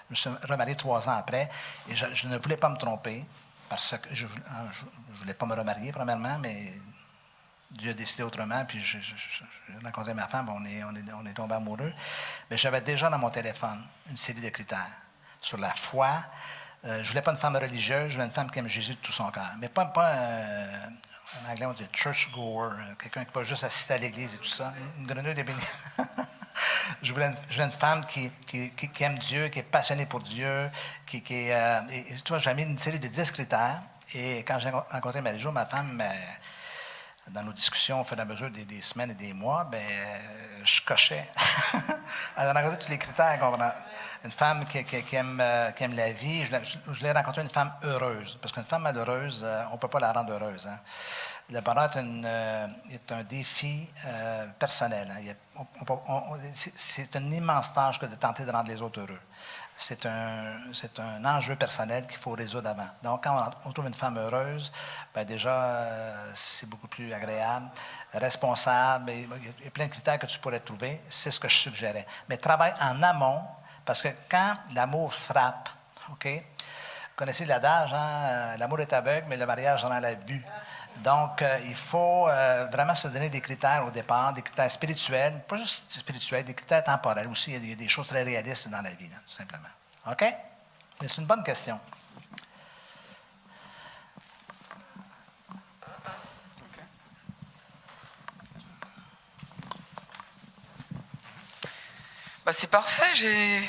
[0.09, 1.49] Je me suis remarié trois ans après.
[1.89, 3.25] Et je, ne voulais pas me tromper,
[3.71, 6.75] parce que je ne voulais pas me remarier, premièrement, mais
[7.71, 9.01] Dieu a décidé autrement, puis j'ai
[9.83, 11.93] rencontré ma femme, on est tombé amoureux.
[12.51, 14.93] Mais j'avais déjà dans mon téléphone une série de critères
[15.41, 16.11] sur la foi.
[16.85, 19.01] Euh, je voulais pas une femme religieuse, je voulais une femme qui aime Jésus de
[19.01, 19.51] tout son cœur.
[19.59, 20.89] Mais pas, pas euh,
[21.45, 24.39] en anglais, on dit church-goer, euh, quelqu'un qui ne pas juste assister à l'église et
[24.39, 24.73] tout ça.
[24.99, 25.61] Une grenouille de béni.
[27.03, 30.71] je, voulais une, femme qui, qui, aime Dieu, qui est passionnée pour Dieu,
[31.07, 31.81] qui, qui euh,
[32.25, 33.83] tu vois, j'ai mis une série de 10 critères.
[34.15, 36.03] Et quand j'ai rencontré Marie-Jo, ma femme,
[37.31, 39.83] dans nos discussions au fur et à mesure des, semaines et des mois, ben,
[40.65, 41.27] je cochais.
[42.37, 43.39] Elle a rencontré tous les critères.
[44.25, 44.79] Une femme qui,
[45.17, 46.45] aime, euh, qui, aime, la vie.
[46.47, 48.39] Je, l'ai rencontré une femme heureuse.
[48.41, 50.67] Parce qu'une femme malheureuse, euh, on ne peut pas la rendre heureuse.
[50.67, 50.79] Hein.
[51.51, 53.89] Le bonheur est, euh, est, un défi
[54.59, 55.09] personnel.
[55.11, 56.15] Hein.
[56.53, 59.21] C'est une immense tâche que de tenter de rendre les autres heureux
[59.77, 60.57] c'est un,
[60.99, 62.89] un enjeu personnel qu'il faut résoudre avant.
[63.03, 64.73] Donc, quand on, trouve une femme heureuse,
[65.15, 67.69] ben déjà, euh, c'est beaucoup plus agréable,
[68.15, 69.13] responsable.
[69.13, 69.29] il
[69.65, 71.01] y a plein de critères que tu pourrais trouver.
[71.11, 72.07] C'est ce que je suggérais.
[72.29, 73.43] Mais travaille en amont,
[73.85, 75.69] parce que quand l'amour frappe,
[76.11, 76.27] OK?
[76.27, 78.09] Vous connaissez l'adage, hein?
[78.29, 80.45] Euh, l'amour est aveugle, mais le mariage en a la vue.
[80.99, 85.43] Donc, euh, il faut euh, vraiment se donner des critères au départ, des critères spirituels,
[85.47, 87.53] pas juste spirituels, des critères temporels aussi.
[87.53, 89.69] Il y a des choses très réalistes dans la vie, tout simplement.
[90.11, 90.23] OK?
[91.01, 91.79] Mais c'est une bonne question.
[102.45, 103.69] Bah, c'est parfait, j'ai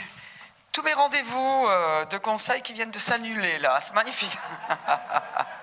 [0.72, 4.38] tous mes rendez-vous euh, de conseils qui viennent de s'annuler là, c'est magnifique.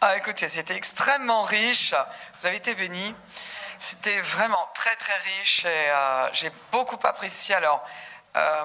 [0.00, 1.92] Ah, écoutez, c'était extrêmement riche.
[2.38, 3.12] Vous avez été bénis.
[3.80, 7.56] C'était vraiment très, très riche et euh, j'ai beaucoup apprécié.
[7.56, 7.84] Alors,
[8.36, 8.64] euh,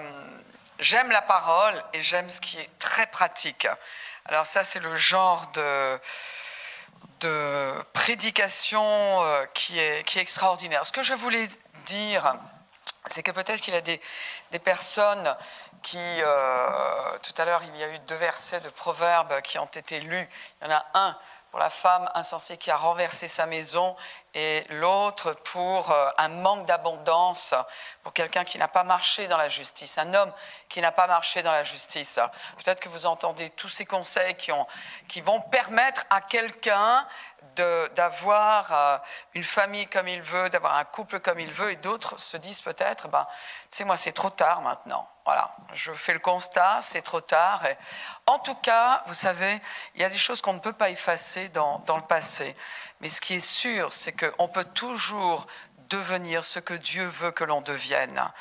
[0.77, 3.67] j'aime la parole et j'aime ce qui est très pratique.
[4.25, 5.99] Alors, ça, c'est le genre de,
[7.93, 10.85] prédication euh, qui est extraordinaire.
[10.85, 11.49] Ce que je voulais
[11.87, 12.35] dire,
[13.07, 13.99] c'est que peut-être qu'il y a des,
[14.63, 15.35] personnes
[15.81, 19.65] qui, euh, tout à l'heure, il y a eu deux versets de proverbes qui ont
[19.65, 20.29] été lus.
[20.61, 21.17] Il y en a un
[21.51, 23.95] pour la femme insensée qui a renversé sa maison
[24.33, 27.53] et l'autre pour euh, un manque d'abondance,
[28.01, 30.31] pour quelqu'un qui n'a pas marché dans la justice, un homme
[30.69, 32.19] qui n'a pas marché dans la justice.
[32.57, 34.65] Peut-être que vous entendez tous ces conseils qui, ont,
[35.07, 37.05] qui vont permettre à quelqu'un
[37.95, 38.97] d'avoir euh,
[39.35, 42.61] une famille comme il veut, d'avoir un couple comme il veut, et d'autres se disent
[42.61, 43.27] peut-être, ben,
[43.69, 45.07] tu sais, moi, c'est trop tard maintenant.
[45.25, 47.63] Voilà, je fais le constat, c'est trop tard.
[48.25, 49.61] en tout cas, vous savez,
[49.95, 52.55] il y a des choses qu'on ne peut pas effacer dans le passé.
[53.01, 55.47] Mais ce qui est sûr, c'est qu'on peut toujours
[55.89, 58.31] devenir ce que Dieu veut que l'on devienne.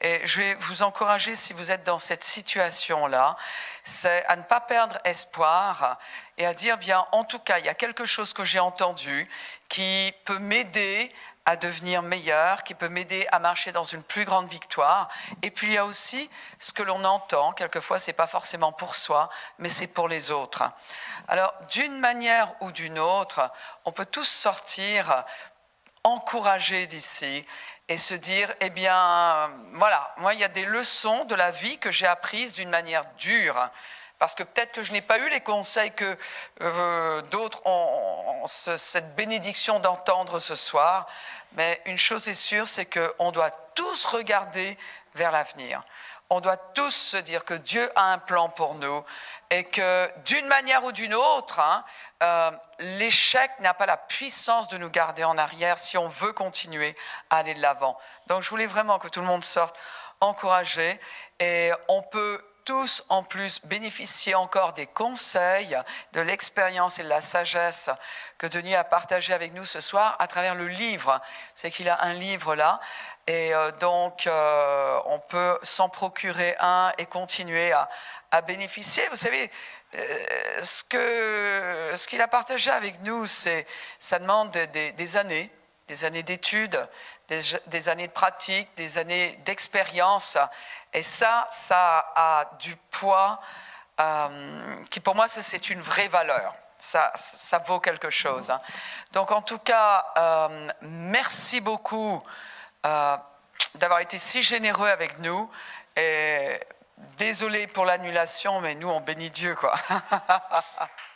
[0.00, 3.36] Et je vais vous encourager, si vous êtes dans cette situation-là,
[3.82, 5.98] c'est à ne pas perdre espoir
[6.38, 9.28] et à dire, bien, en tout cas, il y a quelque chose que j'ai entendu
[9.68, 11.12] qui peut m'aider
[11.50, 15.08] à devenir meilleur, qui peut m'aider à marcher dans une plus grande victoire.
[15.42, 18.94] Et puis il y a aussi ce que l'on entend, quelquefois c'est pas forcément pour
[18.94, 19.28] soi,
[19.58, 20.62] mais c'est pour les autres.
[21.26, 23.50] Alors d'une manière ou d'une autre,
[23.84, 25.24] on peut tous sortir
[26.04, 27.44] encouragés d'ici
[27.88, 31.78] et se dire, eh bien, voilà, moi il y a des leçons de la vie
[31.78, 33.70] que j'ai apprises d'une manière dure
[34.20, 36.16] parce que peut-être que je n'ai pas eu les conseils que
[36.60, 41.06] euh, d'autres ont, cette bénédiction d'entendre ce soir,
[41.52, 44.76] mais une chose est sûre, c'est qu'on doit tous regarder
[45.14, 45.82] vers l'avenir.
[46.32, 49.04] On doit tous se dire que Dieu a un plan pour nous
[49.50, 51.84] et que d'une manière ou d'une autre, hein,
[52.22, 56.94] euh, l'échec n'a pas la puissance de nous garder en arrière si on veut continuer
[57.30, 57.98] à aller de l'avant.
[58.28, 59.76] Donc je voulais vraiment que tout le monde sorte
[60.20, 61.00] encouragé
[61.40, 62.40] et on peut
[62.70, 65.76] tous en plus bénéficier encore des conseils,
[66.12, 67.90] de l'expérience et de la sagesse
[68.38, 71.20] que Denis a partagé avec nous ce soir à travers le livre.
[71.56, 72.78] C'est qu'il a un livre là
[73.26, 79.02] et euh, donc euh, on peut s'en procurer un et continuer à, bénéficier.
[79.10, 79.50] Vous savez,
[79.96, 83.66] euh, ce qu'il a partagé avec nous, c'est
[83.98, 85.50] ça demande des, années,
[85.88, 86.88] des années d'études,
[87.26, 90.38] des, des, années de pratique, des années d'expérience.
[90.92, 93.40] Et ça, ça a du poids
[94.00, 96.54] euh, qui pour moi, c'est une vraie valeur.
[96.78, 98.50] Ça, ça vaut quelque chose.
[98.50, 98.60] Hein.
[99.12, 102.22] Donc en tout cas, euh, merci beaucoup
[102.86, 103.16] euh,
[103.74, 105.50] d'avoir été si généreux avec nous.
[105.96, 106.58] Et
[107.18, 109.54] désolé pour l'annulation, mais nous, on bénit Dieu.
[109.54, 109.74] quoi.